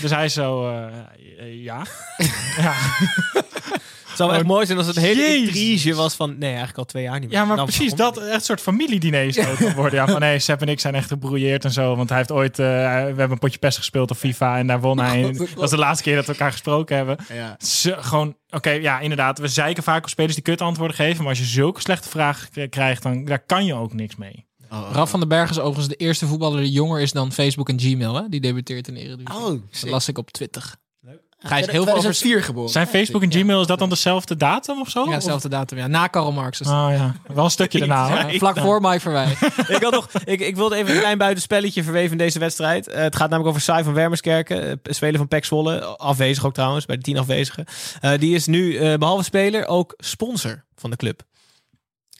Dus 0.00 0.10
hij 0.10 0.24
is 0.24 0.32
zo, 0.32 0.70
ja. 1.42 1.82
ja. 2.62 2.74
Het 4.12 4.20
zou 4.20 4.30
wel 4.30 4.38
echt 4.38 4.48
mooi 4.48 4.66
zijn 4.66 4.78
als 4.78 4.86
het 4.86 4.96
een 4.96 5.02
hele 5.02 5.20
Jezus. 5.20 5.46
intrige 5.46 5.94
was 5.94 6.14
van... 6.14 6.30
Nee, 6.38 6.48
eigenlijk 6.48 6.78
al 6.78 6.84
twee 6.84 7.02
jaar 7.02 7.20
niet 7.20 7.28
meer. 7.28 7.38
Ja, 7.38 7.44
maar 7.44 7.56
Nou, 7.56 7.68
precies 7.68 7.94
waarom? 7.94 8.14
dat. 8.14 8.24
Echt 8.24 8.34
een 8.34 8.40
soort 8.40 8.60
familiediner 8.60 9.32
zou 9.32 9.46
het 9.46 9.58
dan 9.58 9.74
worden. 9.74 9.98
Ja, 9.98 10.06
van 10.06 10.20
nee, 10.20 10.38
Sepp 10.38 10.60
en 10.62 10.68
ik 10.68 10.80
zijn 10.80 10.94
echt 10.94 11.08
gebrouilleerd 11.08 11.64
en 11.64 11.72
zo. 11.72 11.96
Want 11.96 12.08
hij 12.08 12.18
heeft 12.18 12.32
ooit, 12.32 12.58
eh, 12.58 12.66
we 12.66 12.72
hebben 12.92 13.30
een 13.30 13.38
potje 13.38 13.58
pest 13.58 13.78
gespeeld 13.78 14.10
op 14.10 14.16
FIFA 14.16 14.58
en 14.58 14.66
daar 14.66 14.80
won 14.80 14.98
hij. 14.98 15.22
God, 15.24 15.38
Dat 15.38 15.48
was 15.54 15.70
de 15.70 15.78
laatste 15.78 16.04
keer 16.04 16.14
dat 16.14 16.26
we 16.26 16.32
elkaar 16.32 16.50
gesproken 16.52 16.96
hebben. 16.96 17.16
Ja. 17.32 17.56
Ze, 17.58 17.96
gewoon, 17.98 18.36
oké, 18.50 18.70
ja, 18.70 19.00
inderdaad. 19.00 19.38
We 19.38 19.48
zeiken 19.48 19.82
vaak 19.82 20.02
op 20.02 20.08
spelers 20.08 20.34
die 20.34 20.42
kut 20.42 20.60
antwoorden 20.60 20.96
geven. 20.96 21.18
Maar 21.18 21.28
als 21.28 21.38
je 21.38 21.44
zulke 21.44 21.80
slechte 21.80 22.08
vragen 22.08 22.68
krijgt, 22.70 23.02
dan 23.02 23.24
daar 23.24 23.44
kan 23.46 23.64
je 23.64 23.74
ook 23.74 23.92
niks 23.92 24.16
mee. 24.16 24.46
Raf 24.92 25.10
van 25.10 25.20
den 25.20 25.28
Berg 25.28 25.50
is 25.50 25.58
overigens 25.58 25.88
de 25.88 25.94
eerste 26.04 26.26
voetballer 26.26 26.60
die 26.60 26.70
jonger 26.70 27.00
is 27.00 27.12
dan 27.12 27.32
Facebook 27.32 27.68
en 27.68 27.80
Gmail. 27.80 28.14
Hè? 28.14 28.28
Die 28.28 28.40
debuteert 28.40 28.88
in 28.88 28.94
de 28.94 29.00
Eredivisie. 29.00 29.42
Oh, 29.42 29.60
dat 29.80 29.90
las 29.90 30.08
ik 30.08 30.18
op 30.18 30.30
Twitter. 30.30 30.74
Ga 31.44 31.56
je 31.56 31.70
heel 31.70 31.84
veel 31.84 31.94
over... 31.94 32.14
vier 32.14 32.42
geboren. 32.42 32.70
Zijn 32.70 32.86
Facebook 32.86 33.22
en 33.22 33.32
Gmail, 33.32 33.60
is 33.60 33.66
dat 33.66 33.78
dan 33.78 33.88
dezelfde 33.88 34.36
datum 34.36 34.80
of 34.80 34.88
zo? 34.88 35.04
Ja, 35.08 35.14
dezelfde 35.14 35.48
datum. 35.48 35.78
Ja, 35.78 35.86
na 35.86 36.06
Karl 36.06 36.32
Marx. 36.32 36.58
Dus, 36.58 36.66
Oh 36.66 36.88
ja, 36.90 37.14
wel 37.34 37.44
een 37.44 37.50
stukje 37.50 37.78
daarna. 37.86 38.28
ja, 38.28 38.38
vlak 38.38 38.58
voor 38.58 38.80
Mike 38.80 39.00
Verwij. 39.00 39.30
ik, 39.76 39.82
had 39.82 39.92
nog, 39.92 40.08
ik, 40.24 40.40
ik 40.40 40.56
wilde 40.56 40.76
even 40.76 40.94
een 40.94 41.00
klein 41.00 41.18
buitenspelletje 41.18 41.82
verweven 41.82 42.12
in 42.12 42.18
deze 42.18 42.38
wedstrijd. 42.38 42.88
Eh, 42.88 43.02
het 43.02 43.16
gaat 43.16 43.28
namelijk 43.28 43.48
over 43.48 43.60
Sai 43.60 43.84
van 43.84 43.94
Wermerskerken, 43.94 44.68
eh, 44.70 44.76
speler 44.82 45.18
van 45.18 45.28
PEC 45.28 45.44
Zwolle. 45.44 45.84
Afwezig 45.84 46.46
ook 46.46 46.54
trouwens, 46.54 46.86
bij 46.86 46.96
de 46.96 47.02
tien 47.02 47.18
afwezigen. 47.18 47.64
Eh, 48.00 48.18
die 48.18 48.34
is 48.34 48.46
nu, 48.46 48.76
eh, 48.76 48.98
behalve 48.98 49.24
speler, 49.24 49.66
ook 49.66 49.94
sponsor 49.96 50.64
van 50.76 50.90
de 50.90 50.96
club. 50.96 51.22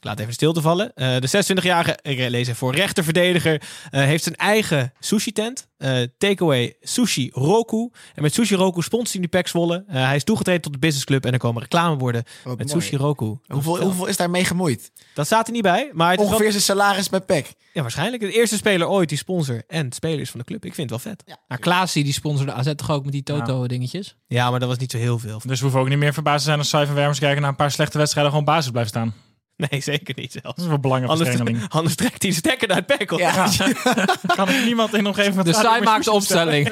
Ik 0.03 0.09
laat 0.09 0.19
even 0.21 0.33
stil 0.33 0.53
te 0.53 0.61
vallen. 0.61 0.95
Eh, 0.95 1.17
de 1.21 1.29
26-jarige, 1.29 1.99
ik 2.03 2.19
lees 2.19 2.33
even 2.47 2.57
voor, 2.57 2.75
rechterverdediger, 2.75 3.63
eh, 3.91 4.03
heeft 4.05 4.23
zijn 4.23 4.37
eigen 4.37 4.93
sushi-tent. 5.01 5.71
eh, 5.77 6.03
takeaway 6.19 6.75
Sushi 6.81 7.31
Roku. 7.35 7.91
En 8.15 8.23
met 8.23 8.35
Sushi 8.35 8.55
Roku 8.55 8.83
sponsort 8.83 9.13
hij 9.13 9.21
nu 9.21 9.27
PEC 9.29 9.49
Zwolle. 9.49 9.85
Eh, 9.89 10.05
hij 10.07 10.17
is 10.17 10.25
toegetreden 10.25 10.63
tot 10.63 10.73
de 10.73 10.79
businessclub 10.79 11.25
en 11.25 11.33
er 11.33 11.39
komen 11.39 11.63
reclameborden 11.63 12.25
Wat 12.45 12.59
met 12.59 12.67
mooi. 12.69 12.81
Sushi 12.81 12.97
Roku. 12.97 13.37
Hoeveel, 13.47 13.81
hoeveel 13.81 14.07
is 14.07 14.17
daarmee 14.17 14.45
gemoeid? 14.45 14.91
Dat 15.15 15.27
staat 15.27 15.47
er 15.47 15.53
niet 15.53 15.63
bij, 15.63 15.91
maar 15.93 16.11
het 16.11 16.21
is 16.21 16.25
wel- 16.25 16.35
Ongeveer 16.35 16.51
zijn 16.53 16.63
salaris 16.63 17.09
bij 17.09 17.21
PEC. 17.21 17.53
ja, 17.73 17.83
waarschijnlijk. 17.83 18.23
De 18.23 18.33
eerste 18.33 18.57
speler 18.57 18.89
ooit 18.89 19.09
die 19.09 19.19
sponsor 19.19 19.63
en 19.69 19.93
speler 19.93 20.21
is 20.21 20.31
van 20.31 20.41
de 20.41 20.47
club. 20.47 20.65
Ik 20.65 20.75
vind 20.75 20.91
het 20.91 21.03
wel 21.03 21.13
vet. 21.13 21.37
Nou, 21.49 21.61
Klaasie 21.61 22.05
die 22.05 22.13
sponsorde 22.13 22.53
AZ 22.53 22.73
toch 22.77 22.91
ook 22.91 23.03
met 23.05 23.13
die 23.13 23.23
Toto-dingetjes? 23.23 24.17
Ja, 24.27 24.51
maar 24.51 24.61
dat 24.61 24.69
was 24.69 24.79
niet 24.79 24.91
zo 24.91 24.99
heel 24.99 25.19
veel. 25.19 25.41
Dus 25.47 25.57
we 25.59 25.63
hoeven 25.63 25.81
ook 25.81 25.89
niet 25.89 25.99
meer 25.99 26.13
verbaasd 26.13 26.39
te 26.39 26.45
zijn 26.45 26.59
als 26.59 26.71
van 26.71 26.95
Wermers 26.95 27.19
kijken 27.19 27.41
naar 27.41 27.51
een 27.51 27.57
paar 27.57 27.71
slechte 27.71 27.99
wedstrijden 27.99 28.33
gewoon 28.33 28.47
basis 28.47 28.71
blijft 28.71 28.89
staan. 28.91 29.15
Nee, 29.71 29.81
zeker 29.81 30.15
niet 30.17 30.33
zelfs. 30.33 30.47
Dat 30.47 30.59
is 30.59 30.67
wel 30.67 30.79
belangrijk 30.79 31.13
Anders, 31.13 31.69
anders 31.69 31.95
trekt 31.95 32.23
hij 32.23 32.31
de 32.31 32.37
stekker 32.37 32.69
uit 32.69 32.87
Pek. 32.87 33.11
op. 33.11 33.19
Ja. 33.19 33.49
Kan 34.37 34.49
ik 34.49 34.65
niemand 34.65 34.95
in 34.95 35.03
nog 35.03 35.19
even... 35.19 35.45
De 35.45 35.53
Sai 35.53 35.83
maakt 35.83 36.05
de 36.05 36.11
opstelling. 36.13 36.69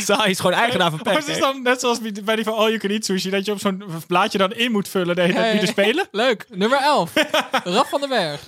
Saai 0.00 0.30
is 0.30 0.40
gewoon 0.40 0.56
eigenaar 0.56 0.90
van 0.90 1.00
Maar 1.04 1.14
Pek. 1.14 1.22
het 1.22 1.34
is 1.34 1.38
dan 1.38 1.62
net 1.62 1.80
zoals 1.80 1.98
bij 2.24 2.34
die 2.36 2.44
van 2.44 2.54
All 2.54 2.66
You 2.66 2.78
Can 2.78 2.90
Eat 2.90 3.04
Sushi, 3.04 3.30
dat 3.30 3.44
je 3.44 3.52
op 3.52 3.58
zo'n 3.60 3.84
blaadje 4.06 4.38
dan 4.38 4.52
in 4.52 4.72
moet 4.72 4.88
vullen 4.88 5.14
de 5.14 5.20
hele 5.20 5.32
tijd 5.34 5.52
wie 5.52 5.60
er 5.60 5.66
spelen. 5.66 6.08
Leuk. 6.10 6.46
Nummer 6.48 6.78
11. 6.78 7.12
Raf 7.64 7.88
van 7.88 8.00
den 8.00 8.08
Berg. 8.08 8.44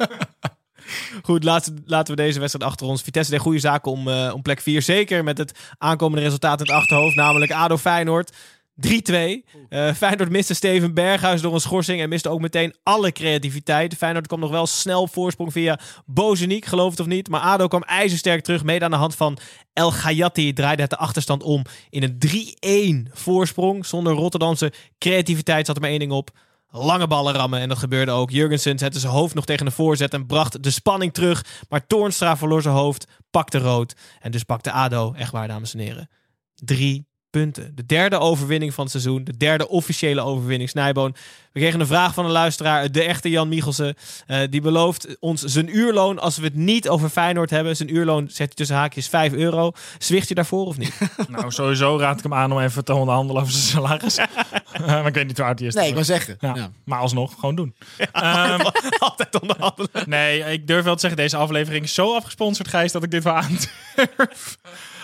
Goed, 1.22 1.44
laten, 1.44 1.82
laten 1.86 2.16
we 2.16 2.22
deze 2.22 2.40
wedstrijd 2.40 2.70
achter 2.70 2.86
ons. 2.86 3.02
Vitesse 3.02 3.30
deed 3.30 3.40
goede 3.40 3.58
zaken 3.58 3.92
om, 3.92 4.08
eh, 4.08 4.30
om 4.34 4.42
plek 4.42 4.60
4. 4.60 4.82
Zeker 4.82 5.24
met 5.24 5.38
het 5.38 5.58
aankomende 5.78 6.24
resultaat 6.24 6.60
in 6.60 6.66
het 6.66 6.74
achterhoofd. 6.74 7.16
Namelijk 7.16 7.52
ADO 7.52 7.78
Feyenoord. 7.78 8.32
3-2. 8.76 9.44
Eh 9.68 9.94
Feyenoord 9.94 10.30
miste 10.30 10.54
Steven 10.54 10.94
Berghuis 10.94 11.40
door 11.40 11.54
een 11.54 11.60
schorsing 11.60 12.00
en 12.00 12.08
miste 12.08 12.28
ook 12.28 12.40
meteen 12.40 12.74
alle 12.82 13.12
creativiteit. 13.12 13.94
Feyenoord 13.94 14.26
kwam 14.26 14.40
nog 14.40 14.50
wel 14.50 14.66
snel 14.66 15.06
voorsprong 15.08 15.52
via 15.52 15.78
Bozeniek, 16.06 16.64
geloof 16.64 16.90
het 16.90 17.00
of 17.00 17.06
niet. 17.06 17.28
Maar 17.28 17.40
ADO 17.40 17.68
kwam 17.68 17.82
ijzersterk 17.82 18.44
terug, 18.44 18.64
mede 18.64 18.84
aan 18.84 18.90
de 18.90 18.96
hand 18.96 19.14
van 19.16 19.38
El 19.72 19.90
Gayati. 19.90 20.52
Draaide 20.52 20.82
het 20.82 20.90
de 20.90 20.96
achterstand 20.96 21.42
om 21.42 21.64
in 21.90 22.02
een 22.02 23.06
3-1 23.08 23.12
voorsprong. 23.12 23.86
Zonder 23.86 24.12
Rotterdamse 24.12 24.72
creativiteit 24.98 25.66
zat 25.66 25.74
er 25.76 25.80
maar 25.82 25.90
één 25.90 25.98
ding 25.98 26.12
op. 26.12 26.30
lange 26.74 27.06
ballen 27.06 27.34
rammen. 27.34 27.60
En 27.60 27.68
dat 27.68 27.78
gebeurde 27.78 28.10
ook. 28.10 28.30
Jurgensen 28.30 28.78
zette 28.78 28.98
zijn 28.98 29.12
hoofd 29.12 29.34
nog 29.34 29.44
tegen 29.44 29.64
de 29.66 29.72
voorzet 29.72 30.12
en 30.14 30.26
bracht 30.26 30.62
de 30.62 30.70
spanning 30.70 31.12
terug. 31.12 31.44
Maar 31.68 31.86
Toornstra 31.86 32.36
verloor 32.36 32.62
zijn 32.62 32.74
hoofd, 32.74 33.06
pakte 33.30 33.58
rood. 33.58 33.94
En 34.20 34.30
dus 34.30 34.42
pakte 34.42 34.72
ADO, 34.72 35.12
echt 35.12 35.32
waar 35.32 35.48
dames 35.48 35.74
en 35.74 35.80
heren, 35.80 36.08
drie 36.54 37.10
punten. 37.32 37.72
De 37.74 37.86
derde 37.86 38.18
overwinning 38.18 38.74
van 38.74 38.82
het 38.82 38.92
seizoen. 38.92 39.24
De 39.24 39.36
derde 39.36 39.68
officiële 39.68 40.20
overwinning 40.20 40.70
Snijboon. 40.70 41.14
We 41.52 41.60
kregen 41.60 41.80
een 41.80 41.86
vraag 41.86 42.14
van 42.14 42.24
een 42.24 42.30
luisteraar, 42.30 42.92
de 42.92 43.02
echte 43.02 43.30
Jan 43.30 43.48
Michelsen. 43.48 43.94
Eh, 44.26 44.40
die 44.50 44.60
belooft 44.60 45.16
ons 45.20 45.42
zijn 45.42 45.76
uurloon 45.76 46.18
als 46.18 46.36
we 46.36 46.44
het 46.44 46.54
niet 46.54 46.88
over 46.88 47.08
Feyenoord 47.08 47.50
hebben. 47.50 47.76
Zijn 47.76 47.94
uurloon 47.94 48.24
zet 48.28 48.36
hij 48.38 48.46
tussen 48.54 48.76
haakjes 48.76 49.08
5 49.08 49.32
euro. 49.32 49.72
Zwicht 49.98 50.28
je 50.28 50.34
daarvoor 50.34 50.66
of 50.66 50.78
niet? 50.78 50.98
Nou, 51.28 51.50
sowieso 51.50 51.98
raad 51.98 52.16
ik 52.16 52.22
hem 52.22 52.34
aan 52.34 52.52
om 52.52 52.60
even 52.60 52.84
te 52.84 52.94
onderhandelen 52.94 53.42
over 53.42 53.54
zijn 53.54 53.64
salaris. 53.64 54.18
Eh, 54.72 54.86
maar 54.88 55.06
ik 55.06 55.14
weet 55.14 55.26
niet 55.26 55.38
waar 55.38 55.48
het 55.48 55.60
is. 55.60 55.74
Nee, 55.74 55.88
ik 55.88 55.94
wil 55.94 56.04
zeggen. 56.04 56.36
Ja, 56.40 56.54
Ja. 56.54 56.70
Maar 56.84 56.98
alsnog, 56.98 57.34
gewoon 57.34 57.54
doen. 57.54 57.74
Ehm, 58.12 58.60
Altijd 58.98 59.40
onderhandelen. 59.40 59.90
nee, 60.06 60.40
ik 60.52 60.66
durf 60.66 60.84
wel 60.84 60.94
te 60.94 61.00
zeggen, 61.00 61.20
deze 61.20 61.36
aflevering 61.36 61.84
is 61.84 61.94
zo 61.94 62.14
afgesponsord, 62.14 62.68
Gijs, 62.68 62.92
dat 62.92 63.02
ik 63.02 63.10
dit 63.10 63.24
wel 63.24 63.32
aandurf. 63.34 64.58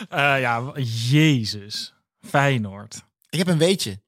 Eh 0.08 0.40
ja, 0.40 0.62
jezus. 1.08 1.94
Feyenoord. 2.28 3.02
Ik 3.30 3.38
heb 3.38 3.48
een 3.48 3.58
weetje. 3.58 4.00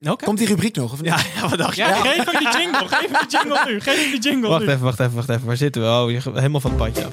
Oké. 0.00 0.24
Komt 0.24 0.38
die 0.38 0.46
rubriek 0.46 0.76
nog? 0.76 0.92
Of 0.92 1.02
niet? 1.02 1.10
Ja, 1.10 1.18
ja, 1.40 1.48
wat 1.48 1.58
dacht 1.58 1.76
je? 1.76 1.82
Ja, 1.82 1.94
geef 1.94 2.24
hem 2.24 2.38
die 2.38 2.58
jingle. 2.58 2.88
Geef 2.88 3.00
hem 3.10 3.26
die 3.28 3.38
jingle 3.38 3.64
nu. 3.66 3.80
Geef 3.80 4.02
hem 4.02 4.10
die 4.10 4.20
jingle 4.20 4.48
Wacht 4.48 4.64
nu. 4.64 4.68
even, 4.68 4.84
wacht 4.84 5.00
even, 5.00 5.14
wacht 5.14 5.28
even. 5.28 5.46
Waar 5.46 5.56
zitten 5.56 5.82
we? 5.82 5.88
Oh, 5.88 6.10
je 6.10 6.20
helemaal 6.34 6.60
van 6.60 6.70
het 6.70 6.80
padje 6.80 7.04
af. 7.04 7.12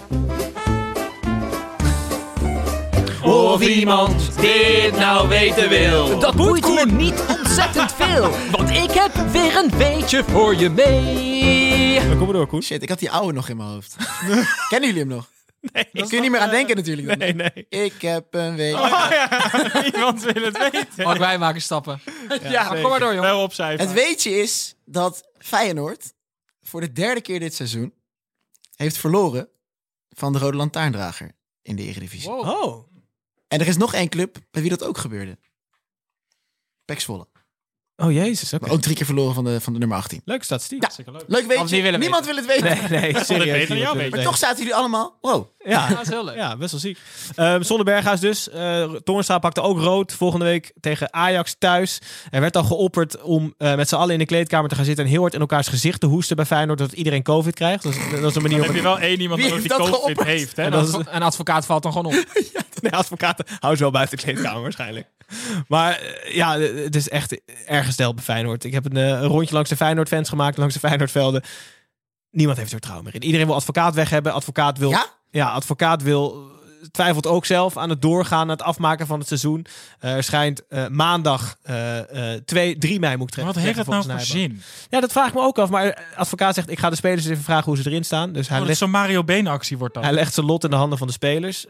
Of 3.23 3.62
iemand 3.62 4.36
dit 4.41 4.97
nou 4.97 5.28
weten 5.28 5.69
wil. 5.69 6.19
Dat 6.19 6.36
boeit 6.36 6.67
me 6.67 6.86
niet 6.91 7.23
ontzettend 7.39 7.91
veel. 7.93 8.30
Want 8.58 8.69
ik 8.69 8.91
heb 8.91 9.13
weer 9.32 9.56
een 9.56 9.71
beetje 9.78 10.23
voor 10.23 10.56
je 10.56 10.69
mee. 10.69 11.99
Dan 12.08 12.17
kom 12.17 12.25
maar 12.25 12.36
door, 12.36 12.47
Koen. 12.47 12.63
Shit, 12.63 12.82
ik 12.84 12.89
had 12.89 12.99
die 12.99 13.12
oude 13.12 13.34
nog 13.34 13.49
in 13.49 13.58
mijn 13.58 13.69
hoofd. 13.69 13.95
Kennen 14.69 14.89
jullie 14.89 15.04
hem 15.04 15.08
nog? 15.08 15.30
Nee, 15.73 15.89
Daar 15.91 16.07
kun 16.07 16.15
je 16.15 16.21
niet 16.21 16.31
meer 16.31 16.39
aan 16.39 16.49
denken 16.49 16.75
natuurlijk. 16.75 17.17
nee, 17.17 17.33
nee. 17.33 17.65
Ik 17.69 18.01
heb 18.01 18.33
een 18.33 18.55
weetje. 18.55 18.81
Oh 18.81 19.07
ja, 19.09 19.85
iemand 19.93 20.21
wil 20.21 20.43
het 20.43 20.71
weten. 20.71 21.05
Ook 21.05 21.17
wij 21.17 21.37
maken 21.37 21.61
stappen. 21.61 22.01
Ja, 22.41 22.67
kom 22.67 22.81
maar 22.81 22.99
door, 22.99 23.13
jongen. 23.13 23.29
Wel 23.29 23.43
opcijferen. 23.43 23.85
Het 23.85 23.95
weetje 23.95 24.29
is 24.29 24.75
dat 24.85 25.29
Feyenoord 25.37 26.13
voor 26.61 26.81
de 26.81 26.91
derde 26.91 27.21
keer 27.21 27.39
dit 27.39 27.53
seizoen 27.53 27.93
heeft 28.75 28.97
verloren 28.97 29.49
van 30.09 30.33
de 30.33 30.39
Rode 30.39 30.57
Lantaarndrager 30.57 31.31
in 31.61 31.75
de 31.75 31.83
Eredivisie. 31.83 32.29
Wow. 32.29 32.47
Oh. 32.47 32.87
En 33.47 33.59
er 33.59 33.67
is 33.67 33.77
nog 33.77 33.93
één 33.93 34.09
club 34.09 34.37
bij 34.51 34.61
wie 34.61 34.69
dat 34.71 34.83
ook 34.83 34.97
gebeurde. 34.97 35.37
Pek 36.85 36.99
Zwolle. 36.99 37.27
Oh, 37.99 38.12
jezus. 38.12 38.59
Maar 38.59 38.69
ook 38.69 38.81
drie 38.81 38.95
keer 38.95 39.05
verloren 39.05 39.33
van 39.33 39.43
de, 39.43 39.62
van 39.62 39.73
de 39.73 39.79
nummer 39.79 39.97
18. 39.97 40.21
Leuke 40.25 40.43
statistiek. 40.43 40.81
Hartstikke 40.81 41.12
leuk. 41.12 41.47
Leuk 41.47 41.97
Niemand 41.97 42.25
wil 42.25 42.35
het 42.35 42.45
weten. 42.45 42.89
Nee, 42.89 43.13
nee, 43.13 43.23
serieus. 43.23 44.09
Maar 44.09 44.23
toch 44.23 44.38
zaten 44.38 44.57
jullie 44.57 44.75
allemaal... 44.75 45.17
Wow. 45.21 45.47
Ja, 45.65 45.87
Dat 45.89 46.01
is 46.01 46.09
heel 46.09 46.25
leuk. 46.25 46.35
ja, 46.35 46.57
best 46.57 46.71
wel 46.71 46.79
ziek. 46.79 46.97
Ehm 47.35 47.61
zonder 47.61 47.85
Berghuis 47.85 48.19
dus. 48.19 48.47
Uh, 48.55 48.93
Toornstra 48.93 49.37
pakte 49.39 49.61
ook 49.61 49.79
rood 49.79 50.13
volgende 50.13 50.45
week 50.45 50.73
tegen 50.79 51.13
Ajax 51.13 51.55
thuis. 51.59 51.99
Er 52.29 52.41
werd 52.41 52.55
al 52.55 52.63
geopperd 52.63 53.21
om 53.21 53.53
eh, 53.57 53.75
met 53.75 53.89
z'n 53.89 53.95
allen 53.95 54.13
in 54.13 54.19
de 54.19 54.25
kleedkamer 54.25 54.69
te 54.69 54.75
gaan 54.75 54.85
zitten... 54.85 55.05
en 55.05 55.11
heel 55.11 55.21
hard 55.21 55.33
in 55.33 55.39
elkaars 55.39 55.67
gezicht 55.67 55.99
te 55.99 56.05
hoesten 56.07 56.35
bij 56.35 56.45
Feyenoord... 56.45 56.79
dat 56.79 56.91
iedereen 56.91 57.23
covid 57.23 57.55
krijgt. 57.55 57.83
Dat 57.83 57.93
is, 57.93 57.99
dat 58.21 58.29
is 58.29 58.35
een 58.35 58.41
manier 58.41 58.57
Dan 58.57 58.67
om... 58.67 58.73
heb 58.73 58.83
je 58.83 58.89
wel 58.89 58.99
één 58.99 59.19
iemand 59.21 59.41
die 59.41 59.49
COVID 59.49 59.73
geopperd? 59.73 60.23
heeft. 60.27 60.55
Hè? 60.55 60.63
En 60.63 60.71
Dat 60.71 60.91
dat 60.91 60.99
is- 61.01 61.05
Een 61.11 61.23
advocaat 61.23 61.65
valt 61.65 61.83
dan 61.83 61.91
gewoon 61.91 62.15
op. 62.17 62.23
Nee, 62.81 62.91
advocaten 62.91 63.45
houden 63.47 63.77
ze 63.77 63.83
wel 63.83 63.91
buiten 63.91 64.17
de 64.17 64.23
kleedkamer 64.23 64.61
waarschijnlijk. 64.61 65.07
Maar 65.67 65.99
eh, 65.99 66.35
ja, 66.35 66.59
het 66.59 66.95
is 66.95 67.09
echt 67.09 67.41
erg 67.65 67.85
gesteld 67.85 68.15
bij 68.15 68.23
Feyenoord. 68.23 68.63
Ik 68.63 68.73
heb 68.73 68.85
een, 68.85 68.95
een 68.95 69.23
rondje 69.23 69.53
langs 69.53 69.69
de 69.69 69.75
Feyenoord-fans 69.75 70.29
gemaakt, 70.29 70.57
langs 70.57 70.73
de 70.73 70.79
Feyenoordvelden. 70.79 71.43
Niemand 72.31 72.57
heeft 72.57 72.69
er 72.69 72.75
vertrouwen 72.77 73.05
meer 73.05 73.15
in. 73.21 73.23
Iedereen 73.23 73.45
wil 73.47 73.55
advocaat 73.55 73.93
weg 73.95 74.09
hebben. 74.09 74.33
Advocaat 74.33 74.77
wil... 74.77 74.89
Ja? 74.89 75.05
Ja, 75.31 75.49
advocaat 75.49 76.01
wil... 76.03 76.47
Twijfelt 76.91 77.27
ook 77.27 77.45
zelf 77.45 77.77
aan 77.77 77.89
het 77.89 78.01
doorgaan, 78.01 78.39
aan 78.41 78.49
het 78.49 78.61
afmaken 78.61 79.07
van 79.07 79.19
het 79.19 79.27
seizoen. 79.27 79.65
Eh, 79.99 80.15
er 80.15 80.23
schijnt 80.23 80.67
eh, 80.67 80.87
maandag 80.87 81.55
eh, 81.61 82.33
eh, 82.35 82.41
2, 82.45 82.77
3 82.77 82.99
mei 82.99 83.17
moet 83.17 83.37
ik 83.37 83.43
Wat 83.43 83.53
zeggen, 83.53 83.73
heeft 83.75 83.89
dat 83.89 84.05
nou 84.05 84.17
voor 84.17 84.27
zin? 84.27 84.61
Ja, 84.89 84.99
dat 84.99 85.11
vraag 85.11 85.27
ik 85.27 85.33
me 85.33 85.41
ook 85.41 85.57
af. 85.59 85.69
Maar 85.69 85.85
eh, 85.89 86.17
advocaat 86.17 86.55
zegt, 86.55 86.69
ik 86.69 86.79
ga 86.79 86.89
de 86.89 86.95
spelers 86.95 87.25
even 87.25 87.43
vragen 87.43 87.63
hoe 87.65 87.77
ze 87.81 87.89
erin 87.89 88.03
staan. 88.03 88.31
Dus 88.33 88.47
hij, 88.47 88.59
Oh, 88.59 88.65
legt, 88.65 88.77
zo'n 88.77 88.89
Mario 88.89 89.23
Been 89.23 89.47
actie 89.47 89.77
wordt 89.77 89.93
dat. 89.93 90.03
hij 90.03 90.13
legt 90.13 90.33
zijn 90.33 90.45
lot 90.45 90.63
in 90.63 90.69
de 90.69 90.75
handen 90.75 90.97
van 90.97 91.07
de 91.07 91.13
spelers. 91.13 91.65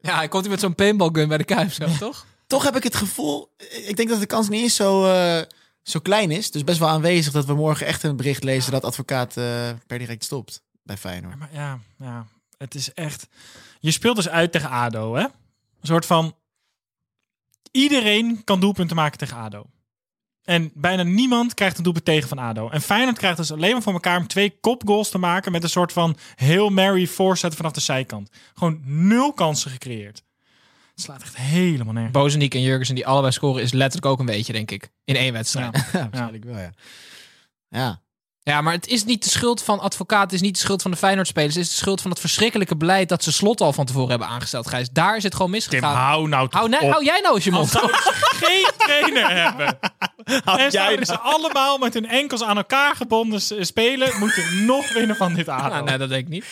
Ja, 0.00 0.16
hij 0.16 0.28
komt 0.28 0.42
hier 0.42 0.50
met 0.52 0.60
zo'n 0.60 0.74
paintball 0.74 1.08
gun 1.12 1.28
bij 1.28 1.38
de 1.38 1.44
Kuip 1.44 1.72
zo, 1.72 1.86
toch? 1.98 2.26
Toch 2.46 2.64
heb 2.64 2.76
ik 2.76 2.82
het 2.82 2.96
gevoel... 2.96 3.54
Ik 3.86 3.96
denk 3.96 4.08
dat 4.08 4.20
de 4.20 4.26
kans 4.26 4.48
niet 4.48 4.62
eens 4.62 4.74
zo, 4.74 5.06
eh, 5.12 5.42
zo 5.82 5.98
klein 6.00 6.30
is. 6.30 6.50
Dus 6.50 6.64
best 6.64 6.78
wel 6.78 6.88
aanwezig 6.88 7.32
dat 7.32 7.44
we 7.44 7.54
morgen 7.54 7.86
echt 7.86 8.02
een 8.02 8.16
bericht 8.16 8.44
lezen... 8.44 8.72
dat 8.72 8.84
advocaat 8.84 9.36
eh, 9.36 9.44
per 9.86 9.98
direct 9.98 10.24
stopt 10.24 10.62
bij 10.82 10.96
Feyenoord. 10.96 11.38
Maar 11.38 11.48
ja, 11.52 11.78
ja, 11.98 12.26
het 12.58 12.74
is 12.74 12.92
echt... 12.92 13.28
Je 13.80 13.90
speelt 13.90 14.16
dus 14.16 14.28
uit 14.28 14.52
tegen 14.52 14.70
ADO, 14.70 15.14
hè? 15.14 15.22
Een 15.22 15.30
soort 15.82 16.06
van... 16.06 16.36
Iedereen 17.70 18.44
kan 18.44 18.60
doelpunten 18.60 18.96
maken 18.96 19.18
tegen 19.18 19.36
ADO. 19.36 19.66
En 20.42 20.70
bijna 20.74 21.02
niemand 21.02 21.54
krijgt 21.54 21.76
een 21.76 21.82
doelpunt 21.82 22.04
tegen 22.04 22.28
van 22.28 22.38
ADO. 22.38 22.68
En 22.68 22.80
Feyenoord 22.80 23.18
krijgt 23.18 23.36
dus 23.36 23.52
alleen 23.52 23.72
maar 23.72 23.82
voor 23.82 23.92
elkaar 23.92 24.18
om 24.18 24.26
twee 24.26 24.58
kopgoals 24.60 25.10
te 25.10 25.18
maken... 25.18 25.52
met 25.52 25.62
een 25.62 25.68
soort 25.68 25.92
van 25.92 26.16
heel 26.34 26.70
Mary 26.70 27.06
voorzet 27.06 27.54
vanaf 27.54 27.72
de 27.72 27.80
zijkant. 27.80 28.30
Gewoon 28.54 28.80
nul 28.84 29.32
kansen 29.32 29.70
gecreëerd. 29.70 30.22
Het 30.94 31.06
slaat 31.06 31.22
echt 31.22 31.36
helemaal 31.36 31.92
nergens. 31.92 32.12
Bozeniek 32.12 32.54
en 32.54 32.62
Jurgensen 32.62 32.94
die 32.94 33.06
allebei 33.06 33.32
scoren 33.32 33.62
is 33.62 33.72
letterlijk 33.72 34.12
ook 34.12 34.18
een 34.18 34.26
beetje, 34.26 34.52
denk 34.52 34.70
ik. 34.70 34.90
In 35.04 35.16
één 35.16 35.32
wedstrijd. 35.32 35.76
Ja. 35.76 35.82
Ja, 35.98 35.98
waarschijnlijk 35.98 36.44
wel, 36.44 36.58
ja. 36.58 36.70
Ja. 37.68 38.00
Ja, 38.48 38.60
maar 38.60 38.72
het 38.72 38.86
is 38.86 39.04
niet 39.04 39.24
de 39.24 39.30
schuld 39.30 39.62
van 39.62 39.80
advocaat, 39.80 40.22
het 40.22 40.32
is 40.32 40.40
niet 40.40 40.54
de 40.54 40.60
schuld 40.60 40.82
van 40.82 40.90
de 40.90 40.96
Feyenoord-spelers. 40.96 41.54
Het 41.54 41.64
is 41.64 41.70
de 41.70 41.76
schuld 41.76 42.00
van 42.00 42.10
het 42.10 42.20
verschrikkelijke 42.20 42.76
beleid 42.76 43.08
dat 43.08 43.22
ze 43.24 43.32
slot 43.32 43.60
al 43.60 43.72
van 43.72 43.84
tevoren 43.84 44.10
hebben 44.10 44.28
aangesteld, 44.28 44.68
Gijs. 44.68 44.88
Daar 44.92 45.16
is 45.16 45.22
het 45.22 45.32
gewoon 45.34 45.50
Tim, 45.50 45.60
misgegaan. 45.60 45.94
hou 45.96 46.28
nou 46.28 46.46
hou, 46.50 46.74
hou 46.74 47.04
jij 47.04 47.20
nou 47.20 47.34
eens 47.34 47.44
je 47.44 47.50
mond. 47.50 47.70
geen 47.70 48.66
trainer 48.78 49.30
hebben. 49.42 49.78
en 50.24 50.56
jij 50.56 50.70
zouden 50.70 51.06
ze 51.06 51.18
allemaal 51.18 51.78
met 51.78 51.94
hun 51.94 52.08
enkels 52.08 52.42
aan 52.42 52.56
elkaar 52.56 52.96
gebonden 52.96 53.40
spelen, 53.66 54.18
moeten 54.18 54.64
nog 54.64 54.92
winnen 54.92 55.16
van 55.16 55.34
dit 55.34 55.48
ADO. 55.48 55.68
Nou, 55.68 55.84
nee, 55.84 55.98
dat 55.98 56.08
denk 56.08 56.22
ik 56.22 56.28
niet. 56.28 56.44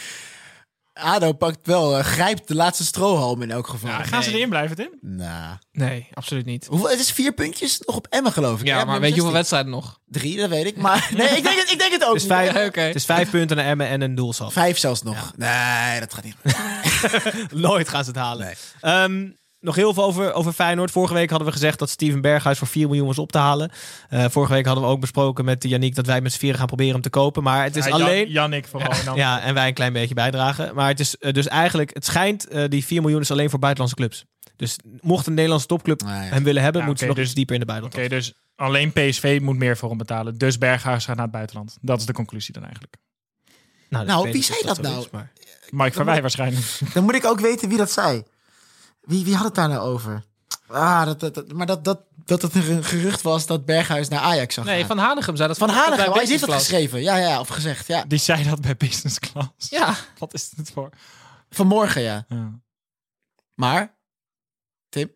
ADO 0.99 1.33
pakt 1.33 1.59
wel, 1.67 1.99
eh, 1.99 2.05
grijpt 2.05 2.49
de 2.49 2.55
laatste 2.55 2.85
strohalm 2.85 3.43
in 3.43 3.51
elk 3.51 3.67
geval. 3.69 3.91
Ja, 3.91 4.03
gaan 4.03 4.23
ze 4.23 4.33
erin 4.33 4.49
blijven, 4.49 4.77
Tim? 4.77 4.91
Nou. 5.01 5.57
Nee, 5.73 6.09
absoluut 6.15 6.45
niet. 6.45 6.67
Hoeveel, 6.67 6.91
het 6.91 6.99
is 7.01 7.11
vier 7.13 7.33
puntjes 7.33 7.81
nog 7.87 7.97
op 7.97 8.07
Emmen, 8.11 8.33
geloof 8.33 8.61
ik. 8.61 8.67
Ja, 8.67 8.85
maar 8.85 9.01
weet 9.01 9.09
je 9.09 9.15
hoeveel 9.17 9.37
wedstrijden 9.37 9.71
nog? 9.71 9.85
16. 9.85 10.05
Drie, 10.09 10.37
dat 10.41 10.49
weet 10.49 10.67
ik. 10.67 10.77
Maar 10.77 11.11
nee, 11.17 11.29
ik 11.37 11.43
denk 11.43 11.59
het, 11.61 11.71
ik 11.71 11.79
denk 11.79 11.93
het 11.93 12.03
ook 12.05 12.09
Het 12.15 12.17
is 12.17 12.23
niet. 12.23 12.33
vijf, 12.33 12.55
Ja, 12.55 12.65
oké. 12.67 12.81
het 12.81 12.95
is 12.95 13.05
vijf 13.05 13.31
punten 13.31 13.57
naar 13.57 13.67
Emmen 13.67 13.89
en 13.89 14.01
een 14.01 14.15
doelsaldo. 14.15 14.53
Vijf 14.53 14.79
zelfs 14.79 15.03
nog. 15.03 15.33
Nee, 15.37 16.01
dat 16.01 16.15
gaat 16.15 16.25
niet. 16.25 16.37
Nooit 17.63 17.89
gaan 17.89 18.05
ze 18.05 18.11
het 18.11 18.19
halen. 18.19 18.47
Nee. 18.47 18.55
Ehm, 18.81 19.29
nog 19.67 19.75
heel 19.75 19.95
veel 19.95 20.03
over, 20.05 20.33
over 20.33 20.53
Feyenoord. 20.53 20.91
Vorige 20.91 21.15
week 21.15 21.29
hadden 21.31 21.47
we 21.49 21.53
gezegd 21.55 21.79
dat 21.79 21.91
Steven 21.91 22.21
Berghuis 22.21 22.59
voor 22.59 22.67
4 22.69 22.87
miljoen 22.87 23.07
was 23.07 23.19
op 23.19 23.33
te 23.33 23.39
halen. 23.39 23.71
Eh, 24.09 24.25
vorige 24.29 24.53
week 24.53 24.67
hadden 24.67 24.85
we 24.85 24.91
ook 24.91 25.01
besproken 25.01 25.45
met 25.45 25.65
Yannick 25.65 25.95
dat 25.95 26.07
wij 26.07 26.21
met 26.21 26.33
z'n 26.33 26.39
vieren 26.39 26.59
gaan 26.59 26.67
proberen 26.67 26.93
hem 26.93 27.03
te 27.03 27.11
kopen. 27.11 27.43
Maar 27.43 27.65
het 27.65 27.77
is 27.77 27.85
Ja, 27.85 27.91
Jan- 27.91 28.01
alleen... 28.03 28.29
Jannik 28.31 28.67
vooral. 28.67 29.17
Ja, 29.17 29.41
en 29.41 29.55
wij 29.55 29.69
een 29.69 29.75
klein 29.75 29.93
beetje 29.93 30.15
bijdragen. 30.15 30.75
Maar 30.75 30.89
het 30.89 31.01
is 31.01 31.17
eh, 31.19 31.33
dus 31.33 31.49
eigenlijk, 31.49 31.95
het 31.95 32.05
schijnt, 32.05 32.49
eh, 32.49 32.65
die 32.69 32.85
4 32.85 33.01
miljoen 33.01 33.21
is 33.21 33.31
alleen 33.31 33.51
voor 33.51 33.59
buitenlandse 33.59 34.01
clubs. 34.01 34.25
Dus 34.57 34.77
mocht 35.01 35.27
een 35.27 35.35
Nederlandse 35.35 35.67
topclub 35.67 36.01
Nou 36.03 36.15
ja. 36.15 36.21
hem 36.23 36.45
willen 36.45 36.63
hebben, 36.63 36.81
Ja, 36.81 36.87
moeten 36.87 37.07
oké, 37.07 37.15
ze 37.15 37.21
nog 37.21 37.27
dus- 37.27 37.27
iets 37.27 37.35
dieper 37.35 37.55
in 37.55 37.61
de 37.61 37.67
Oké, 37.73 37.81
buitenland. 37.81 38.11
dus 38.25 38.33
alleen 38.57 38.93
PSV 38.93 39.39
moet 39.43 39.57
meer 39.57 39.77
voor 39.77 39.89
hem 39.89 39.99
betalen. 39.99 40.39
Dus 40.39 40.59
Berghuis 40.59 41.05
gaat 41.05 41.15
naar 41.17 41.25
het 41.25 41.35
buitenland. 41.35 41.77
Dat 41.81 42.01
is 42.01 42.07
de 42.07 42.13
conclusie 42.13 42.53
dan 42.55 42.63
eigenlijk. 42.63 42.97
Nou, 43.89 44.07
Nou, 44.07 44.33
wie 44.33 44.43
zei 44.43 44.59
dat 44.65 44.81
nou? 44.83 44.99
is, 45.01 45.11
maar- 45.11 45.33
Mike 45.71 45.93
van 45.93 46.05
Wij 46.05 46.21
waarschijnlijk. 46.21 46.65
Dan 46.95 47.05
moet 47.05 47.15
ik 47.15 47.25
ook 47.25 47.41
weten 47.41 47.69
wie 47.69 47.79
dat 47.79 47.91
zei. 47.91 48.23
Wie, 49.07 49.25
wie 49.25 49.35
had 49.35 49.45
het 49.45 49.55
daar 49.55 49.69
nou 49.69 49.81
over? 49.81 50.25
Ah, 50.67 51.05
dat, 51.05 51.21
dat, 51.21 51.35
dat- 51.35 51.53
maar 51.53 51.67
dat, 51.67 51.85
dat, 51.85 52.01
dat 52.25 52.43
het 52.43 52.55
een 52.55 52.85
gerucht 52.85 53.23
was 53.23 53.47
dat 53.47 53.65
Berghuis 53.65 54.09
naar 54.09 54.21
Ajax 54.21 54.55
zou 54.55 54.67
Nee, 54.67 54.79
gaan. 54.79 54.87
Van 54.87 54.99
Hanegem 54.99 55.37
zei 55.37 55.49
dat 55.49 55.59
Van 55.59 55.69
Hanegem, 55.69 56.13
hij 56.13 56.25
heeft 56.27 56.41
dat 56.47 56.55
geschreven. 56.55 57.03
Ja, 57.03 57.17
ja, 57.17 57.41
of 57.41 57.49
gezegd. 57.49 57.87
Ja. 57.87 58.05
Die 58.05 58.19
zei 58.19 58.45
dat 58.45 58.61
bij 58.61 58.77
Business 58.77 59.19
Class. 59.19 59.69
Ja, 59.71 59.95
Wat 60.19 60.35
is 60.35 60.49
dit 60.51 60.71
voor? 60.71 60.91
Vanmorgen, 61.51 62.03
ja. 62.03 62.25
Ja. 62.29 62.61
Maar, 63.55 63.95
Tim? 64.89 65.11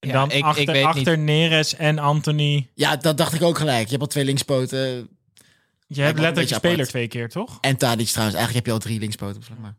En 0.00 0.08
dan 0.12 0.30
ik 0.30 0.44
achter, 0.44 0.72
weet 0.72 0.84
achter 0.84 1.18
Neres 1.18 1.74
en 1.74 1.98
Anthony. 1.98 2.70
Ja, 2.74 2.96
dat 2.96 3.16
dacht 3.18 3.32
ik 3.34 3.42
ook 3.42 3.58
gelijk. 3.58 3.84
Je 3.84 3.90
hebt 3.90 4.00
al 4.02 4.06
twee 4.08 4.24
linkspoten. 4.24 5.08
Je 5.86 6.02
hebt 6.02 6.18
letterlijk 6.18 6.54
speler 6.54 6.72
apart. 6.76 6.88
twee 6.88 7.08
keer, 7.08 7.28
toch? 7.28 7.58
En 7.60 7.76
Tadic 7.76 8.06
trouwens. 8.06 8.36
Eigenlijk 8.36 8.54
heb 8.54 8.66
je 8.66 8.72
al 8.72 8.78
drie 8.88 8.98
linkspoten. 8.98 9.42
slag, 9.42 9.58
Maar. 9.58 9.74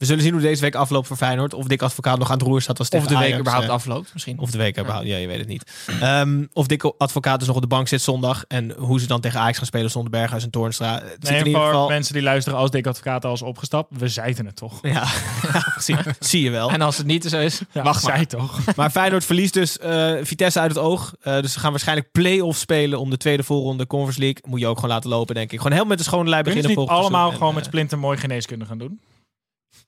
We 0.00 0.06
zullen 0.06 0.22
zien 0.22 0.32
hoe 0.32 0.42
deze 0.42 0.60
week 0.60 0.74
afloopt 0.74 1.06
voor 1.06 1.16
Feyenoord. 1.16 1.54
Of 1.54 1.66
Dick 1.66 1.82
Advocaat 1.82 2.18
nog 2.18 2.30
aan 2.30 2.38
het 2.38 2.46
roer 2.46 2.62
staat. 2.62 2.78
Was 2.78 2.88
Of 2.88 3.06
de 3.06 3.18
week 3.18 3.38
überhaupt 3.38 3.66
eh, 3.66 3.72
afloopt 3.72 4.10
misschien. 4.12 4.38
Of 4.38 4.50
de 4.50 4.58
week 4.58 4.78
überhaupt, 4.78 5.06
ja, 5.06 5.16
je 5.16 5.26
weet 5.26 5.38
het 5.38 5.48
niet. 5.48 5.70
Ehm, 6.00 6.44
of 6.52 6.66
Dick 6.66 6.84
Advocaat 6.84 7.38
dus 7.38 7.46
nog 7.46 7.56
op 7.56 7.62
de 7.62 7.68
bank 7.68 7.88
zit 7.88 8.02
zondag. 8.02 8.44
En 8.48 8.74
hoe 8.78 9.00
ze 9.00 9.06
dan 9.06 9.20
tegen 9.20 9.40
Ajax 9.40 9.56
gaan 9.56 9.66
spelen 9.66 9.90
zonder 9.90 10.10
Berghuis 10.10 10.44
en 10.44 10.50
Toornstra. 10.50 10.94
Het 10.94 11.02
zit 11.10 11.30
Nee, 11.30 11.40
in 11.40 11.46
ieder 11.46 11.62
geval... 11.62 11.88
mensen 11.88 12.14
die 12.14 12.22
luisteren 12.22 12.58
als 12.58 12.70
Dick 12.70 12.86
Advocaat 12.86 13.24
al 13.24 13.32
is 13.32 13.42
opgestapt. 13.42 13.98
We 13.98 14.08
zeiden 14.08 14.46
het 14.46 14.56
toch. 14.56 14.78
Ja, 14.82 15.06
precies. 15.74 15.96
zie 16.30 16.42
je 16.42 16.50
wel. 16.50 16.70
En 16.70 16.80
als 16.80 16.96
het 16.96 17.06
niet 17.06 17.24
zo 17.24 17.38
is, 17.38 17.60
Ja, 17.72 17.82
wacht 17.82 18.02
maar. 18.02 18.12
zei 18.12 18.26
toch. 18.26 18.74
Maar 18.76 18.90
Feyenoord 18.90 19.24
verliest 19.24 19.54
dus 19.54 19.78
eh, 19.78 20.12
Vitesse 20.22 20.60
uit 20.60 20.70
het 20.70 20.80
oog. 20.80 21.14
Eh, 21.20 21.40
dus 21.40 21.52
ze 21.52 21.60
gaan 21.60 21.70
waarschijnlijk 21.70 22.10
play-off 22.12 22.58
spelen 22.58 23.00
om 23.00 23.10
de 23.10 23.16
tweede 23.16 23.42
voorronde 23.42 23.86
Conference 23.86 24.20
League. 24.20 24.42
Moet 24.46 24.60
je 24.60 24.66
ook 24.66 24.74
gewoon 24.74 24.90
laten 24.90 25.10
lopen, 25.10 25.34
denk 25.34 25.52
ik. 25.52 25.56
Gewoon 25.56 25.72
helemaal 25.72 25.90
met 25.96 25.98
de 25.98 26.04
schone 26.04 26.24
Kunnen 26.24 26.44
beginnen 26.44 26.70
ze 26.70 26.78
niet 26.78 26.88
volgend 26.88 26.98
allemaal 26.98 27.32
gewoon 27.32 27.54
met 27.54 27.64
splinter 27.64 27.98
mooi 27.98 28.18
geneeskunde 28.18 28.64
gaan 28.64 28.78
doen? 28.78 29.00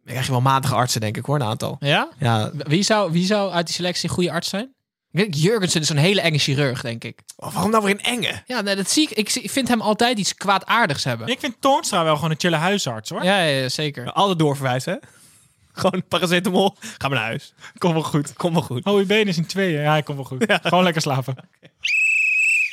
Eh, 0.05 0.11
krijg 0.11 0.25
je 0.27 0.33
wel 0.33 0.41
matige 0.41 0.75
artsen, 0.75 1.01
denk 1.01 1.17
ik 1.17 1.25
hoor, 1.25 1.35
een 1.37 1.43
aantal. 1.47 1.77
Ja? 1.81 2.09
Ja, 2.19 2.51
Wie 2.55 2.83
zou, 2.83 3.13
wie 3.13 3.25
zou 3.27 3.53
uit 3.53 3.67
die 3.67 3.75
selectie 3.75 4.09
een 4.09 4.15
goede 4.15 4.31
arts 4.33 4.49
zijn? 4.49 4.75
Ik 5.11 5.19
denk, 5.19 5.35
Jurgensen 5.35 5.81
is 5.81 5.89
een 5.89 5.97
hele 5.97 6.21
enge 6.21 6.39
chirurg, 6.39 6.81
denk 6.81 7.05
ik. 7.05 7.21
oh, 7.37 7.53
waarom 7.53 7.71
nou 7.71 7.85
weer 7.85 7.93
een 7.95 8.01
enge? 8.01 8.43
Ja, 8.47 8.61
nee, 8.61 8.77
dat 8.77 8.91
zie 8.91 9.09
ik. 9.11 9.35
Ik 9.35 9.51
vind 9.51 9.69
hem 9.69 9.81
altijd 9.81 10.19
iets 10.19 10.35
kwaadaardigs 10.35 11.05
hebben. 11.05 11.27
Ik 11.27 11.41
vind 11.41 11.57
Toornstra 11.61 12.05
wel 12.05 12.15
gewoon 12.15 12.31
een 12.31 12.41
chille 12.41 12.57
huisarts 12.57 13.11
hoor. 13.11 13.25
Ja, 13.25 13.39
ja, 13.43 13.61
ja, 13.61 13.69
zeker. 13.69 14.13
Altijd 14.13 14.39
doorverwijzen, 14.39 14.93
hè? 14.93 14.99
Gewoon 15.81 16.03
paracetamol. 16.09 16.77
Ga 16.81 17.09
maar 17.09 17.19
naar 17.19 17.27
huis. 17.27 17.55
Kom 17.79 17.93
wel 17.93 18.03
goed. 18.03 18.33
Kom 18.33 18.53
wel 18.53 18.63
goed. 18.63 18.85
Oh, 18.85 19.01
je 19.01 19.07
been 19.07 19.29
is 19.29 19.37
in 19.37 19.47
tweeën. 19.47 19.81
Ja, 19.81 19.91
hij 19.91 20.03
komt 20.03 20.17
wel 20.17 20.27
goed. 20.27 20.45
Gewoon 20.63 20.85
lekker 20.85 21.03
slapen. 21.03 21.35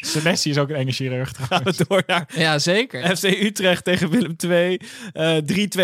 Senesi 0.13 0.49
is 0.49 0.57
ook 0.57 0.69
een 0.69 0.75
enge 0.75 0.91
chirurg 0.91 1.31
Gaan 1.35 1.45
trouwens. 1.47 1.77
we 1.77 1.85
door 1.87 2.03
naar 2.07 2.29
Ja, 2.35 2.59
zeker. 2.59 3.17
FC 3.17 3.23
Utrecht 3.23 3.83
tegen 3.83 4.09
Willem 4.09 4.35
II. 4.45 4.79
Eh 5.13 5.37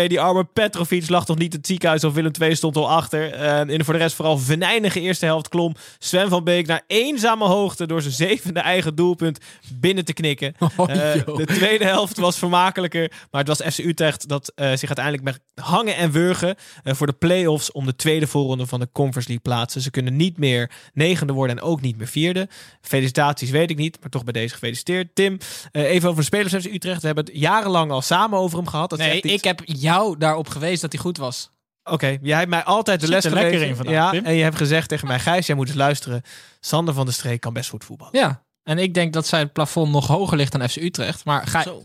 3-2. 0.04 0.08
Die 0.08 0.20
arme 0.20 0.44
Petrovic 0.44 1.08
lag 1.08 1.24
toch 1.24 1.38
niet 1.38 1.52
in 1.52 1.58
het 1.58 1.66
ziekenhuis 1.66 2.04
of 2.04 2.14
Willem 2.14 2.32
II 2.40 2.54
stond 2.54 2.76
al 2.76 2.90
achter. 2.90 3.32
Eh, 3.32 3.58
en 3.58 3.84
voor 3.84 3.94
de 3.94 4.00
rest 4.00 4.14
vooral 4.16 4.38
venijnige 4.38 5.00
eerste 5.00 5.24
helft 5.26 5.48
klom 5.48 5.74
Sven 5.98 6.28
van 6.28 6.44
Beek 6.44 6.66
naar 6.66 6.82
eenzame 6.86 7.44
hoogte 7.44 7.86
door 7.86 8.02
zijn 8.02 8.14
zevende 8.14 8.60
eigen 8.60 8.94
doelpunt 8.94 9.38
binnen 9.74 10.04
te 10.04 10.12
knikken. 10.12 10.54
Oh, 10.76 10.90
Eh, 10.90 10.96
de 11.36 11.44
tweede 11.46 11.84
helft 11.84 12.16
was 12.16 12.38
vermakelijker, 12.38 13.10
maar 13.30 13.44
het 13.44 13.58
was 13.58 13.74
FC 13.74 13.78
Utrecht 13.78 14.28
dat 14.28 14.52
eh, 14.54 14.66
zich 14.68 14.86
uiteindelijk 14.96 15.24
met 15.24 15.40
hangen 15.66 15.96
en 15.96 16.10
wurgen 16.10 16.54
eh, 16.82 16.94
voor 16.94 17.06
de 17.06 17.12
play-offs 17.12 17.72
om 17.72 17.86
de 17.86 17.96
tweede 17.96 18.26
voorronde 18.26 18.66
van 18.66 18.80
de 18.80 18.88
Conference 18.92 19.28
League 19.28 19.52
plaatsen. 19.52 19.80
Ze 19.80 19.90
kunnen 19.90 20.16
niet 20.16 20.38
meer 20.38 20.70
negende 20.94 21.32
worden 21.32 21.56
en 21.58 21.62
ook 21.62 21.80
niet 21.80 21.96
meer 21.96 22.06
vierde. 22.06 22.48
Felicitaties 22.80 23.50
weet 23.50 23.70
ik 23.70 23.76
niet, 23.76 23.98
maar 24.12 24.20
toch 24.22 24.32
bij 24.32 24.42
deze 24.42 24.54
gefeliciteerd. 24.54 25.14
Tim, 25.14 25.38
eh, 25.72 25.82
even 25.82 26.08
over 26.08 26.20
de 26.20 26.26
spelers 26.26 26.50
van 26.52 26.60
FC 26.60 26.66
Utrecht. 26.66 27.00
We 27.00 27.06
hebben 27.06 27.24
het 27.24 27.34
jarenlang 27.36 27.90
al 27.90 28.02
samen 28.02 28.38
over 28.38 28.58
hem 28.58 28.66
gehad. 28.68 28.90
Dat 28.90 28.98
Nee, 28.98 29.16
iets- 29.22 29.32
ik 29.32 29.44
heb 29.44 29.60
jou 29.64 30.18
daarop 30.18 30.48
gewezen 30.48 30.80
dat 30.80 30.92
hij 30.92 31.00
goed 31.00 31.16
was. 31.18 31.50
Oké, 31.84 32.18
jij 32.22 32.38
hebt 32.38 32.50
mij 32.50 32.64
altijd 32.64 33.00
de 33.00 33.06
Zit 33.06 33.14
les 33.14 33.24
er 33.24 33.30
lekker 33.32 33.50
gegeven. 33.52 33.68
in 33.70 33.76
vandaag, 33.76 33.94
ja, 33.94 34.10
Tim. 34.10 34.24
en 34.24 34.34
je 34.34 34.42
hebt 34.42 34.56
gezegd 34.56 34.88
tegen 34.88 35.06
mij, 35.06 35.18
Gijs, 35.20 35.46
jij 35.46 35.56
moet 35.56 35.66
eens 35.68 35.76
luisteren. 35.76 36.22
Sander 36.60 36.94
van 36.94 37.04
der 37.04 37.14
Streek 37.14 37.40
kan 37.40 37.52
best 37.52 37.70
goed 37.70 37.84
voetballen. 37.84 38.18
Ja. 38.18 38.44
En 38.62 38.78
ik 38.78 38.94
denk 38.94 39.12
dat 39.12 39.26
zijn 39.26 39.52
plafond 39.52 39.92
nog 39.92 40.06
hoger 40.06 40.36
ligt 40.36 40.52
dan 40.52 40.68
FC 40.68 40.76
Utrecht. 40.76 41.24
Maar 41.24 41.46
ga 41.46 41.62
Zo. 41.62 41.84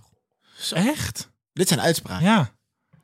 Echt? 0.74 1.30
Dit 1.54 1.68
zijn 1.68 1.82
uitspraken. 1.82 2.26
Ja. 2.26 2.52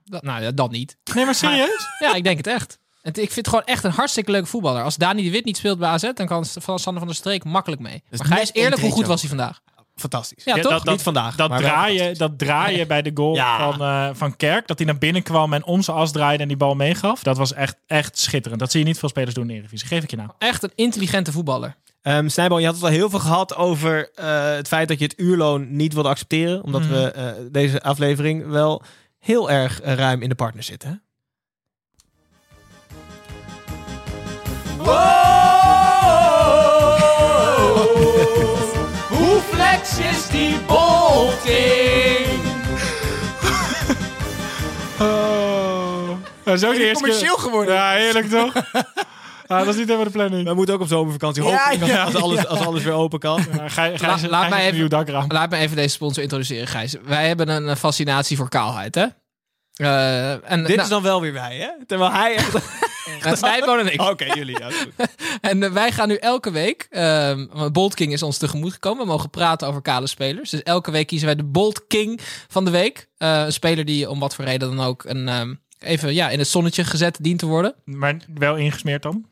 dat, 0.03 0.23
nou 0.23 0.41
ja, 0.41 0.51
dat 0.51 0.71
niet. 0.71 0.97
Nee, 1.13 1.25
maar 1.25 1.35
serieus? 1.35 1.85
Ja, 1.99 2.13
ik 2.15 2.23
denk 2.23 2.37
het 2.37 2.47
echt. 2.47 2.79
Het, 3.07 3.17
ik 3.17 3.31
vind 3.31 3.35
het 3.35 3.47
gewoon 3.47 3.63
echt 3.65 3.83
een 3.83 3.91
hartstikke 3.91 4.31
leuke 4.31 4.47
voetballer. 4.47 4.83
Als 4.83 4.95
Dani 4.95 5.23
de 5.23 5.29
Wit 5.31 5.45
niet 5.45 5.57
speelt 5.57 5.79
bij 5.79 5.89
AZ, 5.89 6.09
dan 6.13 6.25
kan 6.27 6.45
van 6.45 6.79
Sander 6.79 6.99
van 6.99 7.07
der 7.07 7.15
Streek 7.15 7.43
makkelijk 7.43 7.81
mee. 7.81 8.03
Dus 8.09 8.19
maar 8.19 8.29
net 8.29 8.51
één 8.51 8.63
eerlijk, 8.63 8.81
hoe 8.81 8.91
goed 8.91 9.05
was 9.05 9.19
hij 9.19 9.29
vandaag? 9.29 9.59
Fantastisch. 9.95 10.43
Ja, 10.43 10.55
Ja, 10.55 10.61
toch? 10.61 10.71
dat- 10.71 10.85
Niet 10.85 11.01
vandaag. 11.01 11.35
Dat 11.35 11.57
draaien, 11.57 12.17
dat 12.17 12.37
draaien 12.39 12.87
bij 12.87 13.01
de 13.01 13.11
goal 13.13 13.35
Ja. 13.35 13.71
van, 13.71 13.81
eh, 13.81 14.09
van 14.13 14.35
Kerk, 14.35 14.67
dat 14.67 14.77
hij 14.77 14.87
naar 14.87 14.97
binnen 14.97 15.23
kwam 15.23 15.53
en 15.53 15.65
om 15.65 15.81
zijn 15.81 15.97
as 15.97 16.11
draaide 16.11 16.41
en 16.43 16.47
die 16.47 16.57
bal 16.57 16.75
meegaf, 16.75 17.23
dat 17.23 17.37
was 17.37 17.53
echt, 17.53 17.75
echt 17.87 18.17
schitterend. 18.19 18.59
Dat 18.59 18.71
zie 18.71 18.79
je 18.79 18.85
niet 18.85 18.99
veel 18.99 19.09
spelers 19.09 19.33
doen 19.33 19.43
in 19.43 19.49
de 19.49 19.53
Eredivisie. 19.55 19.87
Geef 19.87 20.03
ik 20.03 20.09
je 20.09 20.15
nou. 20.17 20.29
Echt 20.37 20.63
een 20.63 20.71
intelligente 20.75 21.31
voetballer. 21.31 21.75
Ehm 22.01 22.27
Snijboom, 22.27 22.59
je 22.59 22.65
had 22.65 22.75
het 22.75 22.83
al 22.83 22.89
heel 22.89 23.09
veel 23.09 23.19
gehad 23.19 23.55
over 23.55 24.09
eh, 24.15 24.43
het 24.55 24.67
feit 24.67 24.87
dat 24.87 24.99
je 24.99 25.05
het 25.05 25.19
uurloon 25.19 25.75
niet 25.75 25.93
wilde 25.93 26.09
accepteren. 26.09 26.63
Omdat 26.63 26.81
Mhm. 26.81 26.91
we 26.91 27.11
eh, 27.11 27.31
deze 27.51 27.81
aflevering 27.81 28.47
wel 28.47 28.81
heel 29.19 29.51
erg 29.51 29.79
ruim 29.83 30.21
in 30.21 30.29
de 30.29 30.35
partner 30.35 30.63
zitten. 30.63 31.01
Hè? 34.87 35.15
Hoe 39.15 39.39
flex 39.53 39.97
is 39.97 40.27
die 40.27 40.59
bolting? 40.67 42.25
Oh. 44.99 46.09
Dat 46.43 46.55
is 46.55 46.63
ook 46.65 46.73
de 46.73 46.79
eerste 46.85 46.93
commercieel 46.93 47.35
keer. 47.35 47.43
geworden. 47.43 47.73
Ja, 47.75 47.91
heerlijk 47.91 48.29
toch? 48.29 48.53
ah, 49.47 49.57
dat 49.57 49.67
is 49.67 49.75
niet 49.75 49.85
helemaal 49.85 50.03
de 50.03 50.09
planning. 50.11 50.47
We 50.47 50.53
moeten 50.53 50.75
ook 50.75 50.81
op 50.81 50.87
zomervakantie 50.87 51.43
Ja, 51.43 51.69
hopen 51.69 51.87
ja, 51.87 52.03
als, 52.03 52.15
alles, 52.15 52.47
als 52.47 52.59
alles 52.65 52.83
weer 52.83 52.93
open 52.93 53.19
kan. 53.19 53.45
Ja, 53.57 53.67
ga, 53.69 53.83
je- 53.83 53.97
ga, 53.97 54.07
La- 54.07 54.17
je- 54.21 54.29
laat 54.29 54.49
mij 54.49 54.65
even-. 54.71 55.25
Laat 55.27 55.49
me 55.49 55.57
even 55.57 55.75
deze 55.75 55.89
sponsor 55.89 56.23
introduceren, 56.23 56.67
Gijs. 56.67 56.95
Wij 57.03 57.27
hebben 57.27 57.49
een 57.49 57.67
eh, 57.69 57.75
fascinatie 57.75 58.37
voor 58.37 58.49
kaalheid, 58.49 58.95
hè? 58.95 59.05
Eh, 59.73 60.31
en, 60.31 60.63
Dit 60.63 60.67
nou, 60.67 60.81
is 60.81 60.87
dan 60.89 61.01
wel 61.03 61.21
weer 61.21 61.33
wij, 61.33 61.55
hè? 61.57 61.85
Terwijl 61.85 62.11
hij 62.11 62.35
echt... 62.35 62.53
het 63.19 63.37
Snijboon 63.37 63.79
en 63.79 63.93
ik. 63.93 64.01
Oké, 64.01 64.25
jullie. 64.33 64.59
Ja, 64.59 64.69
goed. 64.71 64.93
En 65.41 65.63
eh, 65.63 65.71
wij 65.71 65.91
gaan 65.91 66.07
nu 66.07 66.15
elke 66.15 66.51
week, 66.51 66.87
ehm 66.89 67.45
want 67.51 67.73
Bolt 67.73 67.93
King 67.93 68.13
is 68.13 68.23
ons 68.23 68.37
tegemoet 68.37 68.73
gekomen. 68.73 69.05
We 69.05 69.11
mogen 69.11 69.29
praten 69.29 69.67
over 69.67 69.81
kale 69.81 70.07
spelers. 70.07 70.49
Dus 70.49 70.63
elke 70.63 70.91
week 70.91 71.07
kiezen 71.07 71.27
wij 71.27 71.35
de 71.35 71.43
Bolt 71.43 71.87
King 71.87 72.19
van 72.47 72.65
de 72.65 72.71
week. 72.71 73.07
Eh, 73.17 73.43
een 73.45 73.53
speler 73.53 73.85
die 73.85 74.09
om 74.09 74.19
wat 74.19 74.35
voor 74.35 74.45
reden 74.45 74.75
dan 74.75 74.85
ook 74.85 75.03
een, 75.03 75.27
ehm, 75.27 75.53
even 75.79 76.13
ja, 76.13 76.29
in 76.29 76.39
het 76.39 76.47
zonnetje 76.47 76.83
gezet 76.83 77.17
dient 77.21 77.39
te 77.39 77.45
worden. 77.45 77.75
Maar 77.85 78.17
wel 78.33 78.55
ingesmeerd 78.55 79.01
dan? 79.01 79.25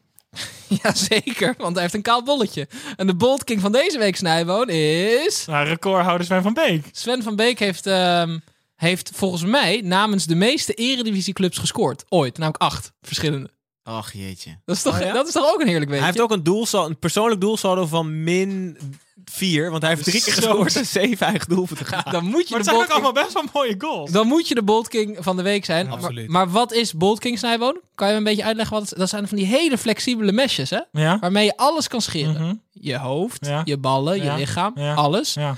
Jazeker, 0.83 1.53
want 1.57 1.73
hij 1.73 1.81
heeft 1.81 1.93
een 1.93 2.01
kaal 2.01 2.23
bolletje. 2.23 2.67
En 2.95 3.07
de 3.07 3.15
Bolt 3.15 3.43
King 3.43 3.61
van 3.61 3.71
deze 3.71 3.97
week, 3.97 4.15
Snijboon, 4.15 4.69
is... 4.69 5.45
Nou, 5.45 5.67
recordhouder 5.67 6.25
Sven 6.25 6.41
van 6.41 6.53
Beek. 6.53 6.85
Sven 6.91 7.23
van 7.23 7.35
Beek 7.35 7.59
heeft, 7.59 7.87
ehm, 7.87 8.39
heeft 8.75 9.11
volgens 9.13 9.43
mij 9.43 9.81
namens 9.83 10.25
de 10.25 10.35
meeste 10.35 10.73
eredivisieclubs 10.73 11.57
gescoord. 11.57 12.05
Ooit, 12.09 12.37
namelijk 12.37 12.63
acht 12.63 12.91
verschillende. 13.01 13.54
Ach 13.87 14.13
jeetje. 14.13 14.57
Dat 14.65 14.75
is 14.75 14.81
toch, 14.81 14.93
Oh 14.95 14.99
ja? 15.05 15.13
dat 15.13 15.27
is 15.27 15.33
toch 15.33 15.53
ook 15.53 15.59
een 15.61 15.67
heerlijk 15.67 15.85
beetje? 15.89 16.03
Hij 16.05 16.11
heeft 16.13 16.23
ook 16.23 16.31
een, 16.37 16.43
doelsaldo, 16.43 16.89
een 16.89 16.99
persoonlijk 16.99 17.41
doelsaldo 17.41 17.85
van 17.85 18.23
min 18.23 18.77
4. 19.25 19.69
Want 19.69 19.81
hij 19.81 19.91
heeft 19.91 20.03
drie 20.03 20.21
keer 20.23 20.33
Zo. 20.33 20.41
gescoord 20.41 20.75
en 20.75 20.85
zeven 20.85 21.27
eigen 21.27 21.49
doelpunten 21.49 21.85
gehad. 21.85 22.11
Dan 22.11 22.25
moet 22.25 22.47
je 22.47 22.55
Maar 22.55 22.63
de 22.63 22.69
het 22.69 22.75
zijn 22.77 22.77
ook 22.77 22.87
allemaal 22.89 23.23
best 23.23 23.33
wel 23.33 23.43
mooie 23.53 23.75
goals. 23.77 24.11
Dan 24.11 24.27
moet 24.27 24.47
je 24.47 24.55
de 24.55 24.63
Bolt 24.63 24.87
King 24.87 25.17
van 25.19 25.35
de 25.35 25.41
week 25.41 25.65
zijn. 25.65 25.89
Absoluut. 25.89 26.27
Maar, 26.29 26.45
maar 26.45 26.53
wat 26.53 26.71
is 26.71 26.93
Bolt 26.93 27.19
King 27.19 27.37
Snijboon? 27.37 27.79
Kan 27.95 28.07
je 28.07 28.13
me 28.13 28.19
een 28.19 28.25
beetje 28.25 28.43
uitleggen 28.43 28.79
wat 28.79 28.89
het 28.89 28.99
Dat 28.99 29.09
zijn 29.09 29.27
van 29.27 29.37
die 29.37 29.45
hele 29.45 29.77
flexibele 29.77 30.31
mesjes, 30.31 30.69
hè? 30.69 30.79
Ja? 30.91 31.19
Waarmee 31.19 31.45
je 31.45 31.57
alles 31.57 31.87
kan 31.87 32.01
scheren. 32.01 32.33
Mhm. 32.41 32.53
Je 32.71 32.97
hoofd, 32.97 33.45
Ja. 33.45 33.61
je 33.63 33.77
ballen, 33.77 34.23
je 34.23 34.33
lichaam, 34.33 34.71
Ja. 34.75 34.93
alles. 34.93 35.33
Ja. 35.33 35.55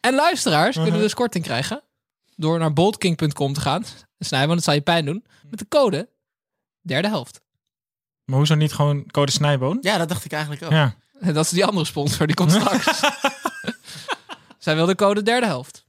En 0.00 0.14
luisteraars 0.14 0.74
Mhm. 0.76 0.84
kunnen 0.84 1.02
dus 1.02 1.14
korting 1.14 1.44
krijgen 1.44 1.82
door 2.36 2.58
naar 2.58 2.72
boltking.com 2.72 3.52
te 3.52 3.60
gaan. 3.60 3.84
Snijboon, 4.18 4.54
dat 4.54 4.64
zal 4.64 4.74
je 4.74 4.80
pijn 4.80 5.04
doen. 5.04 5.24
Met 5.50 5.58
de 5.58 5.66
code 5.68 6.08
derde 6.82 7.08
helft. 7.08 7.40
Maar 8.24 8.36
hoezo 8.36 8.54
niet 8.54 8.72
gewoon 8.72 9.06
code 9.10 9.32
Snijboon? 9.32 9.78
Ja, 9.80 9.98
dat 9.98 10.08
dacht 10.08 10.24
ik 10.24 10.32
eigenlijk 10.32 10.62
ook. 10.64 10.70
Ja. 10.70 10.94
En 11.20 11.34
Dat 11.38 11.44
is 11.44 11.50
die 11.50 11.64
andere 11.64 11.86
sponsor, 11.86 12.26
die 12.26 12.36
komt 12.36 12.50
straks. 12.52 13.00
Zij 14.58 14.74
wil 14.74 14.86
de 14.86 14.94
code 14.94 15.22
derde 15.22 15.46
helft. 15.46 15.84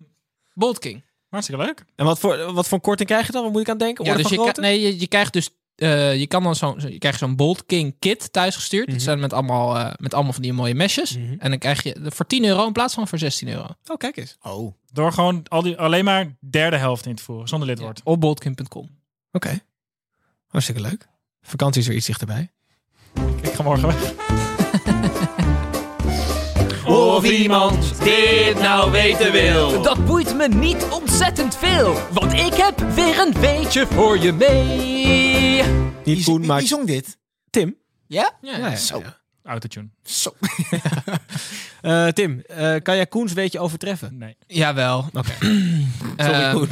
Bolt 0.53 0.79
King. 0.79 1.03
Hartstikke 1.29 1.63
leuk. 1.63 1.85
En 1.95 2.05
wat 2.05 2.19
voor, 2.19 2.53
wat 2.53 2.67
voor 2.67 2.79
korting 2.81 3.09
krijg 3.09 3.25
je 3.25 3.31
dan? 3.31 3.43
Wat 3.43 3.51
moet 3.51 3.61
ik 3.61 3.69
aan 3.69 3.77
denken? 3.77 4.05
Ja, 4.05 4.15
dus 4.15 4.29
je, 4.29 4.53
nee, 4.59 4.81
je, 4.81 4.99
je 4.99 5.07
krijgt 5.07 5.33
dus. 5.33 5.49
eh, 5.75 6.19
je 6.19 6.27
kan 6.27 6.43
dan 6.43 6.55
zo'n 6.55 6.79
zo, 6.81 6.87
je 6.87 6.97
krijgt 6.97 7.19
zo'n 7.19 7.35
Bolt 7.35 7.65
King 7.65 7.95
kit 7.99 8.33
thuisgestuurd. 8.33 8.85
Mhm. 8.85 8.95
Dat 8.95 9.03
zijn 9.03 9.19
met 9.19 9.33
allemaal, 9.33 9.77
eh, 9.77 9.93
met 9.97 10.13
allemaal 10.13 10.33
van 10.33 10.41
die 10.41 10.53
mooie 10.53 10.75
mesjes. 10.75 11.17
Mhm. 11.17 11.35
En 11.39 11.49
dan 11.49 11.59
krijg 11.59 11.83
je 11.83 11.95
voor 12.03 12.27
10 12.27 12.45
euro 12.45 12.65
in 12.65 12.71
plaats 12.73 12.93
van 12.93 13.07
voor 13.07 13.17
16 13.17 13.47
euro. 13.47 13.67
Oh, 13.85 13.97
kijk 13.97 14.17
eens. 14.17 14.37
Oh. 14.41 14.73
Door 14.91 15.11
gewoon 15.13 15.43
al 15.47 15.61
die, 15.61 15.77
alleen 15.77 16.05
maar 16.05 16.35
derde 16.49 16.77
helft 16.77 17.05
in 17.05 17.15
te 17.15 17.23
voeren, 17.23 17.47
zonder 17.47 17.67
lidwoord. 17.67 18.01
Op 18.03 18.19
boltking.com. 18.19 18.89
Oké. 19.31 19.59
Hartstikke 20.47 20.81
leuk. 20.81 21.07
Vakantie 21.43 21.81
is 21.81 21.87
weer 21.87 21.95
iets 21.97 22.05
dichterbij. 22.05 22.51
Ik 23.41 23.53
ga 23.53 23.63
morgen 23.63 23.87
weg. 23.87 24.13
Of 26.85 27.23
iemand 27.23 28.03
dit 28.03 28.59
nou 28.59 28.91
weten 28.91 29.31
wil. 29.31 29.81
Dat 29.81 30.05
boeit 30.05 30.35
me 30.35 30.47
niet 30.47 30.85
ontzettend 30.91 31.55
veel. 31.57 31.97
Want 32.11 32.33
ik 32.33 32.53
heb 32.53 32.79
weer 32.93 33.19
een 33.19 33.33
weetje 33.39 33.87
voor 33.87 34.17
je 34.19 34.31
mee. 34.33 35.63
Niet 36.03 36.15
Wie, 36.15 36.23
Koen, 36.23 36.45
maar 36.45 36.59
wie 36.59 36.67
zong 36.67 36.87
dit? 36.87 37.17
Tim. 37.49 37.75
Ja? 38.07 38.31
Ja, 38.41 38.57
Ja, 38.57 38.69
ja, 38.69 38.75
Zo. 38.75 38.99
ja. 38.99 39.17
Autotune. 39.43 39.89
Zo. 40.03 40.31
Eh, 41.81 42.07
Tim, 42.07 42.39
eh, 42.47 42.75
kan 42.81 42.95
jij 42.95 43.05
Koens 43.07 43.33
weetje 43.33 43.59
overtreffen? 43.59 44.17
Nee. 44.17 44.37
Jawel. 44.47 45.09
Oké. 45.13 45.31
Sorry, 46.17 46.33
Eh, 46.33 46.53
Koen. 46.53 46.69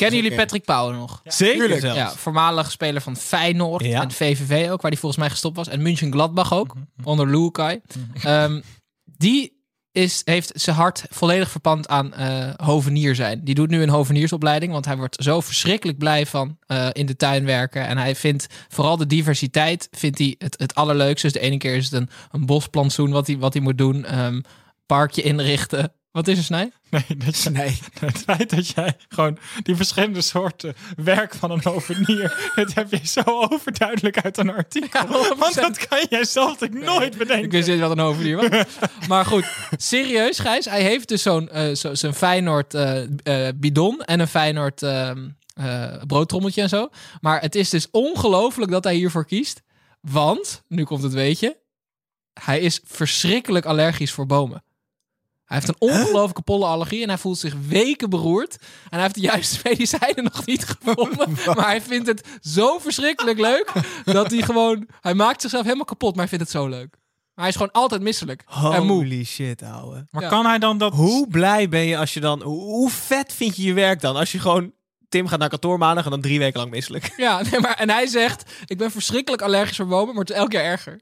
Kennen 0.00 0.22
jullie. 0.22 0.36
Patrick 0.38 0.64
Pauwen 0.64 0.94
nog? 0.96 1.20
Zeker. 1.24 1.94
Ja, 1.94 2.10
voormalig 2.12 2.70
speler 2.70 3.00
van 3.02 3.16
Feyenoord 3.16 3.84
Ja. 3.84 4.02
en 4.02 4.10
VVV 4.10 4.70
ook, 4.70 4.80
waar 4.82 4.90
hij 4.90 5.00
volgens 5.00 5.20
mij 5.20 5.30
gestopt 5.30 5.56
was. 5.56 5.68
En 5.68 5.82
München 5.82 6.12
Gladbach 6.12 6.52
ook, 6.52 6.74
Mhm. 6.74 7.08
onder 7.08 7.30
Lukai. 7.30 7.80
Ehm, 8.22 8.60
die 9.04 9.58
is, 9.92 10.22
heeft 10.24 10.50
zijn 10.54 10.76
hart 10.76 11.04
volledig 11.10 11.50
verpand 11.50 11.88
aan 11.88 12.14
eh, 12.14 12.48
hovenier 12.56 13.14
zijn. 13.14 13.44
Die 13.44 13.54
doet 13.54 13.70
nu 13.70 13.82
een 13.82 13.88
hoveniersopleiding, 13.88 14.72
want 14.72 14.84
hij 14.84 14.96
wordt 14.96 15.16
zo 15.22 15.40
verschrikkelijk 15.40 15.98
blij 15.98 16.26
van 16.26 16.58
eh, 16.66 16.88
in 16.92 17.06
de 17.06 17.16
tuin 17.16 17.44
werken. 17.44 17.86
En 17.86 17.98
hij 17.98 18.14
vindt 18.16 18.46
vooral 18.68 18.96
de 18.96 19.06
diversiteit 19.06 19.88
vindt 19.90 20.18
hij 20.18 20.34
het, 20.38 20.54
het 20.58 20.74
allerleukste. 20.74 21.26
Dus 21.26 21.36
de 21.40 21.46
ene 21.46 21.56
keer 21.56 21.74
is 21.76 21.84
het 21.84 21.92
een, 21.92 22.08
een 22.30 22.46
bosplantsoen 22.46 23.10
wat 23.10 23.26
hij, 23.26 23.38
wat 23.38 23.52
hij 23.52 23.62
moet 23.62 23.78
doen. 23.78 24.04
Ehm, 24.04 24.40
parkje 24.86 25.22
inrichten. 25.22 25.92
Wat 26.12 26.28
is 26.28 26.38
er, 26.38 26.44
Snij? 26.44 26.72
Nee, 26.90 27.16
dat 27.16 27.42
je, 27.42 27.50
Nee. 27.50 27.78
het 28.00 28.18
feit 28.18 28.50
dat 28.50 28.68
jij 28.68 28.96
gewoon 29.08 29.38
die 29.62 29.76
verschillende 29.76 30.20
soorten 30.20 30.74
werk 30.96 31.34
van 31.34 31.50
een 31.50 31.60
hovenier, 31.62 32.34
dat 32.54 32.74
heb 32.74 32.90
je 32.90 33.06
zo 33.06 33.22
overduidelijk 33.24 34.20
uit 34.20 34.38
een 34.38 34.50
artikel. 34.50 35.36
Want 35.36 35.54
dat 35.54 35.86
kan 35.86 36.06
jij 36.08 36.24
zelf 36.24 36.68
nooit 36.70 37.18
bedenken. 37.18 37.44
Ik 37.44 37.52
wist 37.52 37.68
niet 37.68 37.80
wat 37.80 37.90
een 37.90 37.98
hovenier 37.98 38.36
was. 38.36 38.66
maar 39.08 39.24
goed, 39.24 39.44
serieus 39.76 40.38
Gijs. 40.38 40.64
Hij 40.64 40.82
heeft 40.82 41.08
dus 41.08 41.22
zo'n 41.22 41.48
eh, 41.48 41.74
zo, 41.74 41.94
zo'n 41.94 42.14
Feyenoord 42.14 42.74
eh, 42.74 43.02
eh, 43.48 43.54
bidon 43.56 44.00
en 44.00 44.20
een 44.20 44.28
Feyenoord 44.28 44.82
ehm, 44.82 45.28
eh, 45.54 46.02
broodtrommeltje 46.06 46.62
en 46.62 46.68
zo. 46.68 46.88
Maar 47.20 47.40
het 47.40 47.54
is 47.54 47.70
dus 47.70 47.90
ongelooflijk 47.90 48.70
dat 48.70 48.84
hij 48.84 48.94
hiervoor 48.94 49.26
kiest. 49.26 49.62
Want, 50.00 50.62
nu 50.68 50.84
komt 50.84 51.02
het 51.02 51.12
weetje, 51.12 51.56
hij 52.40 52.60
is 52.60 52.80
verschrikkelijk 52.84 53.66
allergisch 53.66 54.12
voor 54.12 54.26
bomen. 54.26 54.62
Hij 55.50 55.58
heeft 55.58 55.68
een 55.68 55.88
ongelooflijke 55.88 56.42
pollenallergie 56.42 57.02
en 57.02 57.08
hij 57.08 57.18
voelt 57.18 57.38
zich 57.38 57.54
weken 57.68 58.10
beroerd. 58.10 58.56
En 58.60 58.88
hij 58.90 59.00
heeft 59.00 59.14
de 59.14 59.20
juiste 59.20 59.60
medicijnen 59.68 60.24
nog 60.24 60.46
niet 60.46 60.64
gevonden. 60.64 61.30
maar 61.56 61.66
hij 61.66 61.82
vindt 61.82 62.06
het 62.06 62.26
zo 62.40 62.78
verschrikkelijk 62.78 63.38
leuk 63.38 63.72
dat 64.04 64.30
hij 64.30 64.42
gewoon... 64.42 64.88
Hij 65.00 65.14
maakt 65.14 65.40
zichzelf 65.40 65.64
helemaal 65.64 65.84
kapot, 65.84 66.10
maar 66.10 66.28
hij 66.28 66.28
vindt 66.38 66.44
het 66.44 66.62
zo 66.62 66.68
leuk. 66.68 66.90
Maar 67.34 67.44
hij 67.44 67.48
is 67.48 67.54
gewoon 67.54 67.72
altijd 67.72 68.00
misselijk 68.02 68.44
en 68.72 68.86
moe. 68.86 68.96
Holy 68.96 69.24
shit, 69.24 69.62
ouwe. 69.62 70.06
Maar 70.10 70.22
Ja. 70.22 70.28
kan 70.28 70.46
hij 70.46 70.58
dan 70.58 70.78
dat... 70.78 70.92
Hoe 70.94 71.28
blij 71.28 71.68
ben 71.68 71.84
je 71.86 71.96
als 71.98 72.14
je 72.14 72.20
dan... 72.20 72.42
Hoe, 72.42 72.60
hoe 72.62 72.90
vet 72.90 73.32
vind 73.32 73.56
je 73.56 73.62
je 73.62 73.72
werk 73.72 74.00
dan? 74.00 74.16
Als 74.16 74.32
je 74.32 74.38
gewoon... 74.38 74.72
Tim 75.08 75.26
gaat 75.28 75.38
naar 75.38 75.48
kantoor 75.48 75.78
maandag 75.78 76.04
en 76.04 76.10
dan 76.10 76.20
drie 76.20 76.38
weken 76.38 76.60
lang 76.60 76.72
misselijk. 76.72 77.12
Ja, 77.16 77.42
nee, 77.50 77.60
maar, 77.60 77.74
en 77.74 77.90
hij 77.90 78.06
zegt: 78.06 78.52
Ik 78.66 78.78
ben 78.78 78.90
verschrikkelijk 78.90 79.42
allergisch 79.42 79.76
voor 79.76 79.86
bomen, 79.86 80.14
maar 80.14 80.24
het 80.24 80.30
is 80.30 80.36
elk 80.36 80.52
jaar 80.52 80.64
erger. 80.64 81.00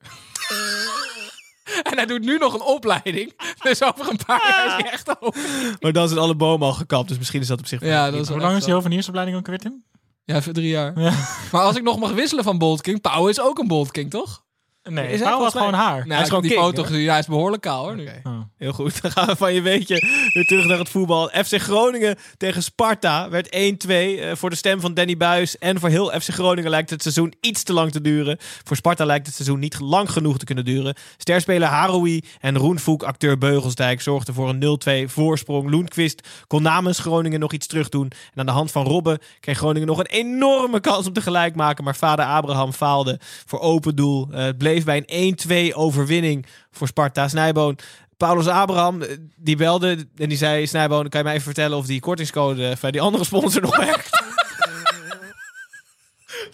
en 1.91 1.97
hij 1.97 2.07
doet 2.07 2.25
nu 2.25 2.39
nog 2.39 2.55
een 2.55 2.63
opleiding. 2.63 3.33
Dus 3.63 3.83
over 3.83 4.09
een 4.09 4.19
paar 4.27 4.49
jaar 4.49 4.67
is 4.67 4.83
hij 4.83 4.93
echt 4.93 5.21
over. 5.21 5.41
Maar 5.81 5.93
dan 5.93 6.09
zijn 6.09 6.21
alle 6.21 6.35
bomen 6.35 6.67
al 6.67 6.73
gekapt, 6.73 7.09
dus 7.09 7.19
misschien 7.19 7.41
is 7.41 7.47
dat 7.47 7.59
op 7.59 7.67
zich... 7.67 7.81
Ja, 7.81 8.11
dat 8.11 8.21
is 8.21 8.29
Hoe 8.29 8.41
lang 8.41 8.57
is 8.57 8.65
die 8.65 8.75
hoveniersopleiding 8.75 9.39
ook 9.39 9.47
weer, 9.47 9.59
Tim? 9.59 9.85
Ja, 10.25 10.43
voor 10.43 10.53
drie 10.53 10.69
jaar. 10.69 11.01
Ja. 11.01 11.13
Maar 11.53 11.63
als 11.63 11.77
ik 11.77 11.83
nog 11.83 11.99
mag 11.99 12.13
wisselen 12.13 12.45
van 12.45 12.59
Bolt 12.59 12.81
King, 12.81 13.01
Pauw 13.01 13.29
is 13.29 13.41
ook 13.41 13.59
een 13.59 13.67
Bolt 13.67 13.91
King, 13.91 14.11
toch? 14.11 14.45
Nee, 14.89 15.13
Is 15.13 15.21
hij 15.21 15.31
had 15.31 15.53
gewoon 15.53 15.75
haar. 15.75 16.07
Nou, 16.07 16.07
is 16.07 16.11
ik 16.11 16.17
heb 16.17 16.27
gewoon 16.27 16.43
die 16.43 16.51
king, 16.51 16.63
foto 16.63 16.83
gezien. 16.83 17.09
Hij 17.09 17.19
is 17.19 17.27
behoorlijk 17.27 17.63
kaal 17.63 17.85
hoor 17.85 17.97
nu. 17.97 18.09
Oh. 18.25 18.41
Heel 18.59 18.73
goed, 18.73 19.01
dan 19.03 19.11
gaan 19.11 19.27
we 19.27 19.37
van 19.37 19.55
je 19.55 19.63
weetje 19.63 20.29
weer 20.33 20.47
terug 20.47 20.67
naar 20.67 20.79
het 20.79 20.89
voetbal. 20.89 21.29
FC 21.29 21.57
Groningen 21.61 22.17
tegen 22.37 22.63
Sparta 22.63 23.31
werd 23.31 23.47
1-2 23.47 23.49
eh, 23.89 24.31
voor 24.35 24.51
de 24.51 24.57
stem 24.57 24.81
van 24.81 24.95
Danny 24.95 25.17
Buis. 25.17 25.59
En 25.59 25.81
voor 25.81 25.89
heel 25.89 26.21
FC 26.21 26.29
Groningen 26.29 26.71
lijkt 26.71 26.91
het 26.91 27.03
seizoen 27.03 27.35
iets 27.41 27.63
te 27.63 27.73
lang 27.73 27.93
te 27.93 28.01
duren. 28.01 28.37
Voor 28.65 28.77
Sparta 28.77 29.05
lijkt 29.05 29.27
het 29.27 29.35
seizoen 29.35 29.59
niet 29.59 29.81
lang 29.81 30.11
genoeg 30.11 30.39
te 30.39 30.45
kunnen 30.45 30.65
duren. 30.65 30.95
Sterspeler 31.17 31.69
Haroui 31.69 32.23
en 32.41 32.57
Roenvoek, 32.57 33.03
acteur 33.03 33.39
Beugelsdijk, 33.39 34.01
zorgden 34.01 34.35
voor 34.35 34.49
een 34.49 35.07
0-2 35.07 35.11
voorsprong. 35.11 35.71
Loenquist 35.71 36.29
kon 36.47 36.63
namens 36.63 36.99
Groningen 36.99 37.41
nog 37.41 37.53
iets 37.53 37.67
terugdoen. 37.67 38.11
En 38.33 38.41
aan 38.41 38.47
de 38.47 38.53
hand 38.53 38.71
van 38.71 38.87
Robben 38.87 39.19
kreeg 39.41 39.59
Groningen 39.59 39.89
nog 39.89 39.99
een 39.99 40.07
enorme 40.07 40.81
kans 40.81 41.07
om 41.07 41.13
te 41.13 41.21
gelijk 41.21 41.55
maken. 41.55 41.85
Maar 41.85 41.97
vader 41.97 42.25
Abraham 42.25 42.73
faalde 42.73 43.21
voor 43.47 43.61
open 43.61 43.97
doel. 43.97 44.29
Eh, 44.31 44.45
het 44.45 44.59
bleef 44.59 44.78
bij 44.85 45.03
een 45.07 45.39
1-2 45.73 45.75
overwinning 45.75 46.47
voor 46.71 46.87
Sparta. 46.87 47.29
Snijboon 47.29 47.79
Paulus 48.19 48.47
Abraham, 48.47 49.03
eh, 49.03 49.17
die 49.37 49.57
belde 49.57 50.07
en 50.17 50.29
die 50.29 50.39
zei... 50.39 50.67
Snijboon, 50.67 51.09
kan 51.09 51.21
je 51.21 51.25
mij 51.25 51.35
even 51.35 51.45
vertellen 51.45 51.79
of 51.79 51.87
die 51.87 52.01
kortingscode 52.01 52.77
van 52.77 52.91
die 52.91 53.01
andere 53.01 53.25
sponsor 53.25 53.63
nog 53.63 53.77
werkt? 53.77 54.11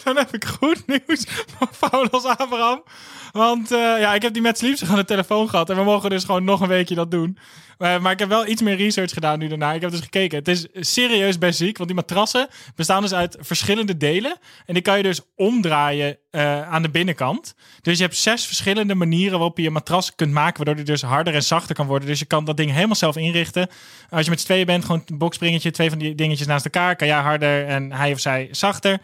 Dan 0.04 0.16
heb 0.16 0.34
ik 0.34 0.44
goed 0.44 0.86
nieuws 0.86 1.24
voor 1.28 1.88
Paulus 1.88 2.24
Abraham. 2.24 2.82
Want 3.32 3.72
eh, 3.72 3.78
ja, 3.78 4.14
ik 4.14 4.22
heb 4.22 4.32
die 4.32 4.42
met 4.42 4.58
Sleeps 4.58 4.84
aan 4.84 4.96
de 4.96 5.04
telefoon 5.04 5.48
gehad. 5.48 5.70
En 5.70 5.76
we 5.76 5.82
mogen 5.82 6.10
dus 6.10 6.24
gewoon 6.24 6.44
nog 6.44 6.60
een 6.60 6.68
weekje 6.68 6.94
dat 6.94 7.10
doen. 7.10 7.38
Eh, 7.78 7.98
maar 7.98 8.12
ik 8.12 8.18
heb 8.18 8.28
wel 8.28 8.46
iets 8.46 8.62
meer 8.62 8.76
research 8.76 9.12
gedaan 9.12 9.38
nu 9.38 9.48
daarna. 9.48 9.72
Ik 9.72 9.80
heb 9.80 9.90
dus 9.90 10.00
gekeken. 10.00 10.38
Het 10.38 10.48
is 10.48 10.66
serieus 10.72 11.38
best 11.38 11.58
ziek. 11.58 11.76
Want 11.76 11.88
die 11.88 11.98
matrassen 11.98 12.48
bestaan 12.74 13.02
dus 13.02 13.14
uit 13.14 13.36
verschillende 13.40 13.96
delen. 13.96 14.38
En 14.66 14.74
die 14.74 14.82
kan 14.82 14.96
je 14.96 15.02
dus 15.02 15.20
omdraaien 15.36 16.18
eh, 16.30 16.72
aan 16.72 16.82
de 16.82 16.90
binnenkant. 16.90 17.54
Dus 17.80 17.98
je 17.98 18.04
hebt 18.04 18.16
zes 18.16 18.46
verschillende 18.46 18.94
manieren 18.94 19.38
waarop 19.38 19.56
je 19.56 19.62
je 19.62 19.70
matras 19.70 20.14
kunt 20.14 20.32
maken. 20.32 20.56
Waardoor 20.56 20.84
die 20.84 20.84
dus 20.84 21.02
harder 21.02 21.34
en 21.34 21.42
zachter 21.42 21.74
kan 21.74 21.86
worden. 21.86 22.08
Dus 22.08 22.18
je 22.18 22.24
kan 22.24 22.44
dat 22.44 22.56
ding 22.56 22.72
helemaal 22.72 22.94
zelf 22.94 23.16
inrichten. 23.16 23.68
Als 24.10 24.24
je 24.24 24.30
met 24.30 24.40
z'n 24.40 24.46
tweeën 24.46 24.66
bent, 24.66 24.84
gewoon 24.84 25.02
een 25.06 25.18
boxspringetje. 25.18 25.70
Twee 25.70 25.90
van 25.90 25.98
die 25.98 26.14
dingetjes 26.14 26.46
naast 26.46 26.64
elkaar. 26.64 26.96
Kan 26.96 27.06
jij 27.06 27.20
harder 27.20 27.66
en 27.66 27.92
hij 27.92 28.12
of 28.12 28.20
zij 28.20 28.48
zachter. 28.50 29.00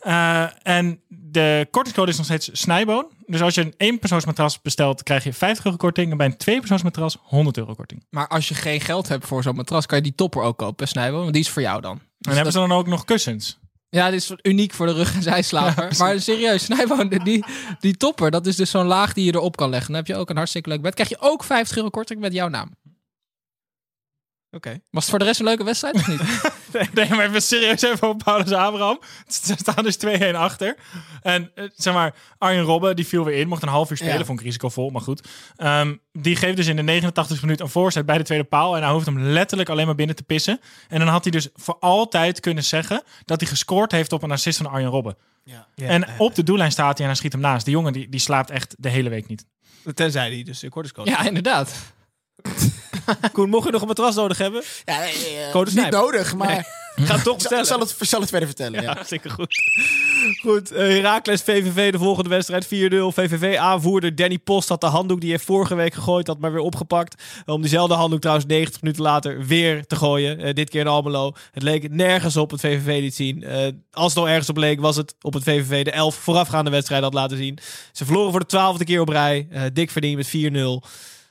Eh, 0.00 0.44
en 0.62 1.00
de 1.08 1.68
kortingscode 1.70 2.10
is 2.10 2.16
nog 2.16 2.26
steeds 2.26 2.50
snijboon. 2.52 3.06
Dus 3.26 3.42
als 3.42 3.54
je 3.54 3.60
een 3.60 3.74
éénpersoonsmatras 3.76 4.62
bestelt, 4.62 5.02
krijg 5.02 5.24
je 5.24 5.32
50 5.32 5.64
euro 5.64 5.76
korting. 5.76 6.10
En 6.10 6.16
bij 6.16 6.26
een 6.26 6.36
tweepersoonsmatras 6.36 7.18
100 7.22 7.56
euro 7.56 7.74
korting. 7.74 8.04
Maar 8.10 8.28
als 8.28 8.48
je 8.48 8.54
geen 8.54 8.80
geld 8.80 9.08
hebt 9.08 9.26
voor 9.26 9.42
zo'n 9.42 9.56
matras, 9.56 9.86
kan 9.86 9.98
je 9.98 10.04
die 10.04 10.14
topper 10.14 10.42
ook 10.42 10.58
kopen, 10.58 10.88
Snijbo. 10.88 11.18
Want 11.18 11.32
die 11.32 11.42
is 11.42 11.48
voor 11.48 11.62
jou 11.62 11.80
dan. 11.80 11.96
Dus 11.96 12.04
En 12.28 12.32
hebben 12.34 12.52
ze 12.52 12.58
dan 12.58 12.72
ook 12.72 12.86
nog 12.86 13.04
kussens? 13.04 13.58
Ja, 13.90 14.10
dit 14.10 14.20
is 14.20 14.32
uniek 14.42 14.72
voor 14.72 14.86
de 14.86 14.92
rug- 14.92 15.14
en 15.14 15.22
zijslaper. 15.22 15.94
maar 15.98 16.20
serieus, 16.20 16.64
Snijbo, 16.64 17.08
die, 17.08 17.44
die 17.80 17.96
topper, 17.96 18.30
dat 18.30 18.46
is 18.46 18.56
dus 18.56 18.70
zo'n 18.70 18.86
laag 18.86 19.12
die 19.12 19.24
je 19.24 19.34
erop 19.34 19.56
kan 19.56 19.70
leggen. 19.70 19.88
Dan 19.88 19.96
heb 19.96 20.06
je 20.06 20.16
ook 20.16 20.30
een 20.30 20.36
hartstikke 20.36 20.68
leuk 20.68 20.82
bed. 20.82 20.94
Krijg 20.94 21.08
je 21.08 21.16
ook 21.20 21.44
50 21.44 21.76
euro 21.76 21.88
korting 21.88 22.20
met 22.20 22.32
jouw 22.32 22.48
naam. 22.48 22.76
Oké. 24.50 24.80
Was 24.90 25.02
het 25.02 25.10
voor 25.10 25.18
de 25.18 25.24
rest 25.24 25.40
een 25.40 25.46
leuke 25.46 25.64
wedstrijd 25.64 25.94
of 25.94 26.06
niet? 26.06 26.20
Nee, 26.94 27.08
maar 27.08 27.26
even 27.26 27.42
serieus 27.42 27.82
even 27.82 28.08
op 28.08 28.22
Paulus 28.24 28.52
Abraham. 28.52 29.00
Ze 29.28 29.54
staan 29.56 29.84
dus 29.84 29.98
2-1 30.32 30.34
achter. 30.34 30.76
En 31.22 31.50
eh, 31.54 31.64
zeg 31.74 31.94
maar, 31.94 32.14
Arjen 32.38 32.62
Robben, 32.62 32.96
die 32.96 33.06
viel 33.06 33.24
weer 33.24 33.38
in. 33.38 33.48
Mocht 33.48 33.62
een 33.62 33.68
half 33.68 33.90
uur 33.90 33.96
spelen, 33.96 34.18
Ja. 34.18 34.24
vond 34.24 34.38
ik 34.38 34.44
risicovol, 34.46 34.90
maar 34.90 35.00
goed. 35.00 35.28
Ehm, 35.56 35.96
die 36.12 36.36
geeft 36.36 36.56
dus 36.56 36.66
in 36.66 36.76
de 36.76 36.82
89 36.82 37.42
minuut 37.42 37.60
een 37.60 37.68
voorzet 37.68 38.06
bij 38.06 38.18
de 38.18 38.24
tweede 38.24 38.44
paal. 38.44 38.76
En 38.76 38.82
hij 38.82 38.92
hoeft 38.92 39.06
hem 39.06 39.20
letterlijk 39.20 39.68
alleen 39.68 39.86
maar 39.86 39.94
binnen 39.94 40.16
te 40.16 40.22
pissen. 40.22 40.60
En 40.88 40.98
dan 40.98 41.08
had 41.08 41.22
hij 41.22 41.32
dus 41.32 41.48
voor 41.54 41.76
altijd 41.80 42.40
kunnen 42.40 42.64
zeggen 42.64 43.02
dat 43.24 43.40
hij 43.40 43.48
gescoord 43.48 43.92
heeft 43.92 44.12
op 44.12 44.22
een 44.22 44.30
assist 44.30 44.56
van 44.56 44.66
Arjen 44.66 44.90
Robben. 44.90 45.16
Ja, 45.44 45.66
en 45.76 46.08
op 46.18 46.34
de 46.34 46.42
doellijn 46.42 46.72
staat 46.72 46.92
hij 46.92 47.00
en 47.00 47.06
hij 47.06 47.14
schiet 47.14 47.32
hem 47.32 47.40
naast. 47.40 47.64
Die 47.64 47.74
jongen 47.74 47.92
die, 47.92 48.08
die 48.08 48.20
slaapt 48.20 48.50
echt 48.50 48.74
de 48.78 48.88
hele 48.88 49.08
week 49.08 49.28
niet. 49.28 49.46
Tenzij 49.94 50.30
die 50.30 50.44
dus 50.44 50.60
de 50.60 50.70
ja, 51.04 51.24
inderdaad. 51.24 51.74
Koen, 53.32 53.48
mocht 53.48 53.64
je 53.64 53.72
nog 53.72 53.80
een 53.80 53.86
matras 53.86 54.14
nodig 54.14 54.38
hebben? 54.38 54.62
Ja, 54.84 54.98
nee, 54.98 55.12
eh, 55.12 55.52
Code 55.52 55.70
niet 55.74 55.90
nodig, 55.90 56.34
maar 56.34 56.66
Ga 57.06 57.14
het 57.14 57.24
toch 57.24 57.34
ik 57.34 57.46
zal, 57.48 57.64
zal 57.64 57.80
het, 57.80 57.94
zal 58.00 58.20
het 58.20 58.28
verder 58.28 58.48
vertellen. 58.48 58.82
Ja. 58.82 58.94
Ja, 58.96 59.04
zeker 59.04 59.30
goed. 59.30 59.54
Goed, 60.40 60.72
eh, 60.72 60.86
Heracles 60.86 61.42
VVV 61.42 61.92
de 61.92 61.98
volgende 61.98 62.28
wedstrijd 62.28 62.66
4-0. 62.66 62.68
VVV-aanvoerder 63.12 64.14
Danny 64.14 64.38
Post 64.38 64.68
had 64.68 64.80
de 64.80 64.86
handdoek 64.86 65.20
die 65.20 65.30
hij 65.30 65.38
vorige 65.38 65.74
week 65.74 65.94
gegooid 65.94 66.26
had, 66.26 66.38
maar 66.38 66.52
weer 66.52 66.60
opgepakt. 66.60 67.22
Om 67.46 67.60
diezelfde 67.60 67.94
handdoek 67.94 68.20
trouwens 68.20 68.48
90 68.48 68.82
minuten 68.82 69.02
later 69.02 69.46
weer 69.46 69.86
te 69.86 69.96
gooien. 69.96 70.40
Eh, 70.40 70.54
dit 70.54 70.70
keer 70.70 70.80
in 70.80 70.86
Almelo. 70.86 71.32
Het 71.52 71.62
leek 71.62 71.90
nergens 71.90 72.36
op 72.36 72.50
het 72.50 72.60
VVV 72.60 73.00
liet 73.00 73.14
zien. 73.14 73.46
Als 73.90 74.14
het 74.14 74.22
al 74.22 74.28
ergens 74.28 74.48
op 74.48 74.56
leek, 74.56 74.80
was 74.80 74.96
het 74.96 75.14
op 75.20 75.34
het 75.34 75.42
VVV 75.42 75.84
de 75.84 75.90
11 75.90 76.14
voorafgaande 76.14 76.70
wedstrijd 76.70 77.02
had 77.02 77.14
laten 77.14 77.36
zien. 77.36 77.58
Ze 77.92 78.04
verloren 78.04 78.30
voor 78.30 78.40
de 78.40 78.46
twaalfde 78.46 78.84
keer 78.84 79.00
op 79.00 79.08
rij. 79.08 79.48
Dik 79.72 79.90
verdiend 79.90 80.16
met 80.16 80.28
4-0. 80.28 80.82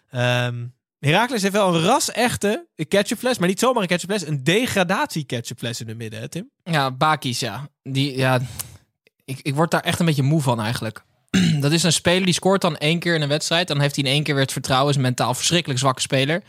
Ehm 0.10 0.56
Heracles 1.00 1.42
heeft 1.42 1.54
wel 1.54 1.76
een 1.76 1.82
ras-echte 1.82 2.68
ketchupfles, 2.88 3.38
maar 3.38 3.48
niet 3.48 3.60
zomaar 3.60 3.82
een 3.82 3.88
ketchupfles. 3.88 4.28
Een 4.28 4.44
degradatie-ketchupfles 4.44 5.82
in 5.82 5.88
het 5.88 5.98
midden, 5.98 6.20
hè 6.20 6.30
Tim? 6.30 6.50
Ja, 6.64 6.92
Bakis, 6.92 7.40
ja. 7.40 7.70
Die, 7.84 8.18
ja 8.18 8.42
ik, 9.28 9.40
ik 9.42 9.56
word 9.56 9.72
daar 9.72 9.82
echt 9.82 10.00
een 10.00 10.06
beetje 10.06 10.24
moe 10.24 10.42
van 10.42 10.62
eigenlijk. 10.62 11.04
Dat 11.60 11.72
is 11.72 11.84
een 11.84 11.94
speler 11.94 12.26
die 12.26 12.34
scoort 12.34 12.62
dan 12.62 12.78
één 12.78 13.00
keer 13.00 13.16
in 13.16 13.22
een 13.22 13.28
wedstrijd. 13.28 13.68
Dan 13.68 13.80
heeft 13.80 13.96
hij 13.96 14.06
in 14.06 14.12
één 14.12 14.24
keer 14.24 14.34
weer 14.34 14.44
het 14.44 14.52
vertrouwen. 14.52 14.90
Is 14.90 14.96
een 14.96 15.02
mentaal 15.02 15.34
verschrikkelijk 15.34 15.80
zwakke 15.80 16.02
speler. 16.02 16.44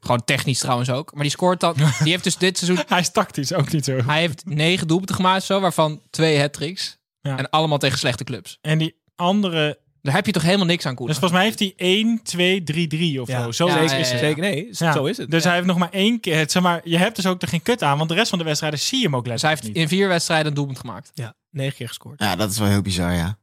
Gewoon 0.00 0.24
technisch 0.24 0.58
trouwens 0.58 0.90
ook. 0.90 1.12
Maar 1.14 1.22
die 1.22 1.30
scoort 1.30 1.60
dan. 1.60 1.74
Die 2.02 2.12
heeft 2.12 2.24
dus 2.24 2.36
dit 2.36 2.58
seizoen. 2.58 2.84
Hij 2.86 3.00
is 3.00 3.10
tactisch 3.10 3.52
ook 3.52 3.72
niet 3.72 3.84
zo. 3.84 3.96
Hij 4.06 4.20
heeft 4.20 4.44
negen 4.44 4.86
doelpunten 4.86 5.14
gemaakt, 5.14 5.44
zo, 5.44 5.60
waarvan 5.60 6.00
twee 6.10 6.40
hat-tricks. 6.40 6.98
Ja. 7.20 7.38
En 7.38 7.50
allemaal 7.50 7.78
tegen 7.78 7.98
slechte 7.98 8.24
clubs. 8.24 8.58
En 8.60 8.78
die 8.78 9.00
andere... 9.16 9.80
Daar 10.02 10.14
heb 10.14 10.26
je 10.26 10.32
toch 10.32 10.42
helemaal 10.42 10.66
niks 10.66 10.86
aan, 10.86 10.94
Koen? 10.94 11.06
Dus 11.06 11.18
volgens 11.18 11.38
mij 11.40 11.48
heeft 11.48 11.58
hij 11.58 11.72
1, 11.76 12.22
2, 12.22 12.62
3, 12.62 12.86
3 12.86 13.20
of 13.22 13.28
Ja. 13.28 13.42
zo. 13.42 13.50
Zo 13.52 13.66
Ja, 13.66 13.76
is 13.78 13.90
ja, 13.90 13.96
het. 13.96 14.06
ja, 14.06 14.12
ja. 14.12 14.18
Zeker, 14.18 14.40
nee. 14.42 14.66
Ja, 14.70 14.92
Zo 14.92 15.04
is 15.04 15.16
het. 15.16 15.30
Dus 15.30 15.44
hij 15.44 15.54
heeft 15.54 15.66
nog 15.66 15.78
maar 15.78 15.90
één 15.90 16.20
keer. 16.20 16.36
Het, 16.38 16.52
zeg 16.52 16.62
maar, 16.62 16.80
je 16.84 16.98
hebt 16.98 17.16
dus 17.16 17.26
ook 17.26 17.42
er 17.42 17.48
geen 17.48 17.62
kut 17.62 17.82
aan, 17.82 17.96
want 17.96 18.08
de 18.08 18.14
rest 18.14 18.28
van 18.28 18.38
de 18.38 18.44
wedstrijden 18.44 18.78
zie 18.78 18.98
je 18.98 19.04
hem 19.04 19.16
ook 19.16 19.24
Dus 19.24 19.40
hij 19.42 19.50
letterlijk 19.50 19.76
heeft 19.76 19.84
niet. 19.90 19.92
in 19.92 19.98
vier 19.98 20.08
wedstrijden 20.08 20.46
een 20.46 20.54
doelpunt 20.54 20.78
gemaakt. 20.78 21.10
Ja, 21.14 21.34
negen 21.50 21.76
keer 21.76 21.88
gescoord. 21.88 22.20
ja, 22.20 22.36
dat 22.36 22.50
is 22.50 22.58
wel 22.58 22.68
heel 22.68 22.82
bizar, 22.82 23.12
ja. 23.12 23.38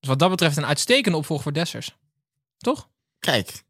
Dus 0.00 0.08
wat 0.08 0.18
dat 0.18 0.30
betreft 0.30 0.56
een 0.56 0.66
uitstekende 0.66 1.18
opvolger 1.18 1.42
voor 1.44 1.52
Dessers. 1.52 1.96
Toch? 2.58 2.88
Kijk, 3.18 3.62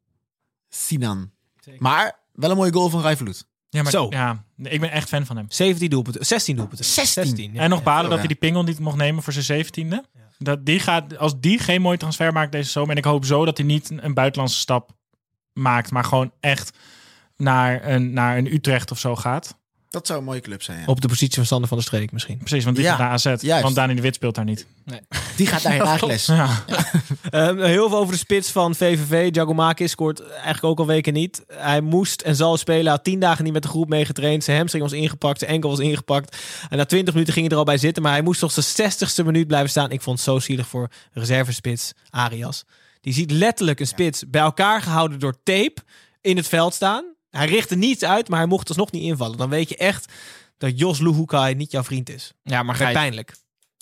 Sinan. 0.69 1.31
Maar 1.79 2.19
wel 2.33 2.51
een 2.51 2.57
mooie 2.57 2.73
goal 2.73 2.89
van 2.89 3.01
Rijvloed. 3.03 3.47
Ja, 3.73 3.83
maar 3.83 3.93
Zo. 3.93 4.07
Ja, 4.11 4.45
ik 4.57 4.81
ben 4.81 4.91
echt 4.91 5.09
fan 5.09 5.27
van 5.27 5.37
hem. 5.37 5.47
17 5.49 5.91
doelpunten. 5.91 6.27
16 6.27 6.57
doelpunten. 6.57 6.85
16? 6.85 7.53
ja. 7.53 7.61
en 7.61 7.71
nog 7.71 7.83
balen 7.83 8.03
dat 8.03 8.13
ja. 8.13 8.19
hij 8.19 8.27
die 8.27 8.37
pingel 8.37 8.63
niet 8.63 8.79
mocht 8.79 8.97
nemen 8.97 9.23
voor 9.23 9.33
zijn 9.33 9.45
zeventiende. 9.45 10.05
Dat 10.39 10.67
die 10.67 10.81
gaat, 10.81 11.19
als 11.19 11.41
die 11.41 11.59
geen 11.59 11.83
mooi 11.83 11.97
transfer 11.97 12.33
maakt 12.33 12.53
deze 12.53 12.71
zomer, 12.71 12.91
en 12.91 12.97
ik 12.97 13.05
hoop 13.05 13.25
zo 13.25 13.45
dat 13.45 13.57
hij 13.57 13.67
niet 13.67 13.91
een 13.97 14.15
buitenlandse 14.15 14.59
stap 14.59 14.91
maakt, 15.53 15.91
maar 15.91 16.05
gewoon 16.05 16.33
echt 16.41 16.79
naar 17.37 17.89
een, 17.89 18.13
naar 18.13 18.39
een 18.39 18.55
Utrecht 18.55 18.91
of 18.91 18.99
zo 18.99 19.17
gaat. 19.17 19.59
Dat 19.93 20.07
zou 20.07 20.19
een 20.19 20.25
mooie 20.25 20.41
club 20.41 20.63
zijn. 20.63 20.79
ja. 20.79 20.85
Op 20.87 21.01
de 21.01 21.09
positie 21.09 21.35
van 21.35 21.47
Sander 21.47 21.69
van 21.69 21.77
der 21.77 21.87
Streek 21.87 22.13
misschien. 22.13 22.39
Precies, 22.39 22.65
want 22.65 22.77
die 22.77 22.85
Ja, 22.85 22.91
gaat 22.91 22.99
naar 23.25 23.35
AZ. 23.35 23.43
juist. 23.43 23.63
Want 23.63 23.75
Dani 23.75 23.95
de 23.95 24.01
Wit 24.01 24.15
speelt 24.15 24.35
daar 24.35 24.45
niet. 24.45 24.67
Die 25.37 25.47
gaat 25.47 25.63
naar 25.63 25.73
Herakles. 25.73 26.27
Ja. 26.27 26.49
Ehm, 27.31 27.59
heel 27.59 27.89
veel 27.89 27.99
over 27.99 28.13
de 28.13 28.19
spits 28.19 28.51
van 28.51 28.75
VVV. 28.75 29.33
Giacomakis 29.33 29.91
scoort 29.91 30.27
eigenlijk 30.31 30.65
ook 30.65 30.79
al 30.79 30.87
weken 30.87 31.13
niet. 31.13 31.45
Hij 31.53 31.81
moest 31.81 32.21
en 32.23 32.37
zal 32.37 32.57
spelen. 32.57 32.83
Hij 32.83 32.91
had 32.93 33.05
tien 33.05 33.21
dagen 33.21 33.45
niet 33.45 33.53
met 33.53 33.63
de 33.63 33.69
groep 33.69 33.89
meegetraind. 33.89 34.45
Zijn 34.45 34.57
hamstring 34.57 34.85
was 34.85 34.93
ingepakt. 34.93 35.39
Zijn 35.39 35.51
enkel 35.51 35.71
was 35.71 35.79
ingepakt. 35.79 36.37
En 36.69 36.77
na 36.77 36.85
20 36.85 37.13
minuten 37.15 37.35
ging 37.35 37.47
hij 37.47 37.55
er 37.55 37.61
al 37.61 37.71
bij 37.73 37.79
zitten. 37.79 38.03
Maar 38.03 38.13
hij 38.13 38.23
moest 38.23 38.41
toch 38.41 38.53
zijn 38.53 38.93
60ste 38.93 39.25
minuut 39.25 39.47
blijven 39.47 39.71
staan. 39.71 39.91
Ik 39.91 40.01
vond 40.03 40.17
het 40.17 40.27
zo 40.29 40.39
zielig 40.39 40.67
voor 40.67 40.89
reservespits 41.13 41.93
Arias. 42.11 42.65
Die 43.01 43.13
ziet 43.13 43.31
letterlijk 43.31 43.81
een 43.81 43.87
spits 43.87 44.25
bij 44.29 44.43
elkaar 44.43 44.83
gehouden 44.83 45.19
door 45.19 45.35
tape 45.43 45.75
in 46.21 46.37
het 46.37 46.49
veld 46.49 46.75
staan. 46.75 47.05
Hij 47.33 47.47
richtte 47.47 47.75
niets 47.77 48.05
uit, 48.05 48.29
maar 48.29 48.39
hij 48.39 48.49
mocht 48.49 48.69
alsnog 48.69 48.91
niet 48.93 49.03
invallen. 49.03 49.39
Dan 49.39 49.49
weet 49.49 49.69
je 49.69 49.77
echt 49.77 50.13
dat 50.59 50.79
Jos 50.79 50.99
Luhukai 51.01 51.55
niet 51.55 51.71
jouw 51.71 51.83
vriend 51.85 52.11
is. 52.11 52.33
Ja, 52.43 52.63
maar 52.63 52.75
Gijs, 52.75 52.93
pijnlijk. 52.93 53.35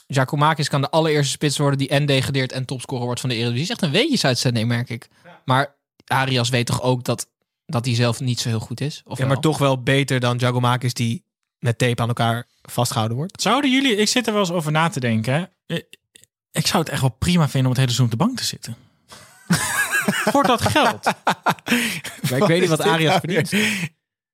Giacomakis 0.06 0.68
kan 0.68 0.80
de 0.80 0.90
allereerste 0.90 1.30
spits 1.32 1.58
worden 1.58 1.78
die 1.78 1.88
en 1.88 2.06
degradeert 2.06 2.52
en 2.52 2.64
topscorer 2.64 3.04
wordt 3.04 3.20
van 3.20 3.28
de 3.28 3.34
Eredivisie. 3.34 3.62
Is 3.64 3.70
echt 3.70 3.82
een 3.82 3.90
weetjesuitzending, 3.90 4.68
merk 4.68 4.88
ik. 4.90 5.08
Maar 5.44 5.74
Arias 6.06 6.48
weet 6.48 6.66
toch 6.66 6.82
ook 6.82 7.04
dat, 7.04 7.28
dat 7.66 7.84
hij 7.84 7.94
zelf 7.94 8.20
niet 8.20 8.40
zo 8.40 8.48
heel 8.48 8.60
goed 8.60 8.80
is? 8.80 9.02
Of 9.04 9.18
Ja, 9.18 9.24
maar 9.24 9.32
wel? 9.32 9.42
toch 9.42 9.58
wel 9.58 9.82
beter 9.82 10.20
dan 10.20 10.38
Giacomakis 10.38 10.94
die 10.94 11.24
met 11.58 11.78
tape 11.78 12.02
aan 12.02 12.08
elkaar 12.08 12.46
vastgehouden 12.62 13.16
wordt. 13.16 13.42
Zouden 13.42 13.70
jullie, 13.70 13.96
ik 13.96 14.08
zit 14.08 14.26
er 14.26 14.32
wel 14.32 14.42
eens 14.42 14.50
over 14.52 14.72
na 14.72 14.88
te 14.88 15.00
denken. 15.00 15.50
Ik- 15.66 15.98
Ik 16.52 16.66
zou 16.66 16.82
het 16.82 16.92
echt 16.92 17.00
wel 17.00 17.16
prima 17.18 17.48
vinden 17.48 17.70
om 17.70 17.76
het 17.76 17.80
hele 17.86 17.92
seizoen 17.92 18.04
op 18.12 18.18
de 18.18 18.24
bank 18.24 18.36
te 18.38 18.44
zitten. 18.44 18.76
Voor 20.12 20.42
dat 20.42 20.62
geld. 20.62 21.04
Maar 22.30 22.38
ik 22.38 22.44
weet 22.44 22.60
niet 22.60 22.68
wat 22.68 22.80
Arias 22.80 23.18
verdient. 23.18 23.50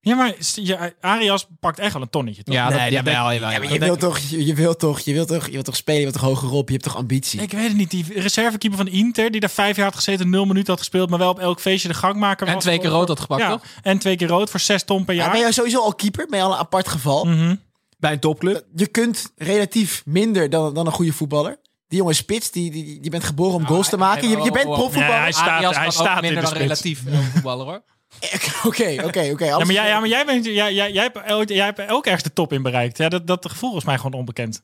Ja, 0.01 0.15
maar 0.15 0.35
ja, 0.55 0.93
Arias 1.01 1.47
pakt 1.61 1.79
echt 1.79 1.93
wel 1.93 2.03
een 2.03 2.11
tonnetje. 2.11 2.43
Toch? 2.43 2.55
Ja, 2.55 2.69
dat, 2.69 2.79
Nee, 2.79 2.91
ja, 2.91 3.03
dat- 3.03 3.13
Ja, 3.13 3.35
jawel. 3.35 3.63
je 3.73 3.79
wilt 3.79 4.01
toch, 4.01 4.19
je, 4.19 4.47
je 4.47 4.55
wilt 4.55 4.79
toch, 4.79 5.01
je 5.01 5.13
wilt 5.13 5.29
toch, 5.29 5.47
je 5.47 5.53
wilt 5.53 5.65
toch 5.65 5.77
spelen, 5.77 6.01
je 6.01 6.07
wilt 6.07 6.19
toch 6.21 6.29
hogerop, 6.29 6.67
je 6.69 6.73
hebt 6.73 6.85
toch 6.87 6.97
ambitie. 6.97 7.41
Ik 7.41 7.53
weet 7.53 7.69
het 7.69 7.77
niet. 7.77 7.91
Die 7.91 8.05
reservekeeper 8.15 8.79
van 8.79 8.89
Inter, 8.89 9.31
die 9.31 9.41
daar 9.41 9.51
vijf 9.51 9.77
jaar 9.77 9.85
had 9.85 9.95
gezeten, 9.95 10.31
nul 10.31 10.45
minuten 10.45 10.69
had 10.71 10.79
gespeeld, 10.79 11.11
maar 11.11 11.19
wel 11.19 11.31
op 11.31 11.39
elk 11.39 11.61
feestje 11.61 11.89
de 11.89 11.95
gangmaker 11.95 12.47
En 12.47 12.55
was. 12.55 12.63
twee 12.63 12.79
keer 12.79 12.91
rood 12.91 13.09
had 13.09 13.21
gepakt, 13.21 13.43
ja, 13.43 13.49
toch? 13.51 13.63
En 13.83 13.99
twee 13.99 14.17
keer 14.17 14.29
rood 14.29 14.51
voor 14.51 14.61
zes 14.61 14.85
ton 14.85 15.05
per 15.05 15.15
Ja, 15.15 15.23
jaar. 15.23 15.31
ben 15.33 15.41
je 15.41 15.53
sowieso 15.53 15.81
al 15.81 15.95
keeper? 15.95 16.27
Ben 16.27 16.39
je 16.39 16.45
al 16.45 16.53
een 16.53 16.59
apart 16.59 16.89
geval? 16.89 17.25
Mhm. 17.25 17.55
Bij 17.99 18.13
een 18.13 18.21
topclub. 18.21 18.65
Je 18.75 18.87
kunt 18.87 19.33
relatief 19.37 20.03
minder 20.05 20.51
dan, 20.51 20.75
dan 20.75 20.87
een 20.87 20.93
goede 20.93 21.13
voetballer. 21.13 21.59
Die 21.89 21.99
jongen 21.99 22.15
spits, 22.15 22.51
die, 22.51 22.71
die, 22.71 23.01
die, 23.01 23.11
bent 23.11 23.25
geboren 23.25 23.55
om 23.55 23.67
goals 23.67 23.89
te 23.89 23.97
maken. 23.97 24.29
Je, 24.29 24.37
je 24.43 24.51
bent 24.51 24.65
profvoetballer. 24.65 25.09
Ja, 25.17 25.21
hij 25.21 25.33
staat- 25.33 25.49
Arias 25.49 25.77
hij 25.77 25.91
staat 25.91 26.17
ook 26.19 26.23
in 26.25 26.33
minder 26.35 26.35
de 26.45 26.59
dan 26.61 26.69
spits. 26.69 26.83
relatief 26.83 27.03
voetballer, 27.33 27.67
hoor. 27.67 27.83
Oké, 28.65 29.03
oké, 29.05 29.29
oké. 29.33 29.45
Ja, 29.45 29.59
maar 29.59 29.73
jij, 29.73 29.89
ja, 29.89 30.01
maar 30.01 30.09
jij, 30.09 30.25
bent, 30.27 30.45
jij, 30.45 30.75
jij, 30.75 30.93
jij, 30.93 31.03
hebt, 31.03 31.31
ook- 31.33 31.49
jij 31.49 31.65
hebt 31.65 31.89
ook 31.91 32.05
ergens 32.05 32.23
de 32.23 32.33
top 32.33 32.53
in 32.53 32.63
bereikt. 32.63 32.99
Ja, 32.99 33.09
dat, 33.09 33.27
dat 33.27 33.49
gevoel 33.51 33.77
is 33.77 33.85
mij 33.85 33.97
gewoon 33.97 34.13
onbekend. 34.21 34.63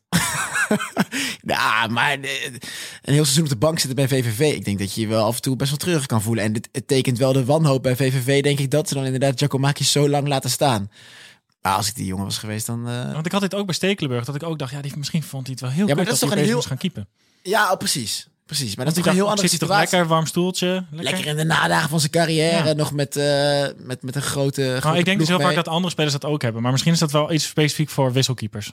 Ja, 1.47 1.87
maar 1.91 2.11
eh, 2.13 2.45
een 3.03 3.13
heel 3.13 3.25
seizoen 3.25 3.43
op 3.45 3.49
de 3.51 3.57
bank 3.57 3.79
zitten 3.79 3.97
bij 3.97 4.09
VVV. 4.09 4.55
Ik 4.57 4.65
denk 4.65 4.79
dat 4.79 4.95
je 4.95 5.01
je 5.01 5.07
wel 5.07 5.25
af 5.27 5.35
en 5.37 5.43
toe 5.43 5.57
best 5.57 5.71
wel 5.71 5.79
terug 5.79 6.07
kan 6.07 6.23
voelen. 6.23 6.45
En 6.45 6.53
dit, 6.53 6.69
het 6.73 6.87
tekent 6.89 7.19
wel 7.19 7.33
de 7.33 7.45
wanhoop 7.45 7.83
bij 7.83 7.97
VVV, 7.97 8.43
denk 8.43 8.59
ik, 8.59 8.71
dat 8.71 8.89
ze 8.89 8.95
dan 8.95 9.05
inderdaad 9.05 9.39
Giacomakis 9.39 9.93
zo 9.93 10.09
lang 10.09 10.29
laten 10.29 10.51
staan. 10.51 10.91
Maar 11.63 11.73
als 11.77 11.89
ik 11.89 11.95
die 11.95 12.07
jongen 12.07 12.25
was 12.25 12.39
geweest, 12.39 12.67
dan... 12.67 12.89
eh, 12.89 13.13
Want 13.13 13.27
ik 13.27 13.33
had 13.33 13.41
dit 13.41 13.55
ook 13.55 13.67
bij 13.67 13.75
Stekelenburg, 13.75 14.25
dat 14.25 14.35
ik 14.35 14.43
ook 14.43 14.59
dacht, 14.59 14.73
ja, 14.73 14.81
die, 14.83 14.93
misschien 14.97 15.23
vond 15.23 15.43
hij 15.47 15.53
het 15.53 15.61
wel 15.61 15.71
heel 15.71 15.87
Ja, 15.89 15.95
maar 15.95 16.05
kut 16.05 16.05
dat 16.05 16.15
is 16.15 16.21
hij 16.21 16.29
toch 16.29 16.39
een 16.39 16.45
heel- 16.45 16.55
moest 16.57 16.67
gaan 16.69 16.77
keepen. 16.77 17.09
Ja, 17.43 17.71
oh, 17.73 17.77
precies. 17.77 18.27
Precies, 18.47 18.77
maar 18.77 18.85
dat 18.85 18.97
is 18.97 19.03
toch 19.03 19.11
een 19.13 19.19
heel 19.19 19.29
andere 19.29 19.49
zit 19.49 19.59
hij 19.61 19.69
toch 19.69 19.69
situatie. 19.69 19.97
lekker, 19.97 20.15
warm 20.15 20.27
stoeltje. 20.27 20.67
Lekker. 20.91 21.13
Lekker 21.13 21.27
in 21.31 21.37
de 21.37 21.45
nadagen 21.45 21.89
van 21.89 21.99
zijn 22.01 22.11
carrière. 22.13 22.69
Ja. 22.69 22.73
Nog 22.73 22.93
met, 22.93 23.17
eh, 23.17 23.67
met, 23.77 24.03
met 24.03 24.17
een 24.17 24.23
grote, 24.23 24.61
Nou, 24.61 24.81
grote 24.81 24.99
ik 24.99 25.05
denk 25.05 25.19
dus 25.19 25.29
heel 25.29 25.41
vaak 25.41 25.55
dat 25.55 25.69
andere 25.69 25.91
spelers 25.93 26.13
dat 26.13 26.25
ook 26.25 26.43
hebben. 26.43 26.63
Maar 26.63 26.71
misschien 26.73 26.93
is 26.93 26.99
dat 26.99 27.11
wel 27.13 27.33
iets 27.33 27.47
specifiek 27.47 27.89
voor 27.89 28.13
wisselkeepers. 28.13 28.73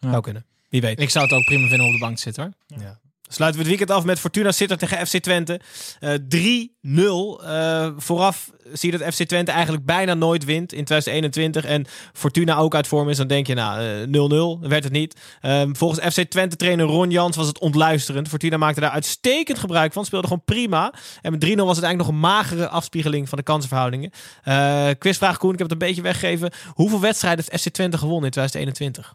Zou 0.00 0.20
kunnen. 0.20 0.44
Wie 0.68 0.80
weet. 0.80 1.00
Ik 1.00 1.10
zou 1.10 1.24
het 1.24 1.34
ook 1.34 1.44
prima 1.44 1.68
vinden 1.68 1.80
om 1.86 1.86
op 1.86 1.92
de 1.92 2.04
bank 2.04 2.16
te 2.16 2.22
zitten, 2.22 2.54
hoor. 2.68 2.98
Sluiten 3.32 3.60
we 3.60 3.68
het 3.68 3.78
weekend 3.78 3.98
af 3.98 4.04
met 4.04 4.20
Fortuna 4.20 4.52
Sittard 4.52 4.80
tegen 4.80 5.06
FC 5.06 5.18
Twente. 5.18 5.60
Eh 6.00 6.14
3-0. 6.28 7.44
Eh, 7.44 7.88
vooraf 7.96 8.50
zie 8.72 8.92
je 8.92 8.98
dat 8.98 9.14
FC 9.14 9.22
Twente 9.22 9.50
eigenlijk 9.50 9.84
bijna 9.84 10.14
nooit 10.14 10.44
wint 10.44 10.72
in 10.72 10.84
2021. 10.84 11.64
En 11.64 11.86
Fortuna 12.12 12.56
ook 12.56 12.74
uit 12.74 12.86
vorm 12.86 13.08
is. 13.08 13.16
Dan 13.16 13.26
denk 13.26 13.46
je, 13.46 13.54
nou, 13.54 13.80
eh, 13.80 14.08
0-0. 14.08 14.68
werd 14.68 14.84
het 14.84 14.92
niet. 14.92 15.20
Ehm, 15.40 15.74
volgens 15.74 16.14
FC 16.14 16.30
Twente 16.30 16.56
trainer 16.56 16.86
Ron 16.86 17.10
Jans 17.10 17.36
was 17.36 17.46
het 17.46 17.58
ontluisterend. 17.58 18.28
Fortuna 18.28 18.56
maakte 18.56 18.80
daar 18.80 18.90
uitstekend 18.90 19.58
gebruik 19.58 19.92
van. 19.92 20.04
Speelde 20.04 20.26
gewoon 20.26 20.44
prima. 20.44 20.94
En 21.22 21.30
met 21.30 21.40
3-0 21.40 21.66
was 21.66 21.76
het 21.76 21.84
eigenlijk 21.84 21.96
nog 21.96 22.08
een 22.08 22.30
magere 22.30 22.68
afspiegeling 22.68 23.28
van 23.28 23.38
de 23.38 23.44
kansenverhoudingen. 23.44 24.10
Eh 24.42 24.88
quizvraag 24.98 25.36
Koen, 25.38 25.52
ik 25.52 25.58
heb 25.58 25.70
het 25.70 25.80
een 25.80 25.86
beetje 25.88 26.02
weggegeven. 26.02 26.52
Hoeveel 26.72 27.00
wedstrijden 27.00 27.44
heeft 27.44 27.62
FC 27.62 27.72
Twente 27.72 27.98
gewonnen 27.98 28.24
in 28.24 28.30
2021? 28.30 29.14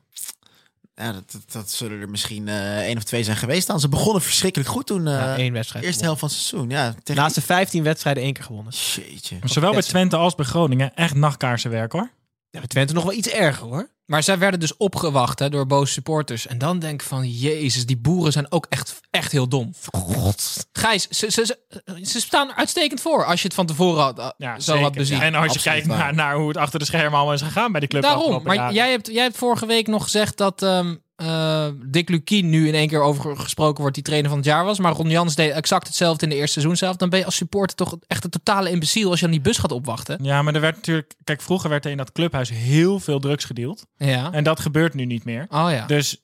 Ja, 1.01 1.11
dat, 1.11 1.31
dat, 1.31 1.41
dat 1.51 1.71
zullen 1.71 2.01
er 2.01 2.09
misschien 2.09 2.47
eh 2.47 2.77
één 2.79 2.97
of 2.97 3.03
twee 3.03 3.23
zijn 3.23 3.37
geweest 3.37 3.67
dan. 3.67 3.79
Ze 3.79 3.89
begonnen 3.89 4.21
verschrikkelijk 4.21 4.69
goed 4.69 4.87
toen. 4.87 5.07
eh 5.07 5.13
Ja, 5.13 5.35
één 5.35 5.53
wedstrijd. 5.53 5.85
eerste 5.85 6.03
helft 6.03 6.19
van 6.19 6.29
het 6.29 6.37
seizoen. 6.37 6.69
Ja, 6.69 6.85
tegen... 6.89 7.01
De 7.03 7.13
laatste 7.15 7.41
15 7.41 7.83
wedstrijden 7.83 8.23
één 8.23 8.33
keer 8.33 8.43
gewonnen. 8.43 8.73
Jeetje. 8.95 9.37
Maar 9.39 9.49
zowel 9.49 9.71
bij 9.71 9.81
Twente 9.81 10.15
als 10.17 10.35
bij 10.35 10.45
Groningen 10.45 10.95
echt 10.95 11.15
nachtkaarsenwerk 11.15 11.91
hoor. 11.91 12.09
Ja, 12.49 12.61
Twente 12.67 12.93
nog 12.93 13.03
wel 13.03 13.13
iets 13.13 13.29
erger 13.29 13.67
hoor. 13.67 13.95
Maar 14.05 14.23
zij 14.23 14.37
werden 14.37 14.59
dus 14.59 14.77
opgewacht 14.77 15.39
hè, 15.39 15.49
door 15.49 15.67
boze 15.67 15.93
supporters. 15.93 16.47
En 16.47 16.57
dan 16.57 16.79
denk 16.79 17.01
ik 17.01 17.07
van, 17.07 17.29
jezus, 17.29 17.85
die 17.85 17.97
boeren 17.97 18.31
zijn 18.31 18.51
ook 18.51 18.65
echt, 18.69 18.99
echt 19.09 19.31
heel 19.31 19.47
dom. 19.47 19.73
God. 19.91 20.67
Gijs, 20.71 21.07
ze, 21.07 21.31
ze, 21.31 21.45
ze, 21.45 21.57
ze 22.05 22.19
staan 22.19 22.49
er 22.49 22.55
uitstekend 22.55 23.01
voor 23.01 23.25
als 23.25 23.41
je 23.41 23.45
het 23.45 23.55
van 23.55 23.65
tevoren 23.65 24.03
had, 24.03 24.19
uh, 24.19 24.29
Ja, 24.37 24.59
zo 24.59 24.71
had 24.71 24.79
zeker. 24.79 24.91
bezien. 24.91 25.21
En 25.21 25.35
als 25.35 25.43
je 25.43 25.49
Absoluut 25.49 25.63
kijkt 25.63 25.87
naar, 25.87 26.13
naar 26.13 26.35
hoe 26.35 26.47
het 26.47 26.57
achter 26.57 26.79
de 26.79 26.85
schermen 26.85 27.13
allemaal 27.17 27.33
is 27.33 27.41
gegaan 27.41 27.71
bij 27.71 27.79
die 27.79 27.89
club. 27.89 28.01
Daarom, 28.01 28.43
maar 28.43 28.73
jij 28.73 28.89
hebt, 28.89 29.07
jij 29.07 29.23
hebt 29.23 29.37
vorige 29.37 29.65
week 29.65 29.87
nog 29.87 30.03
gezegd 30.03 30.37
dat 30.37 30.61
ehm 30.61 30.95
eh, 31.17 31.67
Dick 31.85 32.09
Lukien 32.09 32.49
nu 32.49 32.67
in 32.67 32.73
één 32.73 32.87
keer 32.87 33.01
over 33.01 33.37
gesproken 33.37 33.79
wordt 33.79 33.95
die 33.95 34.03
trainer 34.03 34.29
van 34.29 34.39
het 34.39 34.47
jaar 34.47 34.65
was. 34.65 34.79
Maar 34.79 34.91
Ron 34.91 35.09
Jans 35.09 35.35
deed 35.35 35.51
exact 35.51 35.87
hetzelfde 35.87 36.23
in 36.23 36.29
de 36.29 36.35
eerste 36.35 36.51
seizoen 36.51 36.77
zelf. 36.77 36.95
Dan 36.95 37.09
ben 37.09 37.19
je 37.19 37.25
als 37.25 37.35
supporter 37.35 37.75
toch 37.75 37.97
echt 38.07 38.23
een 38.23 38.29
totale 38.29 38.69
imbeciel 38.69 39.09
als 39.09 39.19
je 39.19 39.25
aan 39.25 39.31
die 39.31 39.41
bus 39.41 39.57
gaat 39.57 39.71
opwachten. 39.71 40.23
Ja, 40.23 40.41
maar 40.41 40.55
er 40.55 40.61
werd 40.61 40.75
natuurlijk... 40.75 41.13
Kijk, 41.23 41.41
vroeger 41.41 41.69
werd 41.69 41.85
er 41.85 41.91
in 41.91 41.97
dat 41.97 42.11
clubhuis 42.11 42.49
heel 42.49 42.99
veel 42.99 43.19
drugs 43.19 43.45
gedeeld. 43.45 43.85
Ja. 43.97 44.31
En 44.31 44.43
dat 44.43 44.59
gebeurt 44.59 44.93
nu 44.93 45.05
niet 45.05 45.23
meer. 45.23 45.45
Oh 45.49 45.67
ja. 45.71 45.85
Dus 45.85 46.21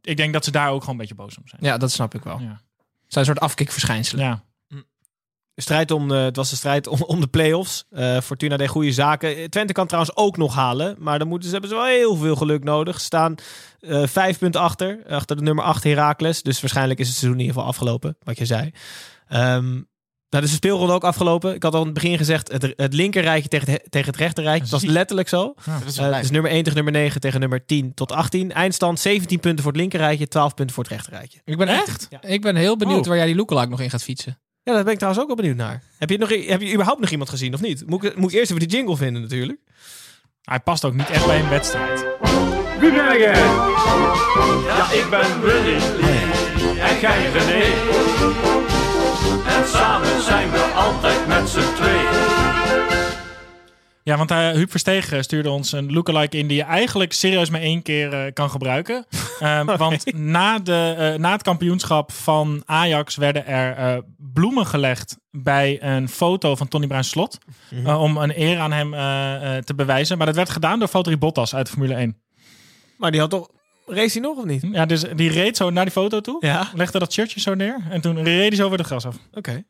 ik 0.00 0.16
denk 0.16 0.32
dat 0.32 0.44
ze 0.44 0.50
daar 0.50 0.70
ook 0.70 0.80
gewoon 0.80 0.94
een 0.94 1.00
beetje 1.00 1.14
boos 1.14 1.38
om 1.38 1.48
zijn. 1.48 1.60
Ja, 1.64 1.78
dat 1.78 1.92
snap 1.92 2.14
ik 2.14 2.22
wel. 2.22 2.38
Ja. 2.40 2.46
Het 2.48 3.12
zijn 3.12 3.26
een 3.26 3.34
soort 3.34 3.40
afkikverschijnselen. 3.40 4.24
Ja. 4.24 4.42
De 5.54 5.62
strijd 5.62 5.90
om 5.90 6.08
de, 6.08 6.14
het 6.14 6.36
was 6.36 6.50
de 6.50 6.56
strijd 6.56 6.86
om, 6.86 7.02
om 7.02 7.20
de 7.20 7.26
play-offs. 7.26 7.84
Eh, 7.90 8.20
Fortuna 8.20 8.56
deed 8.56 8.68
goede 8.68 8.92
zaken. 8.92 9.50
Twente 9.50 9.72
kan 9.72 9.86
trouwens 9.86 10.16
ook 10.16 10.36
nog 10.36 10.54
halen. 10.54 10.96
Maar 10.98 11.18
dan 11.18 11.28
moeten 11.28 11.46
ze, 11.48 11.52
hebben 11.52 11.70
ze 11.70 11.76
wel 11.76 11.86
heel 11.86 12.16
veel 12.16 12.36
geluk 12.36 12.64
nodig. 12.64 12.98
Ze 12.98 13.04
staan 13.04 13.34
eh, 13.80 14.06
vijf 14.06 14.38
punten 14.38 14.60
achter. 14.60 14.98
Achter 15.08 15.36
de 15.36 15.42
nummer 15.42 15.64
8 15.64 15.84
Heracles. 15.84 16.42
Dus 16.42 16.60
waarschijnlijk 16.60 17.00
is 17.00 17.06
het 17.08 17.16
seizoen 17.16 17.38
in 17.40 17.44
ieder 17.44 17.54
geval 17.60 17.72
afgelopen. 17.72 18.16
Wat 18.22 18.38
je 18.38 18.46
zei. 18.46 18.70
Ehm 19.28 19.80
nou, 20.28 20.44
dus 20.44 20.52
de 20.52 20.58
speelronde 20.60 20.92
ook 20.92 21.04
afgelopen. 21.04 21.54
Ik 21.54 21.62
had 21.62 21.74
al 21.74 21.80
in 21.80 21.84
het 21.86 21.94
begin 21.94 22.16
gezegd, 22.16 22.52
het, 22.52 22.72
het 22.76 22.94
linkerrijtje 22.94 23.48
tegen 23.48 23.70
het, 23.72 23.86
tegen 23.90 24.06
het 24.10 24.16
rechterrijtje. 24.16 24.70
Dat 24.70 24.80
was 24.80 24.90
letterlijk 24.90 25.28
zo. 25.28 25.54
Dat 25.64 25.84
is 25.86 25.98
Eh, 25.98 26.18
dus 26.20 26.30
nummer 26.30 26.50
1 26.50 26.62
tegen 26.62 26.74
nummer 26.84 26.92
9 27.02 27.20
tegen 27.20 27.40
nummer 27.40 27.66
10 27.66 27.94
tot 27.94 28.12
18. 28.12 28.52
Eindstand 28.52 29.00
17 29.00 29.40
punten 29.40 29.62
voor 29.62 29.72
het 29.72 29.80
linkerrijtje, 29.80 30.28
12 30.28 30.54
punten 30.54 30.74
voor 30.74 30.84
het 30.84 30.92
rechterrijtje. 30.92 31.40
Ik 31.44 31.56
ben 31.56 31.68
echt, 31.68 32.08
ik 32.20 32.42
ben 32.42 32.56
heel 32.56 32.76
benieuwd 32.76 33.00
Oh. 33.00 33.06
waar 33.06 33.16
jij 33.16 33.26
die 33.26 33.36
lookalike 33.36 33.70
nog 33.70 33.80
in 33.80 33.90
gaat 33.90 34.02
fietsen. 34.02 34.38
Ja, 34.64 34.72
daar 34.72 34.84
ben 34.84 34.92
ik 34.92 34.98
trouwens 34.98 35.22
ook 35.22 35.28
wel 35.28 35.42
benieuwd 35.42 35.56
naar. 35.56 35.82
Heb 35.98 36.10
je, 36.10 36.18
nog, 36.18 36.28
heb 36.28 36.60
je 36.60 36.72
überhaupt 36.72 37.00
nog 37.00 37.10
iemand 37.10 37.30
gezien 37.30 37.54
of 37.54 37.60
niet? 37.60 37.86
Moet 37.86 38.04
ik, 38.04 38.16
moet 38.16 38.32
eerst 38.32 38.50
even 38.50 38.68
die 38.68 38.76
jingle 38.76 38.96
vinden 38.96 39.22
natuurlijk. 39.22 39.60
Hij 40.42 40.60
past 40.60 40.84
ook 40.84 40.94
niet 40.94 41.10
echt 41.10 41.26
bij 41.26 41.40
een 41.40 41.48
wedstrijd. 41.48 42.06
Goedemorgen. 42.20 43.34
Ja, 44.66 44.92
ik 44.92 45.06
ben 45.10 45.40
Willy. 45.40 45.76
En 46.80 47.00
jij 47.00 47.30
René. 47.30 47.62
En 49.46 49.68
samen 49.68 50.22
zijn 50.22 50.50
we 50.50 50.72
altijd 50.74 51.26
met 51.26 51.48
z'n 51.48 51.74
twee. 51.74 52.41
Ja, 54.04 54.16
want 54.16 54.30
uh, 54.30 54.50
Huub 54.50 54.70
Verstegen 54.70 55.24
stuurde 55.24 55.50
ons 55.50 55.72
een 55.72 55.92
lookalike 55.92 56.38
in 56.38 56.46
die 56.46 56.56
je 56.56 56.62
eigenlijk 56.62 57.12
serieus 57.12 57.50
maar 57.50 57.60
één 57.60 57.82
keer 57.82 58.12
uh, 58.12 58.32
kan 58.32 58.50
gebruiken. 58.50 59.04
Um, 59.42 59.66
want 59.66 60.14
na, 60.14 60.58
de, 60.58 60.94
uh, 60.98 61.20
na 61.20 61.32
het 61.32 61.42
kampioenschap 61.42 62.12
van 62.12 62.62
Ajax 62.64 63.16
werden 63.16 63.46
er 63.46 64.02
bloemen 64.16 64.66
gelegd 64.66 65.16
bij 65.30 65.82
een 65.82 66.08
foto 66.08 66.56
van 66.56 66.68
Tony 66.68 66.86
Bruin 66.86 67.04
Slot. 67.04 67.38
Mm 67.70 67.84
-hmm. 67.84 67.96
om 67.96 68.16
een 68.16 68.40
eer 68.40 68.58
aan 68.58 68.72
hem 68.72 68.90
te 69.64 69.74
bewijzen. 69.74 70.16
Maar 70.16 70.26
dat 70.26 70.36
werd 70.36 70.50
gedaan 70.50 70.78
door 70.78 70.88
Valtteri 70.88 71.16
Bottas 71.16 71.54
uit 71.54 71.66
de 71.66 71.72
Formule 71.72 71.94
1. 71.94 72.16
Maar 72.96 73.10
die 73.10 73.20
had 73.20 73.30
toch... 73.30 73.48
Race 73.86 74.18
hij 74.18 74.28
nog 74.28 74.38
of 74.38 74.44
niet? 74.44 74.66
Ja, 74.72 74.86
dus 74.86 75.04
die 75.16 75.30
reed 75.30 75.56
zo 75.56 75.70
naar 75.70 75.84
die 75.84 75.92
foto 75.92 76.20
toe. 76.20 76.36
Ja. 76.46 76.68
Legde 76.74 76.98
dat 76.98 77.12
shirtje 77.12 77.40
zo 77.40 77.54
neer. 77.54 77.80
En 77.90 78.00
toen 78.00 78.22
reed 78.22 78.48
hij 78.48 78.56
zo 78.56 78.68
weer 78.68 78.78
de 78.78 78.84
gras 78.84 79.06
af. 79.06 79.14
Oké. 79.14 79.38
Okay. 79.38 79.64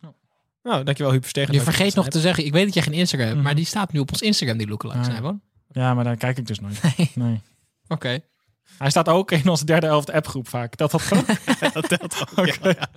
Nou, 0.63 0.85
dankjewel 0.85 1.13
Huub 1.13 1.23
Verstegen. 1.23 1.55
Je 1.55 1.61
vergeet 1.61 1.95
nog 1.95 2.09
te 2.09 2.21
zeggen, 2.21 2.45
ik 2.45 2.53
weet 2.53 2.65
dat 2.65 2.75
jij 2.75 2.83
geen 2.83 2.93
Instagram 2.93 3.27
hebt, 3.27 3.39
mm. 3.39 3.45
maar 3.45 3.55
die 3.55 3.65
staat 3.65 3.93
nu 3.93 3.99
op 3.99 4.11
ons 4.11 4.23
Instagram, 4.23 4.57
die 4.57 4.69
lookalike, 4.69 4.99
ja. 4.99 5.05
Snijboon. 5.05 5.41
Ja, 5.69 5.95
maar 5.95 6.05
daar 6.05 6.17
kijk 6.17 6.39
ik 6.39 6.47
dus 6.47 6.61
nooit. 6.61 6.83
Nee. 6.83 7.11
nee. 7.27 7.41
Oké. 7.83 7.95
Okay. 7.95 8.25
Hij 8.79 8.91
staat 8.91 9.09
ook 9.09 9.31
in 9.31 9.49
onze 9.49 9.65
derde 9.65 9.87
helft 9.87 10.11
appgroep 10.11 10.49
vaak. 10.49 10.77
Dat 10.77 10.91
dat 10.91 11.13
ook? 11.13 11.27
dat 11.73 11.89
telt 11.89 12.21
ook, 12.21 12.39
okay. 12.39 12.57
ja, 12.63 12.75
ja. 12.79 12.89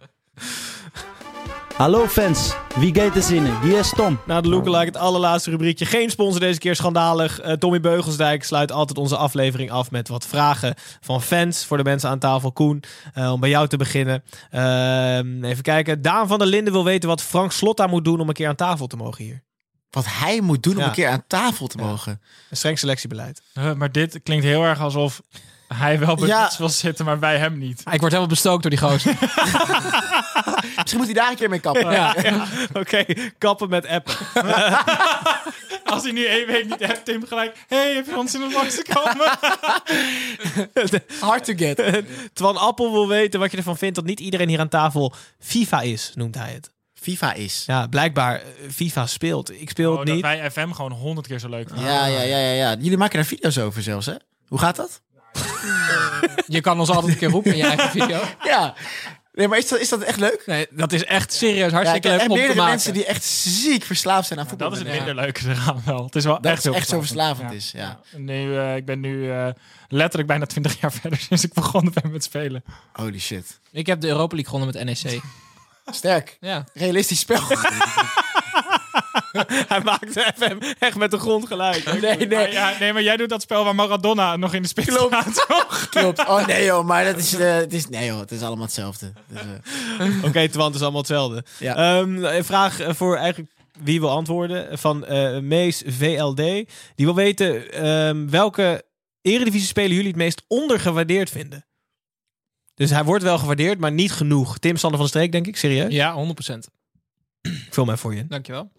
Hallo 1.78 2.07
fans, 2.07 2.53
wie 2.76 2.95
gaat 2.95 3.15
er 3.15 3.21
zinnen? 3.21 3.61
Hier 3.61 3.80
is 3.80 3.89
Tom. 3.95 4.19
Na 4.26 4.41
de 4.41 4.47
lookalike, 4.49 4.86
het 4.86 4.97
allerlaatste 4.97 5.49
rubriekje. 5.49 5.86
Geen 5.86 6.09
sponsor 6.09 6.39
deze 6.39 6.59
keer, 6.59 6.76
schandalig. 6.76 7.39
Eh, 7.39 7.53
Tommy 7.53 7.80
Beugelsdijk 7.80 8.43
sluit 8.43 8.71
altijd 8.71 8.97
onze 8.97 9.17
aflevering 9.17 9.71
af 9.71 9.91
met 9.91 10.07
wat 10.07 10.26
vragen 10.26 10.73
van 11.01 11.21
fans 11.21 11.65
voor 11.65 11.78
de 11.78 11.84
mensen 11.84 12.09
aan 12.09 12.19
tafel. 12.19 12.51
Koen, 12.51 12.84
eh, 13.13 13.32
om 13.32 13.39
bij 13.39 13.49
jou 13.49 13.67
te 13.67 13.78
beginnen. 13.78 14.23
Ehm, 14.51 15.43
even 15.43 15.63
kijken. 15.63 16.01
Daan 16.01 16.28
van 16.28 16.38
der 16.39 16.47
Linden 16.47 16.73
wil 16.73 16.84
weten 16.84 17.09
wat 17.09 17.21
Frank 17.21 17.51
Slotta 17.51 17.88
moet 17.88 18.05
doen 18.05 18.19
om 18.19 18.28
een 18.28 18.34
keer 18.34 18.47
aan 18.47 18.55
tafel 18.55 18.88
te 18.88 18.95
mogen 18.97 19.23
hier. 19.23 19.43
Wat 19.89 20.05
hij 20.09 20.41
moet 20.41 20.63
doen 20.63 20.73
om 20.73 20.80
Ja. 20.80 20.86
een 20.86 20.91
keer 20.91 21.09
aan 21.09 21.23
tafel 21.28 21.67
te 21.67 21.78
mogen. 21.78 22.21
Een 22.49 22.57
streng 22.57 22.80
selectiebeleid. 22.80 23.41
Uh, 23.57 23.73
maar 23.73 23.91
dit 23.91 24.19
klinkt 24.23 24.45
heel 24.45 24.63
erg 24.63 24.80
alsof 24.80 25.21
hij 25.68 25.99
wel 25.99 26.16
bij 26.16 26.28
Ja. 26.28 26.51
wil 26.57 26.70
zitten, 26.70 27.05
maar 27.05 27.20
wij 27.20 27.38
hem 27.38 27.57
niet. 27.57 27.80
Ik 27.80 27.86
word 27.99 28.01
helemaal 28.01 28.28
bestookt 28.28 28.61
door 28.61 28.72
die 28.72 28.80
gozer. 28.80 29.18
Misschien 30.76 30.97
moet 30.97 31.05
hij 31.05 31.13
daar 31.13 31.30
een 31.30 31.36
keer 31.36 31.49
mee 31.49 31.59
kappen. 31.59 31.91
Ja. 31.91 32.16
Oké, 32.74 33.05
kappen 33.38 33.70
met 33.70 33.88
appen. 33.88 34.16
Als 35.86 36.03
hij 36.03 36.11
nu 36.11 36.26
één 36.26 36.47
week 36.47 36.66
niet 36.70 36.86
hebt, 36.86 37.05
Tim 37.05 37.26
gelijk... 37.28 37.55
hey, 37.68 37.93
heb 37.93 38.05
je 38.05 38.18
ons 38.18 38.34
in 38.36 38.41
het 38.41 38.53
langs 38.53 38.76
te 38.76 38.86
komen? 38.93 39.32
Hard 41.20 41.43
to 41.43 41.53
get. 41.55 42.03
Twan 42.34 42.57
Appel 42.57 42.91
wil 42.91 43.07
weten 43.07 43.39
wat 43.39 43.51
je 43.51 43.57
ervan 43.57 43.78
vindt 43.78 43.95
dat 43.95 44.05
niet 44.05 44.20
iedereen 44.20 44.49
hier 44.49 44.59
aan 44.59 44.70
tafel 44.70 45.13
FIFA 45.39 45.82
is, 45.82 46.11
noemt 46.16 46.36
hij 46.36 46.51
het. 46.53 46.74
FIFA 46.93 47.34
is. 47.34 47.63
Ja, 47.68 47.88
blijkbaar 47.88 48.36
eh, 48.36 48.45
FIFA 48.72 49.05
speelt. 49.05 49.61
Ik 49.61 49.70
speel 49.70 49.91
Oh, 49.91 49.97
het 49.97 50.05
dat 50.07 50.16
niet. 50.16 50.24
wij 50.26 50.51
FM 50.51 50.72
gewoon 50.72 50.91
honderd 50.91 51.28
keer 51.28 51.39
zo 51.39 51.49
leuk 51.49 51.68
vinden. 51.70 51.86
Ja, 51.91 52.05
ja, 52.05 52.22
ja, 52.22 52.38
ja, 52.38 52.51
ja. 52.51 52.76
Jullie 52.80 52.97
maken 52.97 53.16
daar 53.16 53.26
video's 53.26 53.57
over 53.57 53.84
zelfs, 53.84 54.05
hè? 54.05 54.16
Hoe 54.47 54.59
gaat 54.59 54.76
dat? 54.76 55.01
Je 56.47 56.61
kan 56.61 56.79
ons 56.79 56.89
altijd 56.89 57.11
een 57.13 57.17
keer 57.19 57.29
roepen 57.29 57.51
in 57.51 57.57
je 57.57 57.63
eigen 57.65 57.89
video. 57.89 58.21
Ja. 58.43 58.73
Nee, 59.33 59.47
maar 59.47 59.57
is 59.57 59.67
dat, 59.67 59.79
is 59.79 59.89
dat 59.89 60.01
echt 60.01 60.19
leuk? 60.19 60.43
Nee, 60.45 60.67
dat 60.71 60.93
is 60.93 61.03
echt 61.03 61.33
serieus 61.33 61.71
hartstikke 61.71 62.07
leuk 62.09 62.21
om 62.21 62.27
te 62.27 62.33
meerdere 62.33 62.55
maken. 62.55 62.69
mensen 62.71 62.93
die 62.93 63.05
echt 63.05 63.23
ziek 63.23 63.83
verslaafd 63.83 64.27
zijn 64.27 64.39
aan 64.39 64.47
voetbal. 64.47 64.69
Dat 64.69 64.77
is 64.77 64.83
het 64.83 64.93
Ja. 64.93 65.03
minder 65.03 65.23
leuke 65.23 65.49
eraan 65.49 65.81
wel. 65.86 66.03
Het 66.05 66.15
is 66.15 66.23
wel 66.23 66.41
Dat 66.41 66.51
echt 66.51 66.63
het 66.63 66.73
echt 66.73 66.88
zo 66.89 66.99
verslavend 66.99 67.51
is, 67.51 67.71
ja. 67.71 67.99
Nu, 68.17 68.57
eh, 68.57 68.75
ik 68.75 68.86
ben 68.86 68.99
nu 68.99 69.31
eh, 69.31 69.47
letterlijk 69.88 70.27
bijna 70.27 70.45
20 70.45 70.79
jaar 70.79 70.91
verder 71.01 71.19
sinds 71.19 71.43
ik 71.43 71.53
begonnen 71.53 71.93
ben 72.01 72.11
met 72.11 72.23
spelen. 72.23 72.63
Holy 72.93 73.19
shit. 73.19 73.59
Ik 73.71 73.86
heb 73.88 74.01
de 74.01 74.07
Europa 74.07 74.36
League 74.36 74.53
gewonnen 74.53 74.86
met 74.86 75.03
NEC. 75.03 75.21
Sterk. 75.91 76.38
Ja. 76.41 76.63
Realistisch 76.73 77.19
spel. 77.19 77.41
Hij 79.67 79.81
maakt 79.83 80.11
FM 80.36 80.57
echt 80.79 80.97
met 80.97 81.11
de 81.11 81.17
grond 81.17 81.47
geluid. 81.47 81.86
nee, 82.01 82.17
Maar, 82.17 82.27
nee. 82.27 82.51
ja, 82.51 82.73
nee, 82.79 82.93
maar 82.93 83.03
jij 83.03 83.17
doet 83.17 83.29
dat 83.29 83.41
spel 83.41 83.63
waar 83.63 83.75
Maradona 83.75 84.36
nog 84.36 84.53
in 84.53 84.61
de 84.61 84.67
spits 84.67 84.88
Klopt. 84.88 85.15
staat, 85.15 85.45
toch? 85.47 85.88
Klopt. 85.89 86.19
Oh 86.27 86.47
nee 86.47 86.65
joh, 86.65 86.86
maar 86.86 87.05
dat 87.05 87.17
is, 87.17 87.33
eh, 87.33 87.55
het 87.55 87.73
is... 87.73 87.89
Nee 87.89 88.05
joh, 88.05 88.19
het 88.19 88.31
is 88.31 88.41
allemaal 88.41 88.65
hetzelfde. 88.65 89.13
Dus, 89.27 89.41
eh, 89.99 90.23
Oké, 90.23 90.49
Twan, 90.49 90.65
het 90.65 90.75
is 90.75 90.81
allemaal 90.81 90.99
hetzelfde. 91.01 91.43
Ja. 91.59 91.75
Ehm, 91.75 92.23
een 92.23 92.45
vraag 92.45 92.79
eh, 92.79 92.93
voor 92.93 93.17
eigenlijk 93.17 93.51
wie 93.83 93.99
wil 93.99 94.09
antwoorden. 94.09 94.77
Van 94.79 95.05
eh, 95.05 95.39
Mees 95.39 95.83
VLD. 95.86 96.36
Die 96.36 97.05
wil 97.05 97.15
weten 97.15 97.71
ehm, 97.71 98.29
welke 98.29 98.83
eredivisie 99.21 99.67
spelen 99.67 99.91
jullie 99.91 100.07
het 100.07 100.15
meest 100.15 100.43
ondergewaardeerd 100.47 101.29
vinden. 101.29 101.65
Dus 102.75 102.89
hij 102.89 103.03
wordt 103.03 103.23
wel 103.23 103.38
gewaardeerd, 103.38 103.79
maar 103.79 103.91
niet 103.91 104.11
genoeg. 104.11 104.57
Tim 104.57 104.77
Sander 104.77 104.99
van 104.99 105.07
de 105.09 105.13
Streek, 105.15 105.31
denk 105.31 105.47
ik. 105.47 105.57
Serieus? 105.57 105.93
Ja, 105.93 106.15
100%. 106.15 106.57
Ik 107.41 107.67
vul 107.69 107.86
mij 107.86 107.97
voor 107.97 108.13
je. 108.13 108.19
in. 108.19 108.25
Dankjewel. 108.27 108.71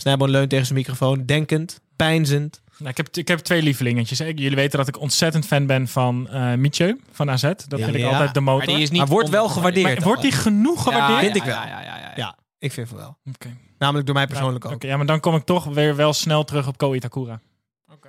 Snijboon 0.00 0.30
leunt 0.30 0.50
tegen 0.50 0.66
zijn 0.66 0.78
microfoon. 0.78 1.24
Denkend. 1.26 1.80
Pijnzend. 1.96 2.60
Nou, 2.78 2.90
ik, 2.90 2.96
heb, 2.96 3.08
ik 3.16 3.28
heb 3.28 3.38
twee 3.38 3.62
lievelingetjes. 3.62 4.18
Jullie 4.18 4.54
weten 4.54 4.78
dat 4.78 4.88
ik 4.88 5.00
ontzettend 5.00 5.46
fan 5.46 5.66
ben 5.66 5.88
van 5.88 6.28
eh 6.28 6.54
Mietje 6.54 6.98
van 7.12 7.30
AZ. 7.30 7.42
Dat 7.42 7.66
vind 7.68 7.94
ik 7.94 7.96
Ja. 7.96 8.08
altijd 8.08 8.34
de 8.34 8.40
motor. 8.40 8.66
Maar 8.66 8.74
die 8.74 8.82
is 8.84 8.90
niet 8.90 8.98
Maar 8.98 9.08
wordt 9.08 9.28
wel 9.28 9.48
gewaardeerd. 9.48 9.94
Maar 9.94 10.04
wordt 10.06 10.22
die 10.22 10.32
genoeg 10.32 10.82
gewaardeerd? 10.82 11.20
vind 11.20 11.36
ik 11.36 11.42
wel. 11.42 11.54
Ja, 11.54 11.66
ja, 11.68 11.80
ja, 11.82 11.96
ja. 11.98 12.12
Ja, 12.16 12.38
ik 12.58 12.72
vind 12.72 12.88
het 12.88 12.98
wel. 12.98 13.18
Oké. 13.34 13.56
Namelijk 13.78 14.06
door 14.06 14.14
mij 14.14 14.26
persoonlijk 14.26 14.64
Oké, 14.64 14.74
ook. 14.74 14.82
ja, 14.82 14.96
maar 14.96 15.06
dan 15.06 15.20
kom 15.20 15.34
ik 15.34 15.44
toch 15.44 15.64
weer 15.64 15.96
wel 15.96 16.12
snel 16.12 16.44
terug 16.44 16.66
op 16.66 16.78
Ko 16.78 16.94
Itakura. 16.94 17.40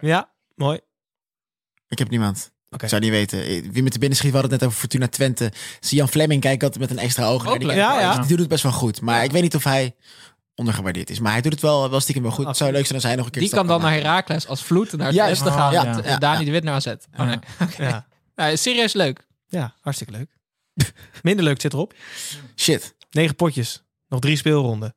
Ja, 0.01 0.29
mooi. 0.55 0.79
ik 1.87 1.99
heb 1.99 2.09
niemand. 2.09 2.51
Ik 2.77 2.89
zou 2.89 3.01
niet 3.01 3.11
weten. 3.11 3.43
Eh, 3.43 3.69
Wie 3.71 3.83
met 3.83 3.93
de 3.93 3.99
binnen 3.99 4.17
schiet, 4.17 4.31
we 4.31 4.37
hadden 4.37 4.51
het 4.51 4.59
net 4.61 4.69
over 4.69 4.79
Fortuna 4.81 5.07
Twente. 5.07 5.51
Sian 5.79 6.09
Fleming 6.09 6.41
kijk 6.41 6.53
ik 6.55 6.63
altijd 6.63 6.81
met 6.81 6.91
een 6.97 7.03
extra 7.03 7.25
oog. 7.25 7.59
Ja, 7.61 7.99
ja. 7.99 8.17
die 8.17 8.27
doet 8.27 8.39
het 8.39 8.47
best 8.47 8.63
wel 8.63 8.71
goed. 8.71 9.01
Maar 9.01 9.23
ik 9.23 9.31
weet 9.31 9.41
niet 9.41 9.55
of 9.55 9.63
hij 9.63 9.95
ondergewaardeerd 10.59 11.09
is. 11.09 11.19
Maar 11.19 11.31
hij 11.31 11.41
doet 11.41 11.51
het 11.51 11.61
wel, 11.61 11.89
wel 11.89 11.99
stiekem 11.99 12.23
wel 12.23 12.31
goed. 12.31 12.45
Het 12.45 12.57
zou 12.57 12.71
leuk 12.71 12.83
zijn 12.83 12.95
als 12.95 13.03
hij 13.03 13.15
nog 13.15 13.25
een 13.25 13.31
keer 13.31 13.41
Die 13.41 13.51
kan 13.51 13.67
dan 13.67 13.81
naar. 13.81 13.91
Herakles 13.91 14.47
als 14.47 14.63
vloed 14.63 14.91
naar 14.97 15.07
het 15.07 15.15
westen 15.15 15.51
gaan. 15.51 15.71
Ja, 15.71 15.83
met, 15.83 16.05
ja, 16.05 16.11
eh, 16.11 16.17
Dani 16.17 16.45
de 16.45 16.51
Wit 16.51 16.63
naar 16.63 16.73
AZ. 16.73 16.85
Oh, 16.87 17.25
nee. 17.25 17.39
Ja. 17.87 18.07
Nou, 18.35 18.57
serieus 18.57 18.93
leuk. 18.93 19.27
ja, 19.47 19.73
hartstikke 19.81 20.13
leuk. 20.13 20.29
Minder 21.21 21.45
leuk 21.45 21.61
zit 21.61 21.73
erop. 21.73 21.93
Shit. 22.55 22.95
Negen 23.11 23.35
potjes. 23.35 23.83
Nog 24.07 24.19
drie 24.19 24.37
speelronden. 24.37 24.95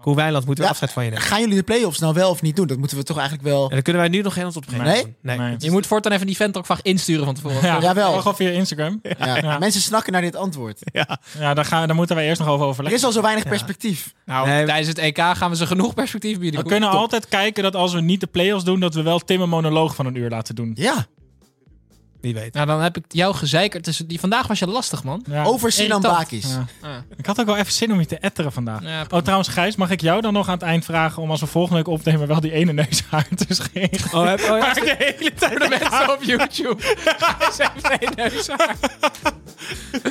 Koen 0.00 0.14
Wijnland 0.14 0.44
moeten 0.46 0.64
we 0.64 0.70
Ja. 0.70 0.76
afscheid 0.76 0.92
van 0.92 1.04
je 1.04 1.10
nemen. 1.10 1.24
Gaan 1.24 1.40
jullie 1.40 1.54
de 1.54 1.62
play-offs 1.62 1.98
nou 1.98 2.14
wel 2.14 2.30
of 2.30 2.42
niet 2.42 2.56
doen? 2.56 2.66
Dat 2.66 2.78
moeten 2.78 2.96
we 2.96 3.02
toch 3.02 3.18
eigenlijk 3.18 3.48
wel... 3.48 3.62
En 3.64 3.70
dan 3.70 3.82
kunnen 3.82 4.02
wij 4.02 4.10
nu 4.10 4.20
nog 4.22 4.32
geen 4.32 4.44
antwoord 4.44 4.66
op 4.66 4.72
geven. 4.72 4.86
Nee? 4.86 5.16
Nee. 5.22 5.38
Nee. 5.38 5.54
Je 5.58 5.70
moet 5.70 5.86
voortaan 5.86 6.12
even 6.12 6.26
die 6.26 6.36
vent 6.36 6.56
ook 6.56 6.66
vaak 6.66 6.78
insturen 6.82 7.24
van 7.24 7.34
tevoren. 7.34 7.62
Ja, 7.62 7.80
Jawel. 7.80 8.12
Gewoon 8.18 8.36
via 8.36 8.50
Instagram. 8.50 9.00
Ja. 9.18 9.36
Ja. 9.36 9.58
Mensen 9.58 9.80
snakken 9.80 10.12
naar 10.12 10.20
dit 10.22 10.36
antwoord. 10.36 10.80
Ja. 10.92 11.18
Ja, 11.38 11.54
daar, 11.54 11.64
gaan, 11.64 11.86
daar 11.86 11.96
moeten 11.96 12.16
wij 12.16 12.26
eerst 12.26 12.40
nog 12.40 12.48
over 12.48 12.62
Er 12.62 12.68
overleggen. 12.70 13.00
is 13.00 13.06
al 13.06 13.12
zo 13.12 13.22
weinig 13.22 13.44
perspectief. 13.48 14.14
Nou, 14.24 14.46
Nee. 14.48 14.64
tijdens 14.66 14.88
het 14.88 14.98
EK 14.98 15.18
gaan 15.18 15.50
we 15.50 15.56
ze 15.56 15.66
genoeg 15.66 15.94
perspectief 15.94 16.38
bieden. 16.38 16.62
We 16.62 16.68
kunnen 16.68 16.90
Top. 16.90 16.98
altijd 17.00 17.28
kijken 17.28 17.62
dat 17.62 17.76
als 17.76 17.92
we 17.92 18.00
niet 18.00 18.20
de 18.20 18.26
play-offs 18.26 18.64
doen, 18.64 18.80
dat 18.80 18.94
we 18.94 19.02
wel 19.02 19.18
Tim 19.18 19.40
een 19.40 19.48
monoloog 19.48 19.94
van 19.94 20.06
een 20.06 20.14
uur 20.14 20.30
laten 20.30 20.54
doen. 20.54 20.72
Ja. 20.74 21.06
Wie 22.20 22.34
weet. 22.34 22.54
Nou, 22.54 22.66
dan 22.66 22.80
heb 22.80 22.96
ik 22.96 23.04
jou 23.08 23.34
gezeikerd. 23.34 23.84
Dus 23.84 23.96
die, 23.96 24.20
vandaag 24.20 24.46
was 24.46 24.58
je 24.58 24.66
lastig, 24.66 25.04
man. 25.04 25.24
Ja. 25.28 25.44
Over 25.44 25.72
Sinan. 25.72 26.02
Bakis. 26.02 26.46
Ja. 26.82 27.04
Ik 27.16 27.26
had 27.26 27.40
ook 27.40 27.46
wel 27.46 27.56
even 27.56 27.72
zin 27.72 27.92
om 27.92 28.00
je 28.00 28.06
te 28.06 28.18
etteren 28.18 28.52
vandaag. 28.52 28.82
Ja, 28.82 29.06
Oh, 29.10 29.20
trouwens, 29.20 29.48
Gijs, 29.48 29.76
mag 29.76 29.90
ik 29.90 30.00
jou 30.00 30.20
dan 30.20 30.32
nog 30.32 30.46
aan 30.48 30.54
het 30.54 30.62
eind 30.62 30.84
vragen 30.84 31.22
om 31.22 31.30
als 31.30 31.40
we 31.40 31.46
volgende 31.46 31.76
week 31.76 31.88
opnemen 31.88 32.26
wel 32.28 32.40
die 32.40 32.52
ene 32.52 32.72
neushaar 32.72 33.26
te 33.46 33.54
scheren? 33.54 34.12
Oh, 34.20 34.26
heb, 34.26 34.40
oh, 34.40 34.46
ja. 34.46 34.58
Waar 34.58 34.76
ik 34.76 34.84
de 34.84 35.14
hele 35.16 35.34
tijd 35.34 35.60
de 35.60 35.68
mensen 35.68 36.12
op 36.12 36.22
YouTube. 36.22 36.76
Gijs 37.04 37.56
heeft 37.58 37.86
geen 37.86 38.12
neushaar. 38.16 38.76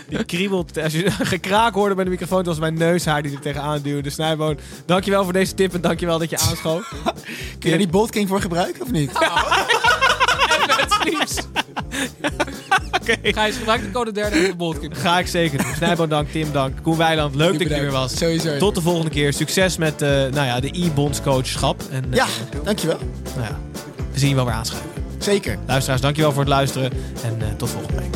Die 0.10 0.24
kriebelt. 0.24 0.78
Als 0.78 0.94
je 0.94 1.12
gekraak 1.36 1.74
hoorde 1.74 1.96
bij 1.96 2.04
de 2.04 2.10
microfoon, 2.10 2.38
dat 2.38 2.48
was 2.48 2.60
mijn 2.60 2.74
neushaar 2.74 3.22
die 3.22 3.34
er 3.34 3.40
tegenaan 3.40 3.82
duwde. 3.82 4.10
Snijboon, 4.10 4.60
dankjewel 4.86 5.24
voor 5.24 5.34
deze 5.34 5.54
tip 5.54 5.74
en 5.74 5.82
dankjewel 5.82 6.20
dat 6.20 6.30
je 6.30 6.38
aanschoof. 6.38 6.94
Kun 7.60 7.60
je 7.60 7.70
daar 7.70 7.78
die 7.78 7.88
Bolt 7.88 8.10
King 8.12 8.28
voor 8.28 8.42
gebruiken 8.42 8.82
of 8.82 8.92
niet? 8.92 9.12
met 11.12 11.30
sleeves. 11.30 11.46
Gijs, 13.24 13.56
gebruik 13.56 13.82
de 13.82 13.92
code 13.92 14.12
derde 14.12 14.38
in 14.38 14.50
de 14.52 14.56
boldkip. 14.56 14.94
Ga 14.94 15.20
ik 15.20 15.28
zeker 15.28 15.58
doen. 15.64 15.74
Snijboon 15.76 16.10
dank, 16.10 16.30
Tim 16.32 16.52
dank. 16.52 16.82
Koen 16.82 16.98
Weiland, 16.98 17.36
leuk 17.36 17.60
dat 17.60 17.68
je 17.70 17.74
er 17.76 17.82
weer 17.82 17.92
was. 17.92 18.18
Sowieso. 18.18 18.58
Tot 18.58 18.76
de 18.76 18.82
volgende 18.82 19.10
keer. 19.12 19.34
Succes 19.34 19.78
met 19.78 20.02
eh, 20.02 20.10
nou 20.10 20.34
ja, 20.46 20.60
de 20.60 20.70
e-bondscoachschap. 20.86 21.82
En 21.92 22.04
eh, 22.10 22.16
Ja, 22.18 22.26
dankjewel. 22.64 22.98
nou 23.36 23.48
ja, 23.48 23.60
we 24.12 24.20
zien 24.20 24.30
je 24.30 24.36
wel 24.36 24.46
weer 24.46 24.54
aanschuiven. 24.54 24.92
Zeker. 25.18 25.58
Luisteraars, 25.68 26.02
dankjewel 26.02 26.32
voor 26.32 26.40
het 26.42 26.50
luisteren. 26.50 26.92
En 27.24 27.38
eh, 27.42 27.48
tot 27.58 27.70
volgende 27.70 27.98
week. 28.02 28.16